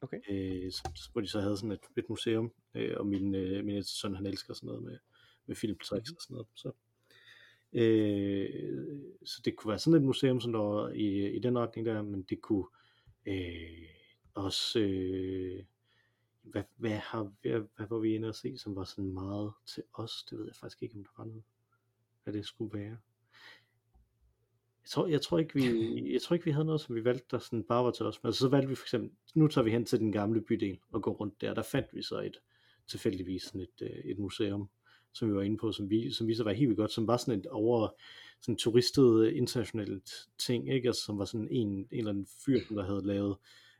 Okay. 0.00 0.20
Øh, 0.30 0.72
så, 0.72 1.08
hvor 1.12 1.20
de 1.20 1.28
så 1.28 1.40
havde 1.40 1.56
sådan 1.56 1.72
et, 1.72 1.80
et 1.96 2.08
museum, 2.08 2.52
øh, 2.74 2.96
og 2.96 3.06
min, 3.06 3.34
øh, 3.34 3.64
min 3.64 3.76
ældste 3.76 3.98
søn, 3.98 4.14
han 4.14 4.26
elsker 4.26 4.54
sådan 4.54 4.66
noget 4.66 4.82
med, 4.82 4.98
med 5.46 5.56
filmtricks 5.56 6.10
Mhm. 6.10 6.16
og 6.16 6.22
sådan 6.22 6.34
noget. 6.34 6.48
Så, 6.54 6.72
øh, 7.72 9.00
så 9.24 9.42
det 9.44 9.56
kunne 9.56 9.68
være 9.68 9.78
sådan 9.78 10.00
et 10.00 10.06
museum, 10.06 10.40
som 10.40 10.52
der 10.52 10.58
var 10.60 10.88
i, 10.88 11.36
i 11.36 11.38
den 11.38 11.58
retning 11.58 11.86
der, 11.86 12.02
men 12.02 12.22
det 12.22 12.40
kunne 12.40 12.64
øh, 13.26 13.86
også, 14.34 14.80
øh, 14.80 15.64
hvad, 16.42 16.62
hvad, 16.76 16.90
har, 16.90 17.32
hvad, 17.42 17.60
hvad 17.76 17.86
var 17.90 17.98
vi 17.98 18.14
inde 18.14 18.28
at 18.28 18.36
se, 18.36 18.58
som 18.58 18.76
var 18.76 18.84
sådan 18.84 19.12
meget 19.12 19.52
til 19.66 19.82
os, 19.92 20.24
det 20.30 20.38
ved 20.38 20.46
jeg 20.46 20.56
faktisk 20.56 20.82
ikke, 20.82 20.94
om 20.96 21.04
der 21.04 21.10
var 21.16 21.24
noget, 21.24 21.42
hvad 22.24 22.34
det 22.34 22.46
skulle 22.46 22.78
være. 22.78 22.98
Jeg 24.90 24.94
tror, 24.94 25.06
jeg 25.06 25.22
tror 25.22 25.38
ikke 25.38 25.54
vi, 25.54 26.12
jeg 26.12 26.22
tror 26.22 26.34
ikke 26.34 26.44
vi 26.44 26.50
havde 26.50 26.64
noget, 26.64 26.80
som 26.80 26.94
vi 26.94 27.04
valgte, 27.04 27.26
der 27.30 27.38
sådan 27.38 27.62
bare 27.62 27.84
var 27.84 27.90
til 27.90 28.06
os. 28.06 28.22
Men 28.22 28.28
altså, 28.28 28.40
så 28.40 28.48
valgte 28.48 28.68
vi 28.68 28.74
for 28.74 28.84
eksempel, 28.84 29.10
nu 29.34 29.48
tager 29.48 29.64
vi 29.64 29.70
hen 29.70 29.84
til 29.84 29.98
den 29.98 30.12
gamle 30.12 30.40
bydel 30.40 30.78
og 30.92 31.02
går 31.02 31.12
rundt 31.12 31.40
der. 31.40 31.54
Der 31.54 31.62
fandt 31.62 31.88
vi 31.92 32.02
så 32.02 32.20
et, 32.20 32.40
tilfældigvis 32.86 33.42
sådan 33.42 33.60
et, 33.60 33.82
øh, 33.82 34.04
et 34.04 34.18
museum, 34.18 34.68
som 35.12 35.28
vi 35.28 35.34
var 35.34 35.42
inde 35.42 35.56
på, 35.56 35.72
som 35.72 35.90
vi, 35.90 36.12
som 36.12 36.26
vi 36.26 36.34
så 36.34 36.44
var 36.44 36.52
helt 36.52 36.68
vildt 36.68 36.78
godt, 36.78 36.92
som 36.92 37.06
var 37.06 37.16
sådan 37.16 37.40
et 37.40 37.46
over, 37.46 37.88
sådan 38.40 38.56
turistet 38.56 39.26
øh, 39.26 39.36
internationalt 39.36 40.28
ting, 40.38 40.72
ikke? 40.72 40.88
Altså, 40.88 41.02
som 41.02 41.18
var 41.18 41.24
sådan 41.24 41.48
en, 41.50 41.68
en 41.68 41.86
eller 41.90 42.10
anden 42.10 42.26
fyr, 42.44 42.58
der 42.70 42.84
havde 42.84 43.06
lavet 43.06 43.36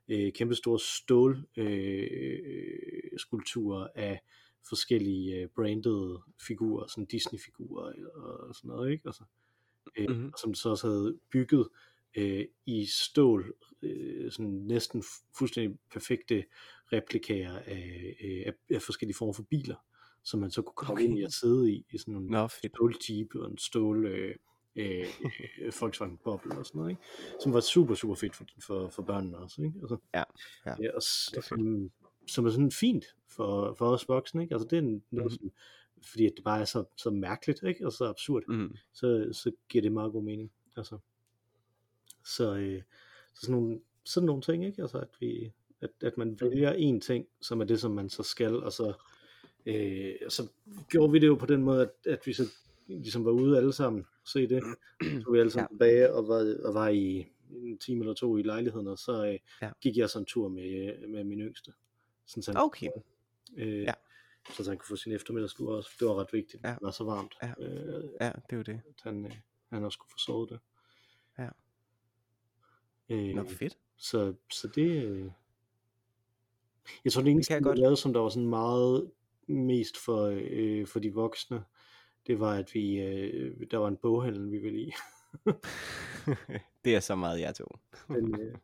øh, 0.08 0.32
kæmpe 0.32 0.54
store 0.54 0.78
stål 0.78 1.46
øh, 1.56 2.08
øh, 2.12 3.18
skulpturer 3.18 3.88
af 3.94 4.20
forskellige 4.68 5.48
branded 5.48 5.82
brandede 5.82 6.20
figurer, 6.40 6.86
sådan 6.86 7.04
Disney-figurer 7.04 7.92
og 8.14 8.54
sådan 8.54 8.68
noget, 8.68 8.92
ikke? 8.92 9.02
Altså, 9.06 9.24
øh, 9.96 10.10
Mhm. 10.10 10.32
som 10.40 10.54
så 10.54 10.68
også 10.70 10.86
havde 10.88 11.18
bygget 11.32 11.68
øh, 12.16 12.44
i 12.66 12.86
stål, 12.86 13.54
øh, 13.82 14.32
sådan 14.32 14.46
næsten 14.50 15.00
fu- 15.00 15.30
fuldstændig 15.38 15.78
perfekte 15.92 16.44
replikager 16.92 17.58
af, 17.58 18.16
øh, 18.20 18.42
af, 18.46 18.52
af 18.76 18.82
forskellige 18.82 19.16
former 19.16 19.32
for 19.32 19.42
biler, 19.42 19.76
som 20.24 20.40
man 20.40 20.50
så 20.50 20.62
kunne 20.62 20.74
komme 20.76 20.92
Okay. 20.92 21.04
ind 21.04 21.18
i 21.18 21.22
og 21.22 21.32
sidde 21.32 21.72
i, 21.72 21.86
i 21.90 21.98
sådan 21.98 22.14
Nå, 22.14 22.46
fedt. 22.48 22.72
stål 22.76 22.94
Jeep 23.10 23.34
og 23.34 23.50
en 23.50 23.58
stål 23.58 24.06
øh, 24.06 24.34
øh, 24.76 25.06
øh, 25.60 25.72
Volkswagen 25.80 26.18
Boble 26.24 26.58
og 26.58 26.66
sådan 26.66 26.78
noget, 26.78 26.90
ikke? 26.90 27.02
som 27.42 27.52
var 27.52 27.60
super, 27.60 27.94
super 27.94 28.14
fedt 28.14 28.36
for, 28.36 28.44
for, 28.66 28.88
for 28.88 29.02
børnene 29.02 29.38
også. 29.38 29.62
Ikke? 29.62 29.78
Altså, 29.80 29.96
Ja, 30.14 30.22
ja. 30.66 30.70
ja 30.82 30.90
og, 30.94 31.02
Det 31.02 31.36
er 31.36 31.40
fedt. 31.40 31.44
som, 31.44 31.90
som 32.28 32.46
er 32.46 32.50
sådan 32.50 32.70
fint 32.70 33.04
for, 33.28 33.74
for 33.74 33.86
os 33.86 34.08
voksne. 34.08 34.42
Ikke? 34.42 34.54
Altså, 34.54 34.68
det 34.70 34.76
er 34.76 34.82
en- 34.82 35.02
noget, 35.10 35.32
Mhm. 35.32 35.38
som, 35.38 35.50
fordi 36.02 36.24
det 36.24 36.44
bare 36.44 36.60
er 36.60 36.64
så, 36.64 36.84
så 36.96 37.10
mærkeligt 37.10 37.62
ikke? 37.62 37.86
og 37.86 37.92
så 37.92 38.04
absurd, 38.04 38.42
Mm. 38.48 38.76
så, 38.92 39.28
så 39.32 39.52
giver 39.68 39.82
det 39.82 39.92
meget 39.92 40.12
god 40.12 40.22
mening. 40.22 40.52
Altså, 40.76 40.98
så, 42.24 42.54
øh, 42.56 42.82
så 43.34 43.40
sådan, 43.40 43.52
nogle, 43.54 43.80
sådan 44.04 44.26
nogle 44.26 44.42
ting, 44.42 44.64
ikke? 44.66 44.82
Altså, 44.82 44.98
at, 44.98 45.08
vi, 45.20 45.52
at, 45.80 45.90
at 46.02 46.18
man 46.18 46.40
vælger 46.40 46.72
en 46.72 47.00
ting, 47.00 47.26
som 47.40 47.60
er 47.60 47.64
det, 47.64 47.80
som 47.80 47.90
man 47.90 48.08
så 48.08 48.22
skal, 48.22 48.54
og 48.62 48.72
så, 48.72 48.92
øh, 49.66 50.14
så 50.28 50.48
gjorde 50.88 51.12
vi 51.12 51.18
det 51.18 51.26
jo 51.26 51.34
på 51.34 51.46
den 51.46 51.62
måde, 51.62 51.82
at, 51.82 51.90
at 52.12 52.26
vi 52.26 52.32
så 52.32 52.42
ligesom 52.86 53.24
var 53.24 53.30
ude 53.30 53.56
alle 53.56 53.72
sammen 53.72 54.06
se 54.24 54.46
det. 54.48 54.62
Så 55.02 55.22
tog 55.24 55.32
vi 55.34 55.38
alle 55.38 55.50
sammen 55.50 55.68
ja. 55.70 55.74
tilbage 55.74 56.12
og 56.14 56.28
var, 56.28 56.56
og 56.64 56.74
var 56.74 56.88
i 56.88 57.26
en 57.50 57.78
time 57.78 58.00
eller 58.00 58.14
to 58.14 58.36
i 58.36 58.42
lejligheden, 58.42 58.86
og 58.86 58.98
så 58.98 59.26
øh, 59.26 59.38
Ja. 59.62 59.70
gik 59.80 59.96
jeg 59.96 60.10
så 60.10 60.18
en 60.18 60.24
tur 60.24 60.48
med, 60.48 61.06
med 61.08 61.24
min 61.24 61.40
yngste. 61.40 61.72
Sådan, 62.26 62.42
så 62.42 62.52
han, 62.52 62.60
Okay. 62.62 62.88
øh, 63.56 63.82
Ja. 63.82 63.92
Så 64.50 64.68
han 64.70 64.78
kunne 64.78 64.86
få 64.86 64.96
sin 64.96 65.12
eftermiddagslur 65.12 65.76
også. 65.76 65.90
Det 66.00 66.08
var 66.08 66.14
ret 66.20 66.32
vigtigt, 66.32 66.62
Ja. 66.64 66.68
det 66.68 66.78
var 66.82 66.90
så 66.90 67.04
varmt, 67.04 67.34
Ja. 67.42 67.52
øh, 67.58 68.04
Ja, 68.20 68.26
det 68.26 68.52
er 68.52 68.56
jo 68.56 68.62
det. 68.62 68.80
at 68.88 69.00
han, 69.02 69.24
øh, 69.26 69.32
han 69.72 69.84
også 69.84 69.98
kunne 69.98 70.10
få 70.10 70.18
sovet 70.18 70.50
det. 70.50 70.60
Ja. 71.38 71.48
Øh, 73.08 73.34
Nå, 73.34 73.44
fedt. 73.48 73.78
så, 73.96 74.34
så 74.52 74.68
det... 74.68 75.02
Øh... 75.04 75.30
Jeg 77.04 77.12
tror, 77.12 77.22
det 77.22 77.30
eneste, 77.30 77.54
kan 77.54 77.66
jeg 77.66 77.76
lavede, 77.78 77.96
som 77.96 78.12
der 78.12 78.20
var 78.20 78.28
sådan 78.28 78.48
meget 78.48 79.10
mest 79.46 79.96
for, 79.98 80.32
øh, 80.40 80.86
for 80.86 81.00
de 81.00 81.14
voksne, 81.14 81.64
det 82.26 82.40
var, 82.40 82.54
at 82.54 82.74
vi, 82.74 82.98
øh, 83.00 83.70
der 83.70 83.76
var 83.78 83.88
en 83.88 83.96
boghandel, 83.96 84.50
vi 84.50 84.58
ville 84.58 84.80
i. 84.80 84.92
det 86.84 86.94
er 86.96 87.00
så 87.00 87.14
meget 87.14 87.40
jeg 87.40 87.54
tog. 87.54 87.80
Den, 88.08 88.40
øh, 88.40 88.54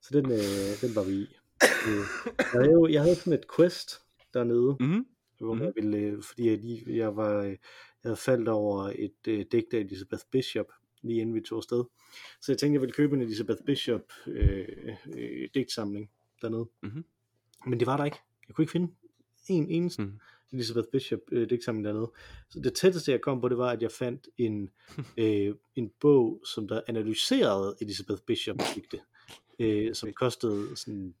så 0.00 0.20
den, 0.20 0.24
øh, 0.32 0.80
den 0.88 0.94
var 0.96 1.04
vi 1.04 1.12
i. 1.12 1.36
Øh, 1.88 2.04
jeg, 2.38 2.46
havde 2.52 2.72
jo, 2.72 2.88
jeg 2.88 3.02
havde 3.02 3.16
sådan 3.16 3.32
et 3.32 3.44
quest 3.56 4.02
dernede, 4.38 4.76
Mm. 4.80 5.06
hvor 5.38 5.54
Mhm. 5.54 5.62
jeg 5.64 5.72
ville, 5.76 5.98
øh, 5.98 6.22
fordi 6.22 6.48
jeg, 6.48 6.58
lige, 6.58 6.96
jeg 6.96 7.16
var, 7.16 7.42
øh, 7.42 7.48
jeg 7.50 7.58
havde 8.04 8.16
faldt 8.16 8.48
over 8.48 8.92
et 8.96 9.28
øh, 9.28 9.44
digt 9.52 9.74
af 9.74 9.78
Elizabeth 9.78 10.22
Bishop, 10.32 10.66
lige 11.02 11.20
inden 11.20 11.34
vi 11.34 11.40
tog 11.40 11.56
afsted. 11.56 11.84
Så 12.40 12.52
jeg 12.52 12.58
tænkte, 12.58 12.74
jeg 12.74 12.80
ville 12.80 12.92
købe 12.92 13.16
en 13.16 13.22
Elizabeth 13.22 13.60
Bishop 13.66 14.02
øh, 14.26 14.68
øh, 15.16 15.48
digtsamling 15.54 16.10
dernede. 16.42 16.68
Mhm. 16.82 17.04
Men 17.66 17.78
det 17.80 17.86
var 17.86 17.96
der 17.96 18.04
ikke. 18.04 18.18
Jeg 18.48 18.54
kunne 18.54 18.62
ikke 18.62 18.72
finde 18.72 18.92
en 19.48 19.70
eneste 19.70 20.02
Mm. 20.02 20.12
Elizabeth 20.52 20.88
Bishop 20.92 21.20
øh, 21.32 21.50
digtsamling 21.50 21.84
dernede. 21.84 22.12
Så 22.50 22.60
det 22.60 22.74
tætteste 22.74 23.12
jeg 23.12 23.20
kom 23.20 23.40
på, 23.40 23.48
det 23.48 23.58
var, 23.58 23.70
at 23.70 23.82
jeg 23.82 23.92
fandt 23.92 24.28
en, 24.38 24.70
øh, 25.18 25.54
en 25.74 25.90
bog, 26.00 26.42
som 26.54 26.68
der 26.68 26.80
analyserede 26.86 27.76
Elizabeth 27.80 28.22
Bishop 28.26 28.56
digte, 28.74 29.00
øh, 29.60 29.94
som 29.94 30.12
kostede 30.12 30.76
sådan 30.76 31.14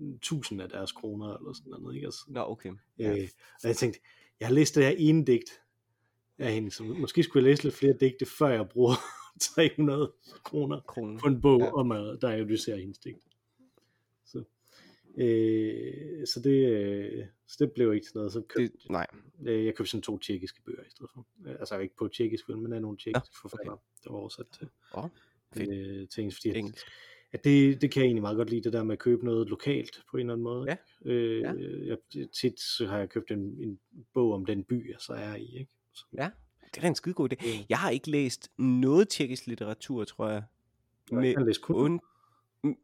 1000 0.00 0.62
af 0.62 0.68
deres 0.68 0.92
kroner, 0.92 1.36
eller 1.36 1.52
sådan 1.52 1.70
noget, 1.80 1.94
ikke? 1.94 2.06
Altså, 2.06 2.24
Nå, 2.28 2.40
okay. 2.40 2.72
Ja. 2.98 3.10
Øh, 3.18 3.28
og 3.62 3.68
jeg 3.68 3.76
tænkte, 3.76 4.00
jeg 4.40 4.48
har 4.48 4.54
læst 4.54 4.74
det 4.74 4.84
her 4.84 4.94
ene 4.98 5.24
digt 5.26 5.62
af 6.38 6.52
hende, 6.52 6.70
så 6.70 6.82
måske 6.84 7.22
skulle 7.22 7.44
jeg 7.44 7.50
læse 7.52 7.62
lidt 7.62 7.74
flere 7.74 7.94
digte, 8.00 8.26
før 8.26 8.48
jeg 8.48 8.68
bruger 8.68 8.92
300 9.54 10.12
kroner 10.44 10.80
Kronen. 10.80 11.18
på 11.18 11.26
en 11.26 11.40
bog, 11.40 11.60
Ja. 11.60 11.64
ja. 11.64 11.72
om 11.72 11.92
at 11.92 12.18
der 12.20 12.28
analyserer 12.28 12.76
hendes 12.78 12.98
digte. 12.98 13.20
Så, 14.24 14.44
øh, 15.18 16.26
så, 16.26 16.40
det, 16.44 16.68
øh, 16.68 17.24
så 17.46 17.56
det 17.64 17.72
blev 17.72 17.94
ikke 17.94 18.06
til 18.06 18.12
noget. 18.14 18.32
Så 18.32 18.40
købte, 18.48 18.78
Det, 18.82 18.90
nej. 18.90 19.06
øh, 19.46 19.64
jeg 19.66 19.74
købte 19.74 19.90
sådan 19.90 20.02
to 20.02 20.18
tjekkiske 20.18 20.62
bøger 20.62 20.82
i 20.82 20.90
stedet 20.90 21.10
for. 21.14 21.26
Altså 21.60 21.78
ikke 21.78 21.96
på 21.96 22.08
tjekkisk, 22.08 22.48
men 22.48 22.72
af 22.72 22.82
nogle 22.82 22.96
tjekkiske 22.98 23.28
okay. 23.34 23.40
forfattere, 23.50 23.78
der 24.04 24.10
var 24.12 24.18
oversat 24.18 24.46
til, 24.58 24.68
Åh, 24.94 25.04
fedt. 25.54 25.70
øh, 25.70 26.08
til 26.08 26.20
engelsk. 26.22 26.38
Fordi 26.42 26.58
Engelsk. 26.58 26.86
At 27.32 27.44
det, 27.44 27.80
det 27.82 27.90
kan 27.90 28.00
jeg 28.02 28.06
egentlig 28.06 28.22
meget 28.22 28.36
godt 28.36 28.50
lide, 28.50 28.62
det 28.64 28.72
der 28.72 28.82
med 28.84 28.92
at 28.92 28.98
købe 28.98 29.24
noget 29.24 29.48
lokalt 29.48 30.02
på 30.10 30.16
en 30.16 30.20
eller 30.20 30.32
anden 30.32 30.44
måde. 30.44 30.66
Ja. 31.04 31.10
Øh, 31.12 31.40
Ja. 31.40 31.52
jeg, 31.86 31.98
tit 32.40 32.60
så 32.60 32.86
har 32.86 32.98
jeg 32.98 33.08
købt 33.08 33.30
en, 33.30 33.38
en 33.38 33.78
bog 34.14 34.32
om 34.32 34.44
den 34.46 34.64
by, 34.64 34.88
jeg 34.90 34.96
så 34.98 35.12
er 35.12 35.34
i. 35.34 35.58
Ikke? 35.58 35.70
Så, 35.94 36.04
Ja, 36.12 36.30
det 36.70 36.76
er 36.76 36.80
da 36.80 36.86
en 36.88 36.94
skide 36.94 37.14
god 37.14 37.32
idé. 37.32 37.48
øh, 37.48 37.64
Jeg 37.68 37.78
har 37.78 37.90
ikke 37.90 38.10
læst 38.10 38.50
noget 38.58 39.08
tjekkisk 39.08 39.46
litteratur, 39.46 40.04
tror 40.04 40.28
jeg. 40.28 40.42
jeg 41.10 41.18
Med 41.18 41.34
kan 41.34 41.46
læse 41.46 41.60
kun. 41.60 42.00
und... 42.64 42.76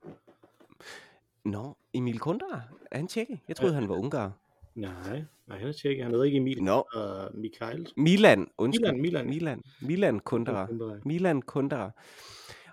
Nå, 1.45 1.77
Emil 1.95 2.19
Kundera, 2.19 2.63
er 2.91 2.97
han 2.97 3.09
tjekke? 3.09 3.41
Jeg 3.49 3.57
troede, 3.57 3.75
Ja. 3.75 3.81
han 3.81 3.89
var 3.89 3.95
ungar. 3.97 4.33
Nej, 4.75 5.23
nej, 5.47 5.59
han 5.59 5.69
er 5.69 5.73
tjekket. 5.73 6.03
Han 6.05 6.13
hedder 6.13 6.25
ikke 6.25 6.37
Emil 6.37 6.63
Nå, 6.63 6.85
og 6.93 7.31
Michael. 7.35 7.89
Milan, 7.97 8.49
undskyld. 8.59 8.93
Milan, 8.93 9.01
Milan. 9.01 9.27
Milan, 9.27 9.63
Milan. 9.81 10.21
Kundera. 10.21 10.69
Milan 11.05 11.43
Kundera. 11.43 11.91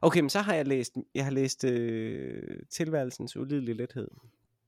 Okay, 0.02 0.20
men 0.20 0.30
så 0.30 0.40
har 0.40 0.54
jeg 0.54 0.68
læst, 0.68 0.96
jeg 1.16 1.24
har 1.24 1.32
læst 1.32 1.64
øh, 1.64 2.60
Tilværelsens 2.70 3.38
ulidelige 3.38 3.76
lethed. 3.76 4.08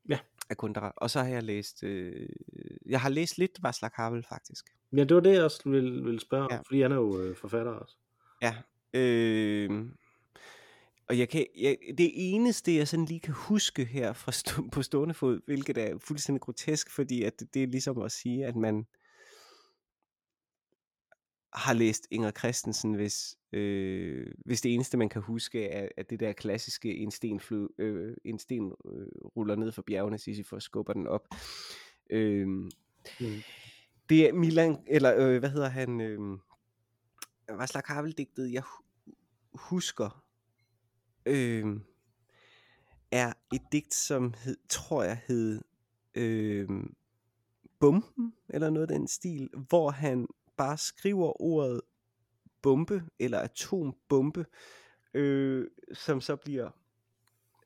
Ja. 0.10 0.20
Af 0.50 0.58
Kundera. 0.58 0.94
Og 0.98 1.10
så 1.10 1.20
har 1.20 1.28
jeg 1.30 1.44
læst, 1.44 1.84
øh, 1.84 2.30
jeg 2.86 3.02
har 3.02 3.10
læst 3.10 3.38
lidt 3.38 3.60
Václav 3.68 3.90
Havel 3.94 4.26
faktisk. 4.30 4.66
Ja, 4.96 5.04
det 5.04 5.16
var 5.16 5.22
det, 5.22 5.34
jeg 5.34 5.44
også 5.44 5.70
ville, 5.70 6.04
ville 6.04 6.20
spørge 6.20 6.44
om, 6.44 6.52
Ja. 6.52 6.58
fordi 6.58 6.82
han 6.82 6.92
er 6.92 6.96
jo 6.96 7.22
øh, 7.22 7.36
forfatter 7.36 7.72
også. 7.72 7.96
Ja. 8.42 8.56
Øh, 8.94 9.86
og 11.10 11.18
jeg 11.20 11.30
kan, 11.30 11.46
jeg, 11.58 11.78
det 11.98 12.12
eneste, 12.16 12.76
jeg 12.76 12.88
sådan 12.88 13.06
lige 13.06 13.20
kan 13.20 13.34
huske 13.34 13.86
her 13.86 14.14
fra 14.14 14.32
stå, 14.32 14.64
på 14.72 14.82
stående 14.82 15.14
fod, 15.14 15.40
hvilket 15.46 15.78
er 15.78 15.98
fuldstændig 16.00 16.42
grotesk, 16.42 16.92
fordi 16.92 17.24
at 17.24 17.40
det, 17.40 17.54
det 17.54 17.64
er 17.64 17.68
ligesom 17.68 18.02
at 18.02 18.12
sige, 18.12 18.46
at 18.46 18.56
man 18.56 18.86
har 21.58 21.74
læst 21.74 22.08
Inger 22.12 22.32
Christensen, 22.32 22.93
hvis, 22.93 23.38
øh, 23.53 24.28
hvis 24.45 24.62
det 24.62 24.74
eneste, 24.74 24.97
man 24.97 25.10
kan 25.10 25.22
huske, 25.22 25.66
er, 25.66 25.89
er 25.97 26.03
det 26.03 26.20
der 26.20 26.34
klassiske, 26.34 26.95
en 26.97 27.12
sten, 27.12 27.39
fly, 27.39 27.66
øh, 27.78 28.18
en 28.26 28.39
sten 28.39 28.66
øh, 28.86 29.08
ruller 29.36 29.55
ned 29.55 29.72
for 29.72 29.82
bjergene, 29.82 30.18
Sisyfos 30.18 30.64
skubber 30.64 30.93
den 30.93 31.08
op. 31.08 31.28
Øh, 32.10 32.47
Mm. 33.20 33.36
det 34.10 34.30
er 34.30 34.34
Milan, 34.34 34.78
eller 34.88 35.14
øh, 35.18 35.39
hvad 35.39 35.49
hedder 35.49 35.70
han, 35.70 36.01
øh, 36.01 36.39
Václav 37.51 37.82
Havel-digtet, 37.86 38.53
jeg 38.53 38.62
hu- 38.62 39.14
husker, 39.53 40.24
øh, 41.26 41.80
er 43.12 43.34
et 43.53 43.62
digt, 43.72 43.93
som 43.93 44.34
hed, 44.43 44.58
tror 44.70 45.03
jeg 45.03 45.22
hed 45.28 45.62
øh, 46.16 46.70
Bomben, 47.80 48.34
eller 48.49 48.70
noget 48.70 48.91
af 48.91 48.97
den 48.97 49.08
stil, 49.08 49.49
hvor 49.70 49.89
han 49.91 50.28
bare 50.58 50.78
skriver 50.78 51.41
ordet 51.41 51.82
bombe, 52.62 53.03
eller 53.20 53.39
atombombe, 53.39 54.45
øh, 55.14 55.68
som 55.93 56.22
så 56.22 56.36
bliver 56.36 56.70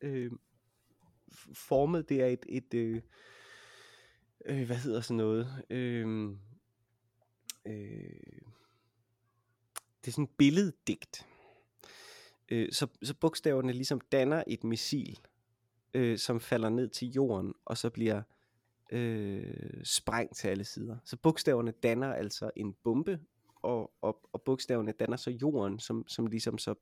øh, 0.01 0.31
formet, 1.53 2.09
det 2.09 2.21
er 2.21 2.27
et, 2.27 2.45
et 2.49 2.73
øh, 2.73 3.01
øh, 4.45 4.65
hvad 4.65 4.75
hedder 4.75 5.01
sådan 5.01 5.17
noget, 5.17 5.63
øh, 5.69 6.29
øh, 7.65 8.41
det 10.01 10.07
er 10.07 10.11
sådan 10.11 10.23
et 10.23 10.37
billeddigt. 10.37 11.27
Øh, 12.49 12.71
så, 12.71 12.87
så 13.03 13.13
bogstaverne 13.13 13.73
ligesom 13.73 14.01
danner 14.01 14.43
et 14.47 14.63
missil, 14.63 15.19
øh, 15.93 16.17
som 16.17 16.39
falder 16.39 16.69
ned 16.69 16.89
til 16.89 17.07
jorden, 17.11 17.53
og 17.65 17.77
så 17.77 17.89
bliver 17.89 18.21
øh, 18.91 19.83
sprængt 19.83 20.35
til 20.35 20.47
alle 20.47 20.63
sider. 20.63 20.97
Så 21.03 21.17
bogstaverne 21.17 21.71
danner 21.71 22.13
altså 22.13 22.51
en 22.55 22.73
bombe, 22.73 23.19
og, 23.55 23.91
og, 24.01 24.29
og 24.33 24.41
bogstaverne 24.41 24.91
danner 24.91 25.17
så 25.17 25.31
jorden, 25.31 25.79
som, 25.79 26.07
som 26.07 26.27
ligesom 26.27 26.57
så 26.57 26.75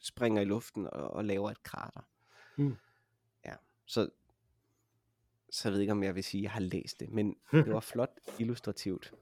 springer 0.00 0.42
i 0.42 0.44
luften 0.44 0.86
og, 0.86 1.10
og 1.10 1.24
laver 1.24 1.50
et 1.50 1.62
krater. 1.62 2.00
Mm. 2.56 2.76
Ja, 3.44 3.54
så, 3.86 4.08
så 5.50 5.68
jeg 5.68 5.72
ved 5.72 5.80
ikke, 5.80 5.92
om 5.92 6.02
jeg 6.02 6.14
vil 6.14 6.24
sige, 6.24 6.40
at 6.40 6.42
jeg 6.42 6.50
har 6.50 6.60
læst 6.60 7.00
det, 7.00 7.10
men 7.10 7.36
det 7.52 7.72
var 7.72 7.80
flot 7.80 8.20
illustrativt. 8.38 9.14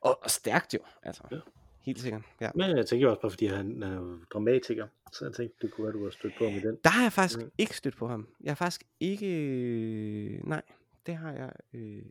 Og, 0.00 0.22
og 0.22 0.30
stærkt 0.30 0.74
jo, 0.74 0.80
altså. 1.02 1.22
Ja. 1.30 1.40
Helt 1.86 2.00
sikkert, 2.00 2.22
ja. 2.40 2.50
Men 2.54 2.76
jeg 2.76 2.86
tænker 2.86 3.08
også 3.08 3.20
bare, 3.20 3.30
fordi 3.30 3.46
han, 3.46 3.82
er 3.82 4.18
dramatiker, 4.32 4.86
så 5.12 5.24
jeg 5.24 5.34
tænkte, 5.34 5.56
det 5.62 5.70
kunne 5.74 5.84
være, 5.84 5.92
du 5.92 6.02
har 6.04 6.10
stødt 6.10 6.32
på 6.38 6.44
med 6.44 6.60
den. 6.62 6.78
Der 6.84 6.90
har 6.90 7.02
jeg 7.02 7.12
faktisk 7.12 7.38
Mm. 7.38 7.50
ikke 7.58 7.76
stødt 7.76 7.96
på 7.96 8.08
ham. 8.08 8.28
Jeg 8.40 8.50
har 8.50 8.54
faktisk 8.54 8.82
ikke... 9.00 9.26
øh, 9.26 10.44
Nej, 10.44 10.62
det 11.06 11.16
har 11.16 11.32
jeg 11.32 11.52
øh, 11.74 12.02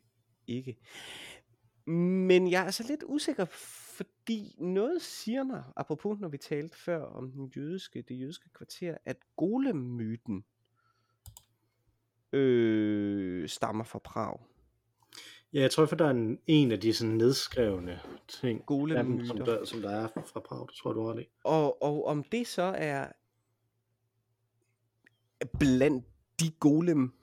ikke. 0.47 0.77
Men 1.91 2.51
jeg 2.51 2.65
er 2.67 2.71
så 2.71 2.85
lidt 2.89 3.03
usikker, 3.07 3.45
fordi 3.45 4.55
noget 4.59 5.01
siger 5.01 5.43
mig, 5.43 5.63
apropos 5.75 6.19
når 6.19 6.27
vi 6.27 6.37
talte 6.37 6.77
før 6.77 7.01
om 7.03 7.31
den 7.31 7.51
jødiske, 7.57 8.01
det 8.01 8.19
jødiske 8.19 8.49
kvarter, 8.49 8.97
at 9.05 9.17
golemmyten 9.37 10.45
øh, 12.33 13.47
stammer 13.49 13.83
fra 13.83 13.99
Prag. 13.99 14.39
Ja, 15.55 15.61
jeg 15.61 15.71
tror 15.71 15.85
for 15.85 15.95
der 15.95 16.05
er 16.05 16.09
en, 16.11 16.39
en 16.47 16.71
af 16.71 16.79
de 16.79 16.93
sådan 16.93 17.13
nedskrevne 17.15 17.99
ting, 18.27 18.65
Golemmyter. 18.65 19.25
som 19.25 19.37
der, 19.37 19.65
som 19.65 19.81
der 19.81 19.89
er 19.89 20.07
fra 20.25 20.39
Prag, 20.39 20.67
det 20.67 20.75
tror 20.75 20.91
jeg, 20.91 20.95
du 20.95 21.07
har 21.07 21.13
det. 21.13 21.25
Og, 21.43 21.83
og 21.83 22.05
om 22.05 22.23
det 22.23 22.47
så 22.47 22.61
er 22.77 23.07
blandt 25.59 26.05
de 26.39 26.51
golem 26.59 27.13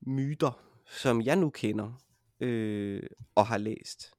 myter, 0.00 0.62
som 0.86 1.22
jeg 1.22 1.36
nu 1.36 1.50
kender 1.50 2.02
øh, 2.40 3.02
og 3.34 3.46
har 3.46 3.58
læst. 3.58 4.14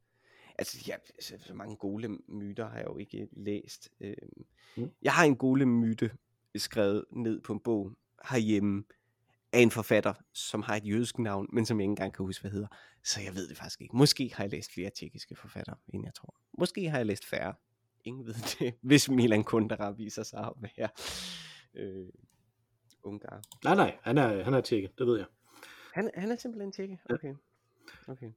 Altså, 0.57 0.83
ja, 0.87 0.95
så 1.19 1.33
så 1.39 1.53
mange 1.53 1.75
golem 1.75 2.23
myter 2.27 2.69
har 2.69 2.77
jeg 2.77 2.87
jo 2.87 2.97
ikke 2.97 3.27
læst. 3.31 3.89
Øh, 4.01 4.15
Mm. 4.77 4.89
Jeg 5.01 5.13
har 5.13 5.23
en 5.25 5.35
golem 5.35 5.67
myte 5.67 6.11
skrevet 6.55 7.05
ned 7.11 7.41
på 7.41 7.53
en 7.53 7.59
bog 7.59 7.91
herhjemme 8.29 8.83
af 9.53 9.59
en 9.59 9.71
forfatter, 9.71 10.13
som 10.33 10.61
har 10.61 10.75
et 10.75 10.87
jødisk 10.87 11.19
navn, 11.19 11.47
men 11.53 11.65
som 11.65 11.79
jeg 11.79 11.83
ikke 11.83 11.89
engang 11.89 12.13
kan 12.13 12.25
huske, 12.25 12.41
hvad 12.41 12.51
hedder. 12.51 12.67
Så 13.03 13.21
jeg 13.21 13.35
ved 13.35 13.47
det 13.47 13.57
faktisk 13.57 13.81
ikke. 13.81 13.97
Måske 13.97 14.31
har 14.33 14.43
jeg 14.43 14.51
læst 14.51 14.73
flere 14.73 14.89
tjekkiske 14.89 15.35
forfattere, 15.35 15.75
end 15.93 16.03
jeg 16.05 16.13
tror. 16.13 16.35
Måske 16.57 16.89
har 16.89 16.97
jeg 16.97 17.05
læst 17.05 17.25
færre. 17.25 17.53
Ingen 18.05 18.25
ved 18.25 18.33
det, 18.59 18.73
hvis 18.81 19.09
Milan 19.09 19.43
Kundera 19.43 19.91
viser 19.91 20.23
sig 20.23 20.39
at 20.39 20.53
være 20.61 20.89
øh, 21.75 22.07
ungar. 23.03 23.41
Nej, 23.63 23.75
nej, 23.75 23.97
han 24.01 24.17
er, 24.17 24.43
han 24.43 24.53
er 24.53 24.61
tjekket, 24.61 24.99
det 24.99 25.07
ved 25.07 25.17
jeg. 25.17 25.25
Han, 25.93 26.11
han 26.15 26.31
er 26.31 26.35
simpelthen 26.35 26.71
tjekke? 26.71 26.99
Okay. 27.09 27.33
okay. 28.07 28.31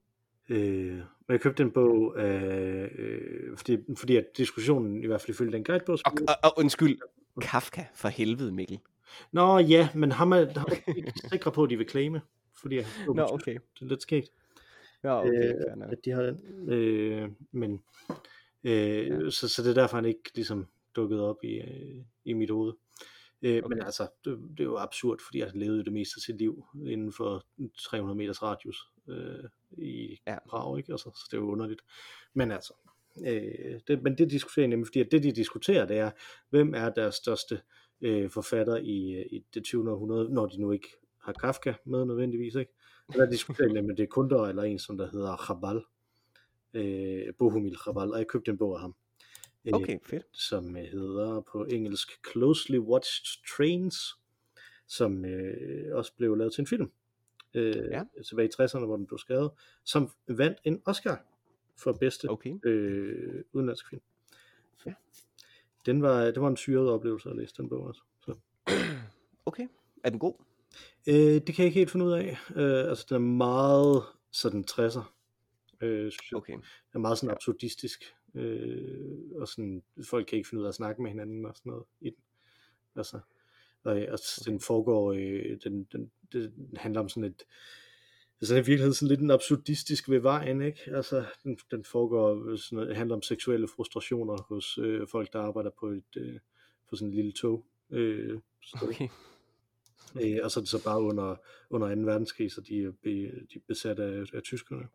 Øh, 0.48 0.96
men 0.96 1.04
jeg 1.28 1.40
købte 1.40 1.62
en 1.62 1.70
bog, 1.70 2.16
øh, 2.18 3.56
fordi, 3.56 3.78
fordi 3.98 4.16
at 4.16 4.26
diskussionen, 4.36 5.02
i 5.02 5.06
hvert 5.06 5.20
fald 5.20 5.30
ifølge 5.30 5.52
den 5.52 5.64
guidebog, 5.64 5.98
Og, 6.04 6.12
og, 6.28 6.34
og 6.44 6.58
undskyld, 6.58 6.98
Kafka 7.40 7.84
for 7.94 8.08
helvede, 8.08 8.52
Mikkel. 8.52 8.78
Nå 9.32 9.59
ja, 9.59 9.88
men 9.94 10.12
ham 10.12 10.32
er, 10.32 10.59
ham 10.59 10.66
er 10.86 10.92
ikke 10.96 11.12
sikre 11.30 11.52
på, 11.52 11.62
at 11.62 11.70
de 11.70 11.76
vil 11.76 11.88
claime, 11.88 12.20
fordi 12.61 12.76
han 12.78 13.14
Nå, 13.14 13.26
okay. 13.32 13.54
det 13.54 13.82
er 13.82 13.86
lidt 13.86 14.02
skægt, 14.02 14.30
Ja, 15.04 15.20
okay, 15.20 15.54
Øh, 15.54 15.90
at 15.92 16.04
de 16.04 16.11
har 16.11 16.22
den. 16.22 16.70
Øh, 16.72 17.30
men, 17.52 17.82
øh, 18.64 19.32
så, 19.32 19.48
så 19.48 19.62
det 19.62 19.70
er 19.70 19.74
derfor, 19.74 19.96
han 19.96 20.04
ikke 20.04 20.30
ligesom 20.34 20.66
dukket 20.96 21.20
op 21.20 21.44
i, 21.44 21.54
øh, 21.61 22.02
i 22.24 22.32
mit 22.32 22.50
hoved. 22.50 22.72
Øh, 23.42 23.62
okay. 23.64 23.68
Men 23.68 23.82
altså, 23.82 24.09
det, 24.24 24.38
det 24.50 24.61
er 24.61 24.64
jo 24.64 24.76
absurd, 24.76 25.18
fordi 25.26 25.40
han 25.40 25.52
levede 25.54 25.84
det 25.84 25.92
meste 25.92 26.14
af 26.18 26.22
sit 26.22 26.38
liv 26.38 26.64
inden 26.86 27.12
for 27.12 27.44
300 27.78 28.16
meters 28.16 28.42
radius 28.42 28.90
øh, 29.09 29.44
i 29.78 30.20
Ja. 30.26 30.32
ja. 30.32 30.38
Prag, 30.48 30.78
ikke? 30.78 30.92
Altså, 30.92 31.11
så 31.14 31.28
det 31.30 31.36
er 31.36 31.40
jo 31.40 31.50
underligt. 31.50 31.80
Men 32.34 32.50
altså, 32.50 32.72
øh, 33.26 33.80
det, 33.88 34.02
men 34.02 34.18
det 34.18 34.30
diskuterer 34.30 34.62
jeg 34.62 34.68
nemlig, 34.68 34.86
fordi 34.86 35.00
at 35.00 35.09
det 35.12 35.22
de 35.22 35.32
diskuterer, 35.32 35.86
det 35.86 35.98
er, 35.98 36.11
hvem 36.50 36.74
er 36.74 36.90
deres 36.90 37.14
største 37.14 37.54
øh, 37.54 37.61
forfatter 38.30 38.76
i, 38.76 39.12
øh, 39.14 39.26
i 39.30 39.44
det 39.55 39.64
20. 39.64 39.90
århundrede, 39.92 40.34
når 40.34 40.47
de 40.47 40.61
nu 40.61 40.72
ikke 40.72 40.88
har 41.18 41.32
Kafka 41.32 41.74
med 41.84 42.05
nødvendigvis, 42.05 42.55
ikke? 42.55 42.72
Der 43.12 43.30
diskuterer 43.30 43.66
jeg 43.66 43.74
nemlig, 43.74 43.97
det 43.97 44.03
er 44.03 44.07
Kunder 44.07 44.42
eller 44.47 44.62
en, 44.62 44.78
som 44.78 44.99
der 44.99 45.11
hedder 45.11 45.36
Chabal, 45.44 45.82
øh, 46.74 47.34
Bohumil 47.38 47.76
Chabal, 47.76 48.12
og 48.12 48.18
jeg 48.18 48.26
købte 48.26 48.51
en 48.51 48.59
bog 48.59 48.74
af 48.74 48.80
ham. 48.80 48.94
øh, 49.64 49.72
Okay, 49.74 49.99
fedt. 50.05 50.22
som 50.32 50.76
øh, 50.76 50.82
hedder 50.84 51.40
på 51.40 51.64
engelsk 51.64 52.09
Closely 52.32 52.78
Watched 52.78 53.44
Trains, 53.57 53.97
som 54.86 55.24
øh, 55.24 55.97
også 55.97 56.12
blev 56.16 56.36
lavet 56.36 56.53
til 56.53 56.61
en 56.62 56.66
film 56.66 56.90
øh, 57.55 57.74
Ja. 57.90 58.03
tilbage 58.28 58.49
i 58.49 58.62
60'erne, 58.62 58.84
hvor 58.84 58.97
den 58.97 59.07
blev 59.07 59.18
skrevet, 59.18 59.51
som 59.84 60.11
vandt 60.28 60.59
en 60.64 60.82
Oscar 60.84 61.24
for 61.78 61.92
bedste 61.92 62.30
Okay. 62.30 62.55
øh, 62.64 63.44
udenlandsk 63.53 63.88
film. 63.90 64.03
Ja. 64.86 64.94
Den 65.87 66.03
var, 66.03 66.24
det 66.24 66.41
var 66.41 66.49
en 66.49 66.57
syret 66.57 66.91
oplevelse 66.91 67.30
at 67.30 67.37
læse 67.37 67.55
den 67.59 67.68
bog. 67.68 67.87
Altså. 67.87 68.03
Så. 68.20 68.34
Okay. 69.47 69.68
Er 70.05 70.11
den 70.11 70.18
god? 70.18 70.34
Øh, 71.09 71.14
det 71.14 71.47
kan 71.47 71.59
jeg 71.59 71.66
ikke 71.66 71.78
helt 71.78 71.91
finde 71.91 72.07
ud 72.07 72.12
af. 72.12 72.37
Øh, 72.57 72.89
altså, 72.89 73.07
den 73.09 73.14
er 73.14 73.26
meget 73.37 74.03
sådan 74.30 74.64
60'er. 74.70 75.03
Øh, 75.80 76.12
synes. 76.12 76.32
Okay. 76.32 76.53
Den 76.53 76.62
er 76.95 76.99
meget 76.99 77.18
sådan 77.18 77.34
absurdistisk. 77.34 78.14
Øh, 78.34 79.18
og 79.34 79.49
sådan, 79.49 79.82
folk 80.05 80.26
kan 80.26 80.37
ikke 80.37 80.49
finde 80.49 80.61
ud 80.61 80.66
af 80.66 80.68
at 80.68 80.74
snakke 80.74 81.03
med 81.03 81.11
hinanden 81.11 81.47
og 81.47 81.57
sådan 81.57 81.70
noget 81.70 81.84
i 82.01 82.11
den. 82.11 82.22
Altså, 82.97 83.20
og, 83.82 83.93
og 83.93 84.18
okay. 84.41 84.51
den 84.51 84.61
foregår, 84.61 85.12
øh, 85.12 85.57
den, 85.64 85.84
den, 85.93 86.11
den 86.32 86.70
handler 86.76 87.01
om 87.01 87.09
sådan 87.09 87.24
et, 87.24 87.43
altså 88.41 88.55
i 88.55 88.57
virkeligheden 88.57 88.95
sådan 88.95 89.09
lidt 89.09 89.20
en 89.20 89.30
absurdistisk 89.30 90.11
ved 90.11 90.20
vejen, 90.20 90.62
ikke? 90.62 90.80
Altså, 90.87 91.24
den, 91.45 91.59
den 91.70 91.84
foregår, 91.84 92.57
sådan 92.57 92.76
noget, 92.76 92.97
handler 92.97 93.16
om 93.16 93.22
seksuelle 93.22 93.68
frustrationer 93.68 94.43
hos 94.49 94.78
øh, 94.78 95.09
folk, 95.09 95.32
der 95.32 95.41
arbejder 95.41 95.70
på 95.80 95.87
et, 95.87 96.16
øh, 96.16 96.39
på 96.91 96.97
sådan 96.97 97.09
et 97.09 97.14
lille 97.14 97.32
tog. 97.32 97.66
Øh, 97.91 98.41
så, 98.62 98.78
Okay. 98.82 99.09
Øh, 100.22 100.39
og 100.43 100.51
så 100.51 100.61
er 100.61 100.62
det 100.62 100.68
så 100.68 100.84
bare 100.84 101.03
under, 101.03 101.37
under 101.70 101.95
2. 101.95 102.01
verdenskrig, 102.01 102.53
så 102.53 102.61
de 102.61 102.82
er, 102.82 102.93
de 103.05 103.26
er 103.26 103.61
besat 103.66 103.99
af, 103.99 104.24
af 104.34 104.43
tyskerne. 104.43 104.89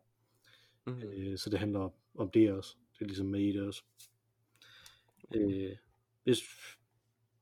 Mm. 0.86 1.02
Øh, 1.02 1.38
så 1.38 1.50
det 1.50 1.58
handler 1.58 1.80
om, 1.80 1.90
om 2.14 2.30
det 2.30 2.52
også. 2.52 2.76
Det 2.98 3.04
er 3.04 3.06
ligesom 3.06 3.26
med 3.26 3.40
i 3.40 3.52
det 3.52 3.62
også. 3.62 3.82
Øh, 5.34 5.76
hvis, 6.24 6.42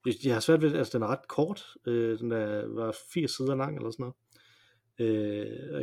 hvis, 0.02 0.24
jeg 0.24 0.34
har 0.34 0.40
svært 0.40 0.62
ved, 0.62 0.74
altså 0.74 0.98
den 0.98 1.02
er 1.02 1.06
ret 1.06 1.28
kort. 1.28 1.76
Øh, 1.86 2.18
den 2.18 2.32
er, 2.32 2.66
var 2.66 2.96
80 3.12 3.30
sider 3.30 3.54
lang 3.54 3.76
eller 3.76 3.90
sådan 3.90 4.02
noget. 4.02 4.14
Øh, 5.00 5.74
og, 5.74 5.82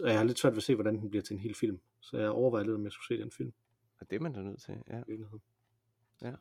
og 0.00 0.08
jeg 0.08 0.18
har 0.18 0.24
lidt 0.24 0.38
svært 0.38 0.52
ved 0.52 0.58
at 0.58 0.62
se, 0.62 0.74
hvordan 0.74 0.98
den 0.98 1.10
bliver 1.10 1.22
til 1.22 1.34
en 1.34 1.40
hel 1.40 1.54
film. 1.54 1.80
Så 2.00 2.18
jeg 2.18 2.30
overvejer 2.30 2.64
lidt, 2.64 2.74
om 2.74 2.84
jeg 2.84 2.92
skulle 2.92 3.18
se 3.18 3.22
den 3.22 3.30
film. 3.30 3.52
Og 4.00 4.10
det 4.10 4.16
er 4.16 4.20
man 4.20 4.32
da 4.32 4.42
nødt 4.42 4.62
til, 4.62 4.74
ja. 4.90 5.02
Ja. 6.22 6.32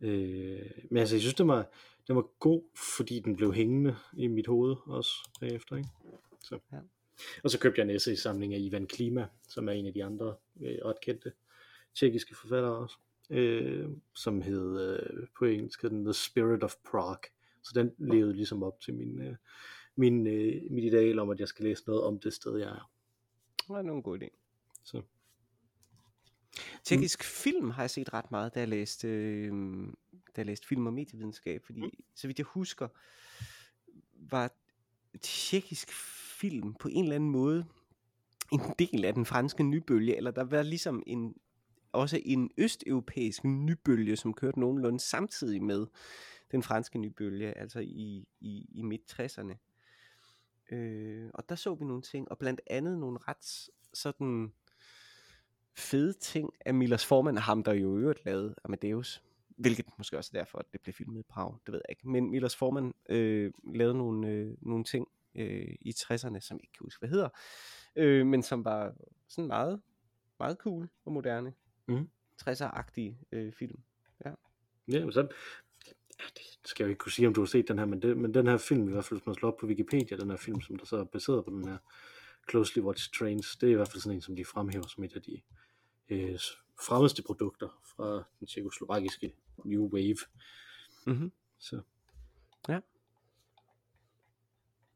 Øh, 0.00 0.70
men 0.90 0.96
altså, 0.96 1.14
jeg 1.14 1.20
synes, 1.20 1.34
den 1.34 1.48
var, 1.48 1.70
den 2.08 2.16
var 2.16 2.22
god, 2.38 2.62
fordi 2.96 3.20
den 3.20 3.36
blev 3.36 3.52
hængende 3.52 3.96
i 4.12 4.26
mit 4.26 4.46
hoved 4.46 4.76
også 4.86 5.12
bagefter. 5.40 5.76
Ikke? 5.76 5.88
Så. 6.40 6.58
Ja. 6.72 6.78
Og 7.44 7.50
så 7.50 7.58
købte 7.58 7.80
jeg 7.80 7.90
en 7.90 7.96
essay-samling 7.96 8.54
af 8.54 8.58
Ivan 8.58 8.86
Klima, 8.86 9.26
som 9.48 9.68
er 9.68 9.72
en 9.72 9.86
af 9.86 9.92
de 9.92 10.04
andre 10.04 10.34
øh, 10.60 10.78
ret 10.84 11.00
kendte 11.00 11.32
tjekkiske 11.94 12.36
forfattere 12.36 12.76
også, 12.76 12.96
øh, 13.30 13.88
som 14.14 14.42
hed 14.42 14.80
øh, 14.80 15.26
på 15.38 15.44
engelsk 15.44 15.82
den 15.82 16.04
The 16.04 16.14
Spirit 16.14 16.62
of 16.62 16.74
Prague. 16.90 17.30
Så 17.62 17.72
den 17.74 17.92
levede 17.98 18.32
ligesom 18.32 18.62
op 18.62 18.80
til 18.80 18.94
min, 18.94 19.22
øh, 19.22 19.36
min, 19.96 20.26
øh, 20.26 20.62
mit 20.70 20.84
ideal 20.84 21.18
om, 21.18 21.30
at 21.30 21.40
jeg 21.40 21.48
skal 21.48 21.64
læse 21.64 21.84
noget 21.86 22.02
om 22.02 22.18
det 22.18 22.32
sted, 22.32 22.58
jeg 22.58 22.68
er. 22.68 22.90
Det 23.68 23.76
er 23.76 23.92
en 23.92 24.02
god 24.02 24.22
idé. 24.22 24.28
Så. 24.84 25.02
Tjekkisk 26.84 27.24
film 27.24 27.70
har 27.70 27.82
jeg 27.82 27.90
set 27.90 28.12
ret 28.12 28.30
meget, 28.30 28.54
da 28.54 28.60
jeg 28.60 28.68
læste, 28.68 29.08
øh, 29.08 29.52
da 30.12 30.32
jeg 30.36 30.46
læste 30.46 30.66
film 30.66 30.86
og 30.86 30.92
medievidenskab, 30.92 31.64
fordi 31.64 31.80
Mm. 31.80 31.90
så 32.14 32.26
vidt 32.26 32.38
jeg 32.38 32.46
husker, 32.46 32.88
var 34.14 34.52
tjekkisk 35.20 35.92
film 36.40 36.74
på 36.74 36.88
en 36.88 37.04
eller 37.04 37.14
anden 37.16 37.30
måde 37.30 37.66
en 38.52 38.60
del 38.78 39.04
af 39.04 39.14
den 39.14 39.26
franske 39.26 39.62
nybølge, 39.62 40.16
eller 40.16 40.30
der 40.30 40.44
var 40.44 40.62
ligesom 40.62 41.02
en 41.06 41.34
også 41.92 42.20
en 42.24 42.50
østeuropæisk 42.58 43.44
nybølge, 43.44 44.16
som 44.16 44.34
kørte 44.34 44.60
nogenlunde 44.60 45.00
samtidig 45.00 45.62
med 45.62 45.86
den 46.50 46.62
franske 46.62 46.98
nybølge, 46.98 47.58
altså 47.58 47.80
i, 47.80 48.28
i, 48.40 48.66
i 48.74 48.82
midt-60'erne. 48.82 49.69
Øh, 50.70 51.30
og 51.34 51.48
der 51.48 51.54
så 51.54 51.74
vi 51.74 51.84
nogle 51.84 52.02
ting, 52.02 52.30
og 52.30 52.38
blandt 52.38 52.60
andet 52.66 52.98
nogle 52.98 53.18
ret 53.28 53.70
sådan 53.94 54.52
fede 55.76 56.12
ting 56.12 56.52
af 56.60 56.74
Millers 56.74 57.06
formand, 57.06 57.38
ham 57.38 57.62
der 57.62 57.72
jo 57.72 57.98
i 57.98 58.00
øvrigt 58.00 58.24
lavede 58.24 58.54
Amadeus, 58.64 59.22
hvilket 59.48 59.86
måske 59.98 60.18
også 60.18 60.30
er 60.34 60.38
derfor, 60.38 60.58
at 60.58 60.72
det 60.72 60.80
blev 60.80 60.92
filmet 60.92 61.20
i 61.20 61.22
Prag, 61.22 61.56
det 61.66 61.72
ved 61.72 61.80
jeg 61.88 61.96
ikke. 61.96 62.08
Men 62.08 62.30
Millers 62.30 62.56
formand 62.56 62.94
øh, 63.08 63.52
lavede 63.74 63.98
nogle, 63.98 64.28
øh, 64.28 64.56
nogle 64.60 64.84
ting 64.84 65.08
øh, 65.34 65.76
i 65.80 65.90
60'erne, 65.90 66.40
som 66.40 66.56
jeg 66.56 66.62
ikke 66.62 66.72
kan 66.72 66.84
huske, 66.84 67.00
hvad 67.00 67.08
hedder, 67.08 67.28
øh, 67.96 68.26
men 68.26 68.42
som 68.42 68.64
var 68.64 68.94
sådan 69.28 69.46
meget, 69.46 69.80
meget 70.38 70.56
cool 70.56 70.88
og 71.04 71.12
moderne. 71.12 71.52
Mhm. 71.88 72.10
60'er-agtige 72.42 73.14
øh, 73.32 73.52
film. 73.52 73.80
Ja, 74.88 75.04
men 75.04 75.12
så, 75.12 75.20
ja, 75.20 75.26
det 76.34 76.42
skal 76.64 76.84
jeg 76.84 76.88
jo 76.88 76.90
ikke 76.90 76.98
kunne 76.98 77.12
sige, 77.12 77.28
om 77.28 77.34
du 77.34 77.40
har 77.40 77.46
set 77.46 77.68
den 77.68 77.78
her, 77.78 77.86
men, 77.86 78.02
det, 78.02 78.16
men 78.16 78.34
den 78.34 78.46
her 78.46 78.56
film, 78.56 78.88
i 78.88 78.92
hvert 78.92 79.04
fald 79.04 79.20
hvis 79.20 79.26
man 79.26 79.34
slår 79.34 79.50
op 79.50 79.56
på 79.56 79.66
Wikipedia, 79.66 80.16
den 80.16 80.30
her 80.30 80.36
film, 80.36 80.60
som 80.60 80.76
der 80.76 80.84
så 80.84 80.96
er 80.96 81.04
baseret 81.04 81.44
på 81.44 81.50
den 81.50 81.68
her 81.68 81.78
Closely 82.50 82.82
Watched 82.82 83.12
Trains, 83.12 83.56
det 83.56 83.66
er 83.66 83.70
i 83.72 83.74
hvert 83.74 83.88
fald 83.88 84.00
sådan 84.00 84.16
en, 84.16 84.22
som 84.22 84.36
de 84.36 84.44
fremhæver 84.44 84.86
som 84.86 85.04
et 85.04 85.12
af 85.16 85.22
de 85.22 85.40
øh, 86.08 86.38
fremmeste 86.86 87.22
produkter 87.22 87.80
fra 87.96 88.22
den 88.40 88.46
tjekoslovakiske 88.46 89.34
New 89.64 89.88
Wave. 89.88 90.16
Mm-hmm. 91.06 91.32
Så, 91.58 91.80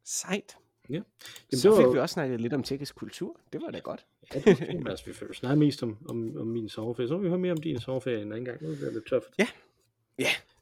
Sejt. 0.04 0.56
ja. 0.88 0.94
Jamen, 0.94 1.04
Så 1.52 1.70
det 1.70 1.76
fik 1.76 1.86
var, 1.86 1.92
vi 1.92 1.98
også 1.98 2.12
snakket 2.12 2.40
lidt 2.40 2.52
om 2.52 2.62
tjekkisk 2.62 2.94
kultur. 2.94 3.40
Det 3.52 3.62
var 3.62 3.70
da 3.70 3.78
godt. 3.78 4.06
ja, 4.34 4.40
det 4.40 4.84
var 4.84 4.90
altså, 4.90 5.06
vi 5.06 5.12
får 5.12 5.32
snakke 5.32 5.58
mest 5.58 5.82
om, 5.82 6.06
om, 6.08 6.36
om 6.36 6.46
min 6.46 6.68
sommerferie. 6.68 7.08
Så 7.08 7.14
må 7.16 7.20
vi 7.20 7.28
høre 7.28 7.38
mere 7.38 7.52
om 7.52 7.60
din 7.60 7.80
sommerferie 7.80 8.22
en 8.22 8.32
anden 8.32 8.44
gang. 8.44 8.62
Nu 8.62 8.68
er 8.68 8.74
det 8.74 8.92
lidt 8.92 9.08
tøft. 9.08 9.28
Ja. 9.38 9.48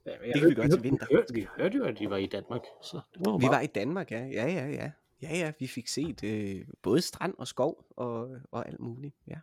Ja, 0.06 0.12
det 0.32 0.40
kan 0.40 0.50
vi 0.50 0.54
gøre 0.54 0.68
til 0.68 0.82
vinter. 0.82 1.06
Vi 1.10 1.14
hørte, 1.14 1.34
vi 1.34 1.46
hørte 1.56 1.76
jo, 1.78 1.84
at 1.84 1.98
de 1.98 2.10
var 2.10 2.16
i 2.16 2.26
Danmark. 2.26 2.62
Så 2.82 3.00
det 3.14 3.26
var 3.26 3.38
Vi 3.38 3.46
var 3.46 3.60
i 3.60 3.66
Danmark, 3.66 4.10
ja. 4.10 4.24
Ja, 4.24 4.46
ja, 4.46 4.66
ja. 4.68 4.90
Ja, 5.22 5.36
ja, 5.36 5.52
vi 5.58 5.66
fik 5.66 5.88
set 5.88 6.24
øh, 6.24 6.64
både 6.82 7.00
strand 7.00 7.34
og 7.38 7.48
skov 7.48 7.84
og, 7.90 8.36
og 8.50 8.68
alt 8.68 8.80
muligt. 8.80 9.14
Ja. 9.26 9.38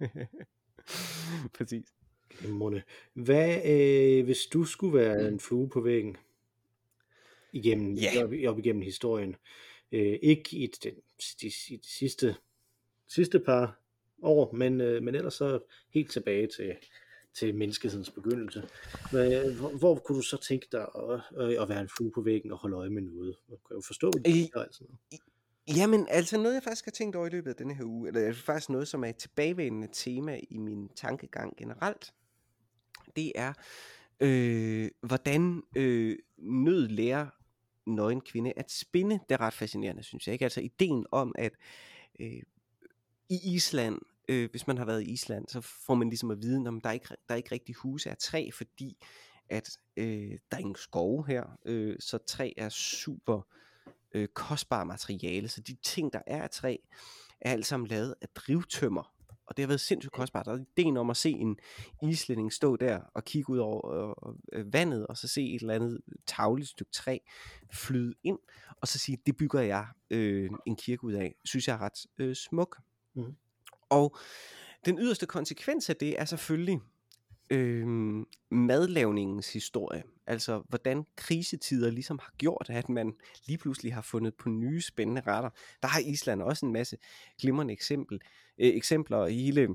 Præcis. 1.58 1.86
Glimrende. 2.38 2.82
Hvad, 3.14 3.60
øh, 3.66 4.24
hvis 4.24 4.46
du 4.46 4.64
skulle 4.64 4.98
være 4.98 5.28
en 5.28 5.40
flue 5.40 5.68
på 5.68 5.80
væggen 5.80 6.16
igennem, 7.52 7.94
Ja. 7.94 8.24
op, 8.24 8.32
op 8.46 8.58
igennem 8.58 8.82
historien, 8.82 9.36
øh, 9.92 10.18
ikke 10.22 10.56
i 10.56 10.66
den, 10.66 10.94
de, 11.42 11.46
i 11.68 11.76
de 11.76 11.88
sidste, 11.88 12.36
sidste 13.08 13.40
par 13.40 13.80
år, 14.22 14.52
men, 14.52 14.80
øh, 14.80 15.02
men 15.02 15.14
ellers 15.14 15.34
så 15.34 15.60
helt 15.90 16.10
tilbage 16.10 16.46
til, 16.46 16.76
til 17.34 17.54
menneskehedens 17.54 18.10
begyndelse. 18.10 18.68
Hvad, 19.10 19.52
hvor, 19.52 19.78
hvor 19.78 19.94
kunne 19.94 20.18
du 20.18 20.22
så 20.22 20.36
tænke 20.36 20.66
dig 20.72 20.80
at, 20.80 21.20
at, 21.36 21.62
at 21.62 21.68
være 21.68 21.80
en 21.80 21.88
flue 21.88 22.10
på 22.10 22.20
væggen 22.22 22.52
og 22.52 22.58
holde 22.58 22.76
øje 22.76 22.90
med 22.90 23.02
noget? 23.02 23.36
Jeg 23.48 23.56
kan 23.68 23.76
jo 23.76 23.82
forstå, 23.86 24.10
Øh, 24.16 24.24
det 24.24 24.50
er. 24.54 24.64
Sådan 24.70 24.86
noget. 24.88 25.20
Jamen, 25.76 26.06
altså 26.10 26.38
noget, 26.38 26.54
jeg 26.54 26.62
faktisk 26.62 26.84
har 26.84 26.92
tænkt 26.92 27.16
over 27.16 27.26
i 27.26 27.30
løbet 27.30 27.50
af 27.50 27.56
denne 27.56 27.74
her 27.74 27.84
uge, 27.84 28.08
eller 28.08 28.32
faktisk 28.32 28.70
noget, 28.70 28.88
som 28.88 29.04
er 29.04 29.08
et 29.08 29.16
tilbagevendende 29.16 29.88
tema 29.92 30.40
i 30.50 30.58
min 30.58 30.88
tankegang 30.88 31.56
generelt, 31.56 32.12
det 33.16 33.32
er, 33.34 33.52
øh, 34.20 34.90
hvordan 35.02 35.62
øh, 35.76 36.18
nød 36.38 36.88
lærer 36.88 37.26
nøgen 37.86 38.20
kvinde 38.20 38.52
at 38.56 38.70
spinde. 38.70 39.18
Det 39.28 39.34
er 39.34 39.40
ret 39.40 39.54
fascinerende, 39.54 40.02
synes 40.02 40.26
jeg. 40.26 40.32
Ikke? 40.32 40.44
Altså 40.44 40.60
ideen 40.60 41.06
om, 41.12 41.34
at 41.38 41.52
øh, 42.20 42.42
i 43.28 43.54
Island, 43.54 43.98
øh, 44.30 44.50
hvis 44.50 44.66
man 44.66 44.78
har 44.78 44.84
været 44.84 45.02
i 45.02 45.12
Island, 45.12 45.48
så 45.48 45.60
får 45.60 45.94
man 45.94 46.08
ligesom 46.08 46.30
at 46.30 46.42
vide, 46.42 46.68
at 46.68 46.84
der 46.84 46.88
er 46.88 46.92
ikke, 46.92 47.08
der 47.08 47.34
er 47.34 47.36
ikke 47.36 47.52
rigtig 47.52 47.74
huse 47.74 48.10
af 48.10 48.16
træ, 48.16 48.50
fordi 48.54 48.96
at 49.48 49.70
øh, 49.96 50.30
der 50.50 50.56
er 50.56 50.58
ingen 50.58 50.74
skove 50.74 51.26
her, 51.26 51.58
øh, 51.64 51.96
så 52.00 52.18
træ 52.18 52.52
er 52.56 52.68
super 52.68 53.46
øh, 54.14 54.28
kostbare 54.28 54.86
materiale, 54.86 55.48
så 55.48 55.60
de 55.60 55.76
ting, 55.82 56.12
der 56.12 56.22
er 56.26 56.42
af 56.42 56.50
træ, 56.50 56.76
er 57.40 57.52
alt 57.52 57.66
sammen 57.66 57.86
lavet 57.86 58.14
af 58.20 58.28
drivtømmer. 58.34 59.14
Og 59.46 59.56
det 59.56 59.62
har 59.62 59.66
været 59.66 59.80
sindssygt 59.80 60.12
kostbart. 60.12 60.46
Der 60.46 60.52
er 60.52 60.58
ideen 60.58 60.96
om 60.96 61.10
at 61.10 61.16
se 61.16 61.30
en 61.30 61.58
islænding 62.02 62.52
stå 62.52 62.76
der 62.76 63.00
og 63.14 63.24
kigge 63.24 63.50
ud 63.50 63.58
over 63.58 64.28
øh, 64.28 64.34
øh, 64.52 64.72
vandet, 64.72 65.06
og 65.06 65.16
så 65.16 65.28
se 65.28 65.54
et 65.54 65.60
eller 65.60 65.74
andet 65.74 66.00
tagligt 66.26 66.68
stykke 66.68 66.92
træ 66.92 67.18
flyde 67.72 68.14
ind, 68.22 68.38
og 68.76 68.88
så 68.88 68.98
sige, 68.98 69.18
det 69.26 69.36
bygger 69.36 69.60
jeg 69.60 69.86
øh, 70.10 70.50
en 70.66 70.76
kirke 70.76 71.04
ud 71.04 71.12
af. 71.12 71.34
Synes 71.44 71.68
jeg 71.68 71.74
er 71.74 71.80
ret 71.80 72.06
øh, 72.18 72.36
smuk. 72.36 72.78
Mhm. 73.14 73.36
Og 73.90 74.16
den 74.84 74.98
yderste 74.98 75.26
konsekvens 75.26 75.90
af 75.90 75.96
det 75.96 76.20
er 76.20 76.24
selvfølgelig 76.24 76.80
øh, 77.50 77.86
madlavningens 78.50 79.52
historie. 79.52 80.02
Altså 80.26 80.62
hvordan 80.68 81.06
krisetider 81.16 81.90
ligesom 81.90 82.18
har 82.18 82.32
gjort, 82.38 82.66
at 82.70 82.88
man 82.88 83.14
lige 83.46 83.58
pludselig 83.58 83.94
har 83.94 84.02
fundet 84.02 84.34
på 84.34 84.48
nye 84.48 84.80
spændende 84.80 85.22
retter. 85.26 85.50
Der 85.82 85.88
har 85.88 86.00
Island 86.00 86.42
også 86.42 86.66
en 86.66 86.72
masse 86.72 86.96
glimrende 87.40 87.72
eksempel, 87.72 88.20
øh, 88.58 88.68
eksempler. 88.68 89.26
Hele, 89.26 89.68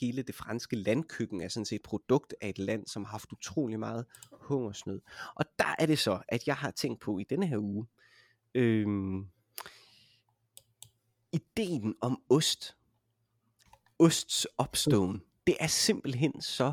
hele 0.00 0.22
det 0.22 0.34
franske 0.34 0.76
landkøkken 0.76 1.40
er 1.40 1.48
sådan 1.48 1.64
set 1.64 1.76
et 1.76 1.82
produkt 1.82 2.34
af 2.40 2.48
et 2.48 2.58
land, 2.58 2.86
som 2.86 3.04
har 3.04 3.10
haft 3.10 3.32
utrolig 3.32 3.78
meget 3.78 4.06
hungersnød. 4.32 5.00
Og 5.34 5.44
der 5.58 5.74
er 5.78 5.86
det 5.86 5.98
så, 5.98 6.20
at 6.28 6.46
jeg 6.46 6.56
har 6.56 6.70
tænkt 6.70 7.00
på 7.00 7.18
i 7.18 7.24
denne 7.24 7.46
her 7.46 7.58
uge, 7.58 7.86
øh, 8.54 8.86
ideen 11.32 11.94
om 12.00 12.22
ost, 12.30 12.76
osts 13.98 14.46
opståen, 14.58 15.22
det 15.46 15.56
er 15.60 15.66
simpelthen 15.66 16.40
så 16.40 16.72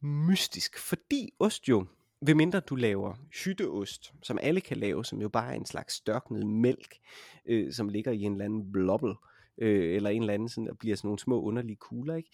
mystisk, 0.00 0.78
fordi 0.78 1.32
ost 1.38 1.68
jo, 1.68 1.86
ved 2.20 2.34
mindre 2.34 2.60
du 2.60 2.74
laver 2.74 3.14
hytteost, 3.44 4.14
som 4.22 4.38
alle 4.42 4.60
kan 4.60 4.76
lave, 4.76 5.04
som 5.04 5.20
jo 5.20 5.28
bare 5.28 5.50
er 5.50 5.56
en 5.56 5.66
slags 5.66 5.94
størknet 5.94 6.46
mælk, 6.46 6.98
øh, 7.46 7.72
som 7.72 7.88
ligger 7.88 8.12
i 8.12 8.22
en 8.22 8.32
eller 8.32 8.44
anden 8.44 8.72
blobbel, 8.72 9.14
øh, 9.58 9.96
eller 9.96 10.10
en 10.10 10.22
eller 10.22 10.34
anden 10.34 10.48
sådan, 10.48 10.70
og 10.70 10.78
bliver 10.78 10.96
sådan 10.96 11.08
nogle 11.08 11.18
små 11.18 11.42
underlige 11.42 11.76
kugler, 11.76 12.14
ikke? 12.14 12.30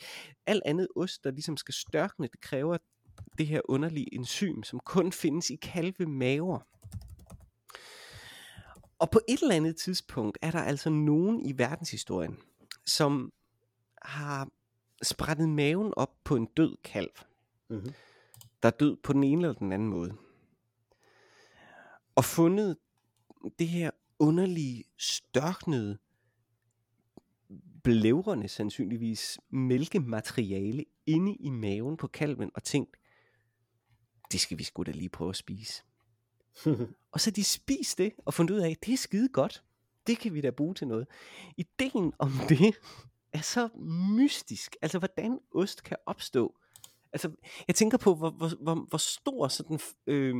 Alt 0.46 0.62
andet 0.66 0.88
ost, 0.96 1.24
der 1.24 1.30
ligesom 1.30 1.56
skal 1.56 1.74
størkne, 1.74 2.28
det 2.32 2.40
kræver 2.40 2.76
det 3.38 3.46
her 3.46 3.60
underlige 3.64 4.14
enzym, 4.14 4.62
som 4.62 4.80
kun 4.80 5.12
findes 5.12 5.50
i 5.50 5.56
kalvemaver. 5.56 6.58
Og 8.98 9.10
på 9.10 9.20
et 9.28 9.42
eller 9.42 9.54
andet 9.54 9.76
tidspunkt 9.76 10.38
er 10.42 10.50
der 10.50 10.58
altså 10.62 10.90
nogen 10.90 11.40
i 11.46 11.58
verdenshistorien, 11.58 12.38
som 12.86 13.32
har 14.02 14.48
sprættet 15.02 15.48
maven 15.48 15.92
op 15.96 16.14
på 16.24 16.36
en 16.36 16.46
død 16.46 16.76
kalv, 16.84 17.10
Mhm. 17.68 17.92
der 18.62 18.68
er 18.68 18.76
død 18.80 18.96
på 18.96 19.12
den 19.12 19.24
ene 19.24 19.42
eller 19.42 19.58
den 19.58 19.72
anden 19.72 19.88
måde. 19.88 20.16
Og 22.14 22.24
fundet 22.24 22.76
det 23.58 23.68
her 23.68 23.90
underlige, 24.18 24.84
størknede, 24.98 25.98
blævrende 27.84 28.48
sandsynligvis 28.48 29.38
mælkemateriale 29.50 30.84
inde 31.06 31.34
i 31.34 31.50
maven 31.50 31.96
på 31.96 32.06
kalven 32.06 32.50
og 32.54 32.62
tænkt, 32.64 32.96
det 34.32 34.40
skal 34.40 34.58
vi 34.58 34.64
sgu 34.64 34.82
da 34.82 34.90
lige 34.90 35.08
prøve 35.08 35.30
at 35.30 35.36
spise. 35.36 35.82
Og 37.12 37.20
så 37.20 37.30
de 37.30 37.44
spist 37.44 37.98
det 37.98 38.12
og 38.24 38.34
fundet 38.34 38.54
ud 38.54 38.60
af, 38.60 38.76
det 38.84 38.92
er 38.92 38.96
skide 38.96 39.28
godt. 39.28 39.62
Det 40.06 40.18
kan 40.18 40.34
vi 40.34 40.40
da 40.40 40.50
bruge 40.50 40.74
til 40.74 40.86
noget. 40.86 41.06
Ideen 41.56 42.12
om 42.18 42.32
det 42.48 42.74
er 43.32 43.40
så 43.40 43.68
mystisk. 44.16 44.76
Altså, 44.82 44.98
hvordan 44.98 45.38
ost 45.54 45.82
kan 45.82 45.96
opstå. 46.06 46.54
Altså, 47.12 47.30
jeg 47.68 47.74
tænker 47.74 47.98
på, 47.98 48.14
hvor, 48.14 48.30
hvor, 48.30 48.50
hvor, 48.60 48.74
hvor 48.74 48.98
stor 48.98 49.48
sådan, 49.48 49.80
øh, 50.06 50.34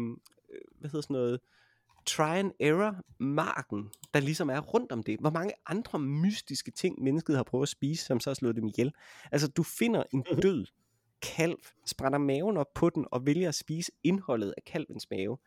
hvad 0.79 0.91
hedder 0.91 1.01
sådan 1.01 1.15
noget, 1.15 1.41
try 2.07 2.37
and 2.37 2.53
error 2.61 2.97
marken, 3.19 3.91
der 4.15 4.21
ligesom 4.21 4.51
er 4.51 4.61
rundt 4.61 4.93
om 4.93 5.03
det. 5.03 5.21
Hvor 5.21 5.31
mange 5.31 5.53
andre 5.67 5.99
mystiske 5.99 6.71
ting, 6.71 7.03
mennesket 7.03 7.37
har 7.37 7.43
prøvet 7.43 7.63
at 7.63 7.69
spise, 7.69 8.05
som 8.05 8.21
så 8.21 8.31
har 8.31 8.35
slået 8.35 8.57
dem 8.57 8.67
ihjel. 8.67 8.93
Altså, 9.33 9.49
du 9.49 9.63
finder 9.63 10.03
en 10.13 10.23
død 10.43 10.67
kalv, 11.23 11.59
sprætter 11.87 12.19
maven 12.19 12.57
op 12.57 12.75
på 12.75 12.91
den, 12.91 13.07
og 13.11 13.27
vælger 13.27 13.49
at 13.49 13.55
spise 13.55 13.93
indholdet 14.05 14.55
af 14.57 14.65
kalvens 14.65 15.11
mave, 15.11 15.39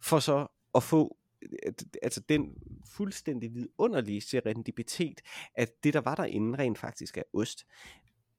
for 0.00 0.18
så 0.18 0.46
at 0.74 0.82
få 0.82 1.16
øh, 1.42 1.72
altså 2.02 2.20
den 2.20 2.54
fuldstændig 2.86 3.54
vidunderlige 3.54 4.20
serendipitet, 4.20 5.20
at 5.54 5.84
det, 5.84 5.94
der 5.94 6.00
var 6.00 6.14
derinde, 6.14 6.58
rent 6.58 6.78
faktisk 6.78 7.18
er 7.18 7.22
ost. 7.34 7.66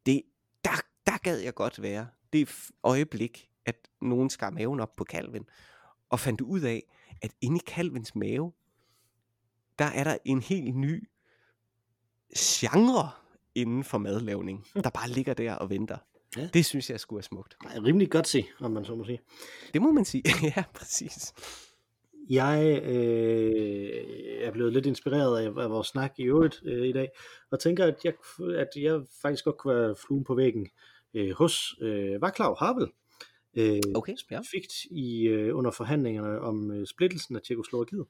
Det, 0.05 0.21
der, 0.65 0.81
der 1.05 1.17
gad 1.17 1.37
jeg 1.39 1.53
godt 1.53 1.81
være. 1.81 2.07
Det 2.33 2.69
øjeblik, 2.83 3.49
at 3.65 3.87
nogen 4.01 4.29
skar 4.29 4.49
maven 4.49 4.79
op 4.79 4.95
på 4.95 5.03
kalven, 5.03 5.45
og 6.09 6.19
fandt 6.19 6.41
ud 6.41 6.61
af, 6.61 6.83
at 7.21 7.31
inde 7.41 7.57
i 7.57 7.63
kalvens 7.67 8.15
mave, 8.15 8.53
der 9.79 9.85
er 9.85 10.03
der 10.03 10.17
en 10.25 10.41
helt 10.41 10.75
ny 10.75 11.09
genre 12.37 13.09
inden 13.55 13.83
for 13.83 13.97
madlavning, 13.97 14.65
der 14.83 14.89
bare 14.89 15.09
ligger 15.09 15.33
der 15.33 15.55
og 15.55 15.69
venter. 15.69 15.97
Ja. 16.37 16.49
Det 16.53 16.65
synes 16.65 16.89
jeg 16.89 16.99
skulle 16.99 17.19
er 17.19 17.23
smukt. 17.23 17.55
Rimelig 17.65 18.09
godt 18.11 18.27
se, 18.27 18.45
om 18.59 18.71
man 18.71 18.85
så 18.85 18.95
må 18.95 19.05
sige. 19.05 19.19
Det 19.73 19.81
må 19.81 19.91
man 19.91 20.05
sige. 20.05 20.23
ja, 20.55 20.63
præcis. 20.73 21.33
Jeg 22.29 22.81
øh, 22.85 24.45
er 24.47 24.51
blevet 24.51 24.73
lidt 24.73 24.85
inspireret 24.85 25.39
af, 25.39 25.63
af 25.63 25.69
vores 25.69 25.87
snak 25.87 26.13
i 26.17 26.23
øvrigt 26.23 26.61
øh, 26.65 26.87
i 26.87 26.91
dag, 26.91 27.09
og 27.51 27.59
tænker, 27.59 27.85
at 27.85 27.95
jeg, 28.03 28.13
at 28.55 28.67
jeg 28.75 29.01
faktisk 29.21 29.45
godt 29.45 29.57
kunne 29.57 29.75
være 29.75 29.95
fluen 29.95 30.23
på 30.23 30.35
væggen 30.35 30.67
øh, 31.13 31.31
hos 31.31 31.75
øh, 31.81 32.15
Václav 32.15 32.55
Havel. 32.59 32.87
Øh, 33.55 33.79
Okay, 33.95 34.11
ja. 34.31 34.41
specifikt 34.41 34.73
i, 34.91 35.23
øh, 35.27 35.57
under 35.57 35.71
forhandlingerne 35.71 36.39
om 36.41 36.71
øh, 36.71 36.87
splittelsen 36.87 37.35
af 37.35 37.41
Tjekoslovakiet, 37.41 38.05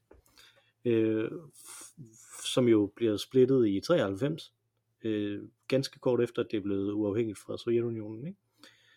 øh, 0.86 1.26
f- 1.58 2.52
som 2.54 2.68
jo 2.68 2.92
bliver 2.96 3.18
splittet 3.18 3.68
i 3.68 3.80
93, 3.80 4.54
øh, 5.04 5.44
ganske 5.68 6.00
kort 6.00 6.22
efter, 6.22 6.42
at 6.44 6.48
det 6.52 6.58
er 6.58 6.62
blevet 6.62 6.92
uafhængigt 6.94 7.38
fra 7.40 7.58
Sovjetunionen. 7.58 8.28
Ikke? 8.28 8.40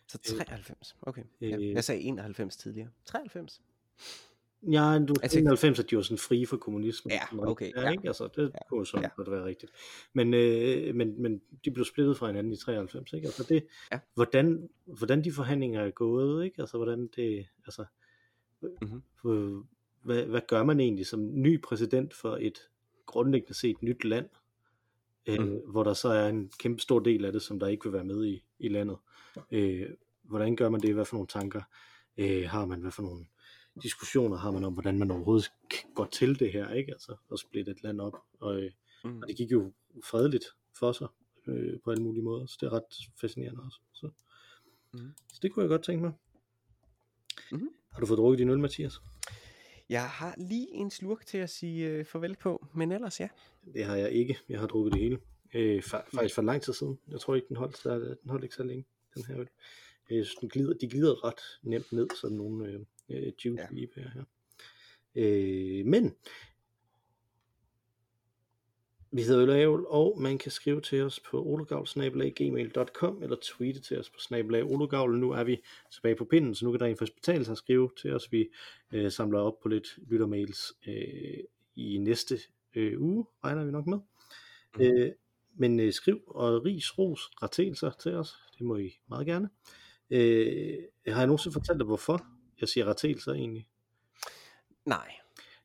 Så 0.09 0.19
93. 0.19 0.97
Okay. 1.03 1.23
Ja. 1.41 1.57
Øh. 1.57 1.71
Jeg 1.73 1.85
sagde 1.85 2.01
91 2.01 2.57
tidligere. 2.57 2.89
93. 3.07 3.63
Ja, 4.73 4.99
du 5.09 5.15
Altså- 5.23 5.39
91 5.39 5.79
at 5.79 5.91
de 5.91 5.97
var 5.97 6.03
sådan 6.03 6.19
frie 6.19 6.47
for 6.47 6.57
kommunismen. 6.57 7.13
Ja, 7.13 7.49
okay, 7.51 7.73
Ja, 7.77 7.81
ja. 7.83 7.91
ikke? 7.91 8.07
Altså, 8.09 8.29
det 8.37 8.43
Ja, 8.55 8.59
kunne 8.69 8.79
jo 8.79 8.85
sådan 8.85 9.03
ja. 9.03 9.09
godt 9.17 9.31
være 9.31 9.45
rigtigt. 9.45 9.73
Men, 10.13 10.35
øh, 10.35 10.95
men, 10.95 11.23
men 11.23 11.41
de 11.65 11.71
blev 11.71 11.85
splittet 11.85 12.17
fra 12.17 12.27
hinanden 12.27 12.53
i 12.53 12.57
93, 12.57 13.13
ikke? 13.13 13.27
Altså 13.27 13.43
det, 13.49 13.67
Ja. 13.93 13.99
hvordan, 14.15 14.69
hvordan 14.85 15.25
de 15.25 15.33
forhandlinger 15.33 15.81
er 15.81 15.91
gået, 15.91 16.45
ikke? 16.45 16.61
Altså 16.61 16.77
hvordan 16.77 17.09
det, 17.17 17.47
altså, 17.67 17.85
Mhm. 18.63 19.03
øh, 19.31 19.53
hvad, 20.03 20.25
hvad 20.27 20.41
gør 20.49 20.63
man 20.65 20.81
egentlig 20.81 21.07
som 21.07 21.43
ny 21.43 21.61
præsident 21.63 22.15
for 22.15 22.39
et 22.41 22.59
grundlæggende 23.07 23.55
set 23.55 23.83
nyt 23.83 24.05
land, 24.05 24.29
øh, 25.27 25.39
Mhm. 25.41 25.71
hvor 25.71 25.85
der 25.85 25.95
så 25.95 26.09
er 26.09 26.29
en 26.29 26.51
kæmpe 26.59 26.83
stor 26.83 26.99
del 27.01 27.25
af 27.25 27.33
det, 27.33 27.43
som 27.43 27.59
der 27.59 27.67
ikke 27.67 27.85
vil 27.85 27.93
være 27.93 28.05
med 28.05 28.27
i, 28.27 28.45
i 28.59 28.69
landet. 28.69 28.97
Øh, 29.51 29.91
hvordan 30.23 30.57
gør 30.57 30.69
man 30.69 30.81
det? 30.81 30.95
Hvad 30.95 31.05
for 31.05 31.17
nogle 31.17 31.27
tanker 31.29 31.63
øh, 32.17 32.45
har 32.49 32.65
man? 32.67 32.81
Hvad 32.81 32.91
for 32.91 33.03
nogle 33.03 33.27
diskussioner 33.83 34.37
har 34.37 34.51
man 34.51 34.65
om, 34.65 34.73
hvordan 34.73 34.99
man 34.99 35.11
overhovedet 35.11 35.53
går 35.95 36.05
til 36.05 36.39
det 36.39 36.53
her, 36.53 36.71
ikke? 36.73 36.93
Altså 36.93 37.17
at 37.33 37.39
splitte 37.39 37.71
et 37.73 37.83
land 37.83 38.01
op. 38.01 38.15
Og, 38.41 38.63
øh, 38.63 38.71
Mm. 39.05 39.19
og 39.23 39.29
det 39.29 39.37
gik 39.37 39.53
jo 39.53 39.73
fredeligt 40.05 40.45
for 40.79 40.93
sig 40.93 41.07
øh, 41.47 41.81
på 41.85 41.91
alle 41.91 42.03
mulige 42.03 42.23
måder, 42.23 42.47
så 42.47 42.57
det 42.61 42.67
er 42.67 42.73
ret 42.73 42.83
fascinerende 43.21 43.63
også. 43.63 43.79
Så, 43.93 44.11
Mhm. 44.93 45.11
så 45.33 45.39
det 45.43 45.53
kunne 45.53 45.63
jeg 45.63 45.69
godt 45.69 45.83
tænke 45.85 46.03
mig. 46.05 46.13
Mhm. 47.53 47.69
Har 47.93 48.01
du 48.01 48.07
fået 48.07 48.19
drukket 48.19 48.39
din 48.39 48.49
øl, 48.49 48.59
Mathias? 48.59 49.01
Jeg 49.89 50.09
har 50.09 50.35
lige 50.39 50.69
en 50.71 50.91
slurk 50.91 51.27
til 51.27 51.39
at 51.39 51.51
sige 51.51 51.87
øh, 51.89 52.05
farvel 52.05 52.37
på, 52.37 52.67
men 52.75 52.93
ellers 52.93 53.21
ja. 53.21 53.29
Det 53.75 53.85
har 53.85 53.97
jeg 53.97 54.11
ikke. 54.13 54.39
Jeg 54.49 54.61
har 54.61 54.67
drukket 54.67 54.93
det 54.93 55.01
hele. 55.03 55.19
Øh, 55.55 55.79
fa- 55.87 56.11
faktisk 56.17 56.35
for 56.35 56.43
lang 56.43 56.63
tid 56.63 56.73
siden. 56.73 56.99
Jeg 57.11 57.21
tror 57.21 57.35
ikke, 57.35 57.49
den 57.49 57.57
holdt, 57.57 57.81
der, 57.85 57.99
den 57.99 58.31
holdt 58.31 58.45
ikke 58.45 58.55
så 58.55 58.63
længe, 58.63 58.85
den 59.15 59.25
her 59.25 59.39
øl. 59.41 59.49
Synes, 60.09 60.35
den 60.35 60.49
glider, 60.49 60.75
de 60.75 60.89
glider 60.89 61.25
ret 61.25 61.41
nemt 61.63 61.93
ned, 61.93 62.09
sådan 62.21 62.37
nogle 62.37 62.69
øh, 62.69 62.81
øh, 63.11 63.33
juice 63.45 63.63
Ja. 63.97 64.03
her. 64.15 64.25
Øh, 65.15 65.87
men 65.87 66.15
vi 69.15 69.23
hedder 69.23 69.43
Øl 69.43 69.51
og 69.51 69.59
Ævl, 69.61 69.87
og 69.89 70.21
man 70.21 70.39
kan 70.39 70.51
skrive 70.53 70.81
til 70.81 71.03
os 71.03 71.21
på 71.21 71.43
ologavl.gmail.com 71.43 73.23
eller 73.23 73.37
tweete 73.43 73.81
til 73.81 73.99
os 73.99 74.11
på 74.11 74.19
snabelag 74.19 74.65
ologavl. 74.65 75.19
Nu 75.19 75.31
er 75.31 75.45
vi 75.45 75.63
tilbage 75.93 76.17
på 76.17 76.25
pinden, 76.25 76.55
så 76.55 76.65
nu 76.65 76.71
kan 76.71 76.81
der 76.81 76.97
faktisk 76.97 77.15
betale 77.15 77.45
sig 77.45 77.53
at 77.53 77.59
skrive 77.59 77.91
til 78.03 78.15
os. 78.15 78.33
Vi 78.33 78.49
øh, 78.93 79.13
samler 79.13 79.41
op 79.41 79.61
på 79.63 79.69
lidt 79.69 79.99
lyttermails 80.11 80.73
øh, 80.87 81.39
i 81.77 81.99
næste 81.99 82.39
øh, 82.75 83.01
uge, 83.03 83.27
regner 83.45 83.65
vi 83.65 83.71
nok 83.71 83.87
med. 83.87 83.99
Mhm. 84.75 84.83
Øh, 84.85 85.13
men 85.57 85.81
øh, 85.81 85.93
skriv 85.93 86.21
og 86.27 86.65
ris, 86.65 86.99
ros, 86.99 87.21
retelser 87.43 87.91
til 87.91 88.15
os. 88.15 88.35
Det 88.59 88.67
må 88.67 88.77
I 88.77 88.99
meget 89.09 89.27
gerne. 89.27 89.49
Øh, 90.11 90.79
har 91.07 91.19
jeg 91.21 91.27
nogensinde 91.27 91.53
fortalt 91.53 91.79
dig, 91.79 91.87
hvorfor 91.87 92.27
jeg 92.61 92.69
siger 92.69 92.87
retelser 92.87 93.33
egentlig? 93.33 93.69
Nej. 94.85 95.13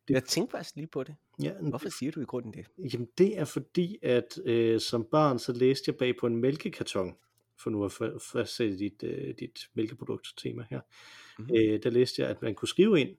Det- 0.07 0.13
Jeg 0.13 0.23
tænkte 0.23 0.51
faktisk 0.51 0.75
lige 0.75 0.87
på 0.87 1.03
det. 1.03 1.15
Ja, 1.43 1.53
Hvorfor 1.61 1.89
siger 1.89 2.11
du 2.11 2.21
i 2.21 2.23
grunden 2.25 2.53
det? 2.53 2.65
Jamen 2.93 3.07
det 3.17 3.39
er 3.39 3.45
fordi, 3.45 3.97
at 4.01 4.39
øh, 4.45 4.79
som 4.79 5.05
barn, 5.11 5.39
så 5.39 5.53
læste 5.53 5.83
jeg 5.89 5.95
bag 5.97 6.13
på 6.19 6.27
en 6.27 6.35
mælkekarton, 6.37 7.15
for 7.63 7.69
nu 7.69 7.85
at 7.85 7.91
fa- 7.91 8.17
fastsætte 8.31 8.77
dit, 8.77 9.03
øh, 9.03 9.33
dit 9.39 9.59
mælkeprodukt-tema 9.73 10.65
her, 10.69 10.79
Mhm. 11.39 11.45
mm-hmm. 11.47 11.73
øh, 11.73 11.83
der 11.83 11.89
læste 11.89 12.21
jeg, 12.21 12.29
at 12.29 12.41
man 12.41 12.55
kunne 12.55 12.67
skrive 12.67 12.99
ind 13.01 13.15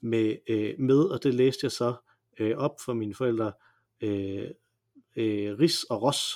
med, 0.00 0.36
øh, 0.48 0.74
med 0.78 0.98
og 0.98 1.22
det 1.22 1.34
læste 1.34 1.64
jeg 1.64 1.72
så 1.72 1.94
øh, 2.38 2.56
op 2.56 2.80
for 2.84 2.92
mine 2.94 3.14
forældre, 3.14 3.52
øh, 4.00 4.48
øh, 5.16 5.58
ris 5.58 5.84
og 5.84 6.02
ros, 6.02 6.34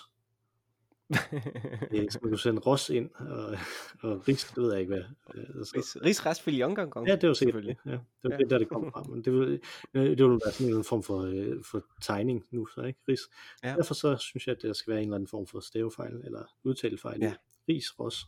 øh, 1.94 2.10
så 2.10 2.18
kunne 2.18 2.38
sende 2.38 2.60
ros 2.60 2.90
ind, 2.90 3.10
og, 3.14 3.58
og 4.02 4.28
ris, 4.28 4.44
det 4.44 4.62
ved 4.62 4.70
jeg 4.72 4.80
ikke 4.80 4.92
hvad. 4.94 5.02
Øh, 5.34 5.64
så, 5.64 5.72
Ris, 5.76 5.96
Rigsrets 6.04 6.40
Filion 6.40 6.76
Ja, 7.06 7.16
det 7.16 7.28
var 7.28 7.34
selvfølgelig. 7.34 7.76
det. 7.84 7.90
Ja, 7.90 7.96
det 7.96 8.00
var 8.24 8.30
Ja. 8.30 8.36
det, 8.36 8.50
der 8.50 8.58
det 8.58 8.68
kom 8.68 8.92
fra. 8.92 9.02
Men 9.02 9.24
det 9.24 9.32
ville, 9.32 9.60
det 9.94 10.08
ville 10.08 10.40
være 10.44 10.52
sådan 10.52 10.74
en 10.74 10.84
form 10.84 11.02
for, 11.02 11.20
øh, 11.22 11.64
for 11.70 11.84
tegning 12.02 12.44
nu, 12.50 12.66
så 12.66 12.82
ikke? 12.82 12.98
Ris. 13.08 13.20
Ja. 13.64 13.68
Derfor 13.76 13.94
så 13.94 14.16
synes 14.16 14.46
jeg, 14.46 14.56
at 14.56 14.62
der 14.62 14.72
skal 14.72 14.90
være 14.90 15.00
en 15.02 15.08
eller 15.08 15.16
anden 15.16 15.28
form 15.28 15.46
for 15.46 15.60
stavefejl, 15.60 16.14
eller 16.24 16.44
udtalefejl. 16.64 17.18
Ja. 17.22 17.34
Ris, 17.68 18.00
ros. 18.00 18.26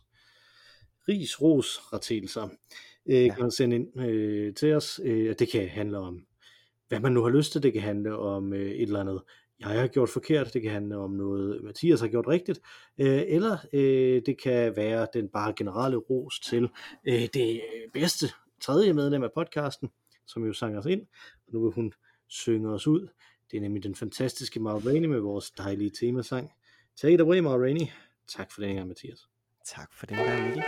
Ris, 1.09 1.41
ros, 1.41 1.79
retelser. 1.93 2.47
Øh, 3.05 3.25
ja. 3.25 3.33
Kan 3.33 3.41
man 3.41 3.51
sende 3.51 3.75
ind 3.75 3.99
øh, 3.99 4.53
til 4.53 4.73
os. 4.73 5.01
Øh, 5.03 5.35
det 5.39 5.49
kan 5.49 5.67
handle 5.69 5.97
om, 5.97 6.25
hvad 6.87 6.99
man 6.99 7.11
nu 7.11 7.21
har 7.23 7.29
lyst 7.29 7.51
til. 7.51 7.63
Det 7.63 7.73
kan 7.73 7.81
handle 7.81 8.17
om 8.17 8.53
øh, 8.53 8.71
et 8.71 8.81
eller 8.81 8.99
andet, 8.99 9.21
jeg 9.59 9.67
har 9.67 9.87
gjort 9.87 10.09
forkert. 10.09 10.53
Det 10.53 10.61
kan 10.61 10.71
handle 10.71 10.97
om 10.97 11.11
noget, 11.11 11.63
Mathias 11.63 12.01
har 12.01 12.07
gjort 12.07 12.27
rigtigt. 12.27 12.59
Øh, 12.97 13.23
eller 13.27 13.57
øh, 13.73 14.21
det 14.25 14.41
kan 14.41 14.75
være 14.75 15.07
den 15.13 15.29
bare 15.29 15.53
generelle 15.57 15.97
ros 15.97 16.39
til 16.39 16.69
øh, 17.07 17.27
det 17.33 17.61
bedste 17.93 18.25
tredje 18.61 18.93
medlem 18.93 19.23
af 19.23 19.29
podcasten, 19.35 19.89
som 20.27 20.45
jo 20.45 20.53
sang 20.53 20.77
os 20.77 20.85
ind. 20.85 21.01
Og 21.47 21.53
nu 21.53 21.63
vil 21.63 21.71
hun 21.71 21.93
synge 22.27 22.69
os 22.69 22.87
ud. 22.87 23.07
Det 23.51 23.57
er 23.57 23.61
nemlig 23.61 23.83
den 23.83 23.95
fantastiske 23.95 24.59
Maura 24.59 24.89
Rainey 24.89 25.07
med 25.07 25.19
vores 25.19 25.51
dejlige 25.51 25.91
temasang. 25.99 26.51
Take 27.01 27.13
it 27.13 27.21
away, 27.21 27.39
Maura 27.39 27.57
Rainey. 27.57 27.87
Tak 28.27 28.51
for 28.51 28.61
den 28.61 28.75
gang, 28.75 28.87
Mathias. 28.87 29.19
Tak 29.65 29.93
for 29.93 30.05
den 30.05 30.17
gang, 30.17 30.43
Mikkel. 30.43 30.63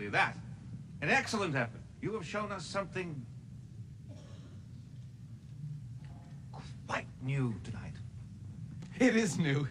Decidedly 0.00 0.08
that. 0.10 0.36
An 1.02 1.10
excellent 1.10 1.54
effort. 1.54 1.80
You 2.02 2.12
have 2.14 2.26
shown 2.26 2.52
us 2.52 2.64
something 2.64 3.24
quite 6.86 7.06
new 7.22 7.54
tonight. 7.64 7.92
It 8.98 9.16
is 9.16 9.38
new. 9.38 9.66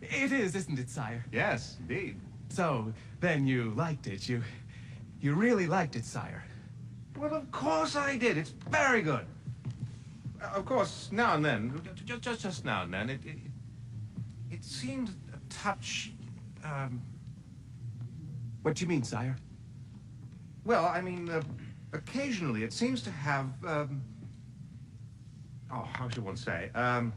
It 0.00 0.32
is, 0.32 0.54
isn't 0.54 0.78
it, 0.78 0.88
sire? 0.88 1.24
Yes, 1.32 1.76
indeed. 1.80 2.16
So, 2.48 2.92
then 3.20 3.46
you 3.46 3.72
liked 3.76 4.06
it. 4.06 4.28
You 4.28 4.42
you 5.20 5.34
really 5.34 5.66
liked 5.66 5.94
it, 5.96 6.04
sire. 6.04 6.44
Well, 7.16 7.34
of 7.34 7.50
course 7.52 7.94
I 7.96 8.16
did. 8.16 8.36
It's 8.36 8.50
very 8.70 9.02
good. 9.02 9.24
Uh, 10.42 10.50
Of 10.58 10.64
course, 10.64 11.08
now 11.12 11.34
and 11.36 11.44
then, 11.44 11.80
just 12.04 12.22
just, 12.22 12.40
just 12.42 12.64
now 12.64 12.82
and 12.82 12.92
then, 12.92 13.10
it, 13.10 13.20
it 13.24 13.38
it 14.50 14.64
seemed 14.64 15.10
a 15.32 15.38
touch. 15.48 16.12
Um, 16.64 17.00
What 18.62 18.74
do 18.76 18.84
you 18.84 18.88
mean, 18.88 19.04
sire? 19.04 19.36
Well, 20.64 20.86
I 20.86 21.00
mean, 21.00 21.28
uh, 21.28 21.42
occasionally 21.92 22.64
it 22.64 22.72
seems 22.72 23.02
to 23.02 23.10
have. 23.10 23.46
Um, 23.66 24.02
oh, 25.72 25.88
how 25.92 26.08
should 26.08 26.24
one 26.24 26.36
say? 26.36 26.70
Um, 26.74 27.12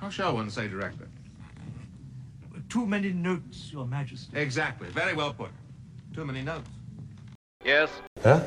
how 0.00 0.10
shall 0.10 0.34
one 0.34 0.50
say 0.50 0.68
directly? 0.68 1.06
Too 2.68 2.86
many 2.86 3.12
notes, 3.12 3.70
Your 3.72 3.86
Majesty. 3.86 4.38
Exactly. 4.38 4.88
Very 4.88 5.14
well 5.14 5.32
put. 5.32 5.50
Too 6.14 6.24
many 6.24 6.42
notes. 6.42 6.68
Yes. 7.64 7.90
Huh? 8.22 8.42